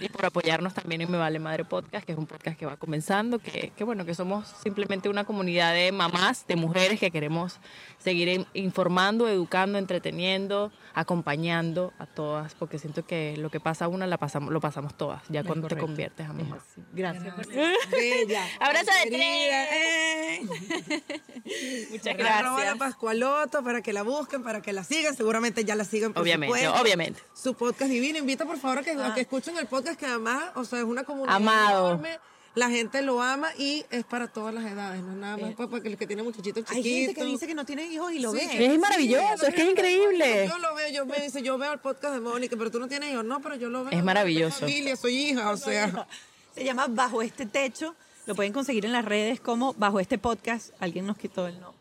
Y 0.00 0.08
por 0.08 0.26
apoyarnos 0.26 0.74
también 0.74 1.00
en 1.00 1.10
Me 1.10 1.18
Vale 1.18 1.38
Madre 1.38 1.64
Podcast, 1.64 2.04
que 2.04 2.12
es 2.12 2.18
un 2.18 2.26
podcast 2.26 2.58
que 2.58 2.66
va 2.66 2.76
comenzando, 2.76 3.38
que, 3.38 3.72
que 3.76 3.84
bueno, 3.84 4.04
que 4.04 4.14
somos 4.14 4.46
simplemente 4.62 5.08
una 5.08 5.24
comunidad 5.24 5.72
de 5.74 5.90
mamás, 5.92 6.46
de 6.46 6.56
mujeres 6.56 7.00
que 7.00 7.10
queremos 7.10 7.58
seguir 7.98 8.28
in- 8.28 8.46
informando, 8.54 9.28
educando, 9.28 9.78
entreteniendo, 9.78 10.70
acompañando 10.94 11.92
a 11.98 12.06
todas, 12.06 12.54
porque 12.54 12.78
siento 12.78 13.04
que 13.06 13.36
lo 13.38 13.50
que 13.50 13.60
pasa 13.60 13.86
a 13.86 13.88
una 13.88 14.06
la 14.06 14.18
pasamos, 14.18 14.52
lo 14.52 14.60
pasamos 14.60 14.96
todas, 14.96 15.22
ya 15.28 15.40
Es 15.40 15.46
cuando 15.46 15.68
te 15.68 15.74
correcto. 15.74 15.86
conviertes 15.86 16.28
a 16.28 16.32
mamá. 16.32 16.58
Gracias. 16.92 17.34
por- 17.34 17.46
Bella. 17.90 18.44
Abrazo 18.60 18.90
de 19.04 19.10
Querida, 19.10 19.64
eh. 19.74 20.40
Muchas 21.90 22.06
Arroba 22.14 22.24
la 22.30 22.54
gracias. 22.56 22.78
Pascualoto 22.78 23.62
para 23.62 23.80
que 23.82 23.92
la 23.92 24.02
busquen, 24.02 24.42
para 24.42 24.60
que 24.60 24.72
la 24.72 24.84
sigan. 24.84 25.16
Seguramente 25.16 25.64
ya 25.64 25.74
la. 25.74 25.84
Por 25.86 26.22
Obviamente, 26.22 26.56
supuesto. 26.58 26.82
obviamente. 26.82 27.20
Su 27.32 27.54
podcast 27.54 27.90
divino. 27.90 28.18
Invita 28.18 28.44
por 28.44 28.58
favor 28.58 28.78
a 28.78 28.82
que, 28.82 28.90
a 28.90 29.14
que 29.14 29.20
escuchen 29.20 29.56
el 29.56 29.66
podcast 29.66 29.85
que 29.94 30.06
además, 30.06 30.44
o 30.54 30.64
sea, 30.64 30.78
es 30.80 30.84
una 30.84 31.04
comunidad 31.04 31.36
Amado. 31.36 31.88
enorme. 31.90 32.18
La 32.54 32.70
gente 32.70 33.02
lo 33.02 33.20
ama 33.20 33.50
y 33.58 33.84
es 33.90 34.04
para 34.04 34.28
todas 34.28 34.54
las 34.54 34.64
edades, 34.64 35.02
no 35.02 35.10
es 35.12 35.18
nada 35.18 35.36
más 35.36 35.54
para 35.54 35.82
que 35.82 35.90
los 35.90 35.98
que 35.98 36.06
tienen 36.06 36.24
muchachitos 36.24 36.64
Hay 36.70 36.82
chiquitos. 36.82 37.06
gente 37.08 37.14
que 37.20 37.24
dice 37.26 37.46
que 37.46 37.54
no 37.54 37.66
tiene 37.66 37.84
hijos 37.84 38.10
y 38.12 38.18
lo 38.18 38.32
Sí, 38.32 38.38
ve. 38.56 38.66
Es 38.74 38.78
maravilloso, 38.78 39.36
sí, 39.40 39.46
es 39.48 39.54
que 39.54 39.62
es 39.62 39.70
increíble. 39.72 40.48
Yo 40.48 40.56
lo 40.56 40.74
veo, 40.74 40.88
yo 40.90 41.04
me 41.04 41.18
dice, 41.20 41.42
yo 41.42 41.58
veo 41.58 41.74
el 41.74 41.80
podcast 41.80 42.14
de 42.14 42.20
Mónica, 42.20 42.56
pero 42.56 42.70
tú 42.70 42.80
no 42.80 42.88
tienes 42.88 43.12
hijos. 43.12 43.26
No, 43.26 43.40
pero 43.42 43.56
yo 43.56 43.68
lo 43.68 43.84
veo. 43.84 43.92
Es 43.96 44.02
maravilloso. 44.02 44.60
Tengo 44.60 44.70
familia, 44.72 44.96
soy 44.96 45.14
hija, 45.16 45.50
o 45.50 45.56
sea. 45.58 46.06
Se 46.54 46.64
llama 46.64 46.86
Bajo 46.88 47.20
este 47.20 47.44
techo. 47.44 47.94
Lo 48.24 48.34
pueden 48.34 48.54
conseguir 48.54 48.86
en 48.86 48.92
las 48.92 49.04
redes 49.04 49.38
como 49.38 49.74
Bajo 49.74 50.00
este 50.00 50.16
podcast. 50.16 50.70
Alguien 50.80 51.06
nos 51.06 51.18
quitó 51.18 51.46
el 51.46 51.60
nombre. 51.60 51.75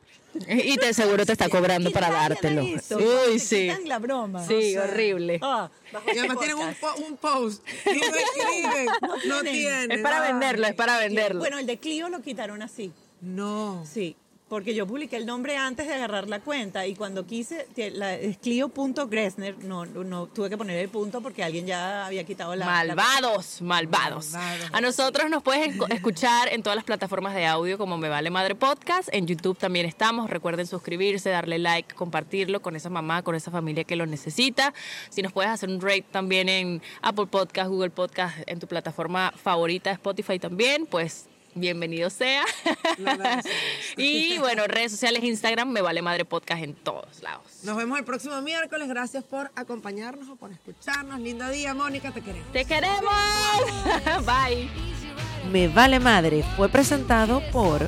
Y 0.48 0.76
te 0.78 0.94
seguro 0.94 1.26
te 1.26 1.32
está 1.32 1.48
cobrando 1.50 1.92
para 1.92 2.10
dártelo. 2.12 2.62
eso, 2.62 2.98
Uy, 2.98 3.40
sí. 3.40 3.70
la 3.86 4.00
broma. 4.00 4.46
Sí, 4.46 4.78
horrible. 4.78 5.40
Ah, 5.42 5.70
Y 5.94 6.10
este 6.10 6.20
además 6.20 6.38
tienen 6.40 6.58
un, 6.58 6.76
po- 6.76 6.96
un 7.08 7.18
post 7.18 7.64
y 7.86 8.00
no 8.00 8.06
escriben. 8.16 8.88
No 9.28 9.42
tienen. 9.42 9.92
Es 9.92 10.02
para 10.02 10.22
venderlo, 10.22 10.68
es 10.68 10.74
para 10.76 10.98
venderlo. 11.00 11.40
Bueno, 11.40 11.58
el 11.58 11.66
de 11.66 11.78
Clio 11.78 12.10
lo 12.10 12.22
quitaron 12.22 12.62
así. 12.62 12.92
No. 13.22 13.86
Sí, 13.92 14.16
porque 14.56 14.74
yo 14.74 14.88
publiqué 14.88 15.18
el 15.18 15.26
nombre 15.26 15.58
antes 15.58 15.86
de 15.86 15.94
agarrar 15.96 16.30
la 16.30 16.40
cuenta 16.40 16.88
y 16.88 16.96
cuando 16.96 17.26
quise, 17.26 17.68
la, 17.92 18.14
es 18.14 18.38
Clio.Gressner, 18.38 19.62
no, 19.66 19.86
no, 19.86 20.06
no, 20.06 20.28
tuve 20.28 20.50
que 20.50 20.58
poner 20.58 20.78
el 20.80 20.88
punto 20.88 21.20
porque 21.20 21.44
alguien 21.44 21.68
ya 21.68 22.06
había 22.06 22.24
quitado 22.24 22.56
la... 22.56 22.66
la- 22.66 22.96
Malvados, 22.96 23.62
malvados. 23.62 24.34
A 24.72 24.80
nosotros 24.80 25.30
nos 25.30 25.44
puedes 25.44 25.76
escuchar 25.90 26.54
en 26.54 26.64
todas 26.64 26.78
las 26.78 26.86
plataformas 26.86 27.36
de 27.36 27.46
audio 27.46 27.78
como 27.78 27.98
Me 27.98 28.08
Vale 28.08 28.30
Madre 28.30 28.56
Podcast. 28.56 29.10
En 29.12 29.28
YouTube 29.28 29.58
también 29.58 29.86
estamos. 29.86 30.30
Recuerden 30.30 30.68
suscribirse, 30.68 31.30
darle 31.32 31.60
like, 31.60 31.94
compartirlo 31.94 32.62
con 32.62 32.78
esa 32.78 32.90
mamá, 32.90 33.24
con 33.24 33.36
esa 33.36 33.52
familia 33.52 33.84
que 33.84 33.98
lo 33.98 34.06
necesita. 34.06 34.74
Si 35.10 35.22
nos 35.22 35.34
puedes 35.34 35.52
hacer 35.52 35.68
un 35.68 35.82
rate 35.82 36.06
también 36.12 36.48
en 36.48 36.82
Apple 37.02 37.26
Podcast, 37.26 37.70
Google 37.70 37.90
Podcast, 37.90 38.38
en 38.48 38.62
tu 38.62 38.68
plataforma 38.68 39.34
favorita, 39.36 39.92
Spotify 39.92 40.40
también, 40.40 40.86
pues 40.86 41.28
bienvenido 41.56 42.10
sea. 42.10 42.44
Y 43.98 44.38
bueno, 44.40 44.68
redes 44.68 44.92
sociales, 44.92 45.24
Instagram, 45.24 45.70
Me 45.70 45.82
Vale 45.82 46.02
Madre 46.02 46.26
Podcast 46.26 46.64
en 46.64 46.74
todos 46.76 47.22
lados. 47.22 47.44
Nos 47.64 47.78
vemos 47.78 47.98
el 47.98 48.06
próximo 48.06 48.42
miércoles. 48.42 48.88
Gracias 48.88 49.24
por 49.24 49.52
acompañarnos 49.56 50.30
o 50.30 50.36
por 50.36 50.52
escucharnos. 50.52 51.20
Lindo 51.20 51.48
día, 51.50 51.74
Mónica, 51.74 52.12
te 52.12 52.22
queremos. 52.22 52.52
¡Te 52.52 52.66
queremos! 52.66 53.14
Bye. 54.26 54.70
Me 55.52 55.68
Vale 55.68 56.00
Madre 56.00 56.44
fue 56.56 56.70
presentado 56.70 57.42
por 57.52 57.88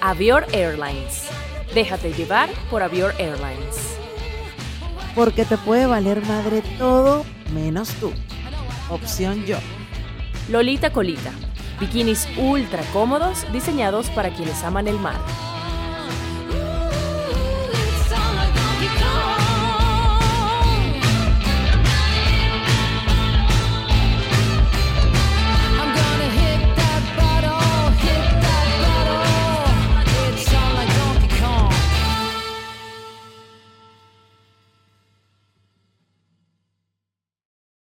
Avior 0.00 0.46
Airlines. 0.52 1.28
Déjate 1.74 2.12
llevar 2.12 2.50
por 2.70 2.82
Avior 2.82 3.14
Airlines. 3.18 3.96
Porque 5.14 5.44
te 5.44 5.56
puede 5.58 5.86
valer 5.86 6.24
madre 6.26 6.62
todo 6.78 7.24
menos 7.52 7.90
tú. 8.00 8.12
Opción 8.90 9.44
yo. 9.44 9.58
Lolita 10.48 10.92
Colita. 10.92 11.32
Bikinis 11.80 12.28
ultra 12.36 12.82
cómodos 12.92 13.44
diseñados 13.52 14.08
para 14.10 14.30
quienes 14.30 14.62
aman 14.62 14.88
el 14.88 14.98
mar. 14.98 15.18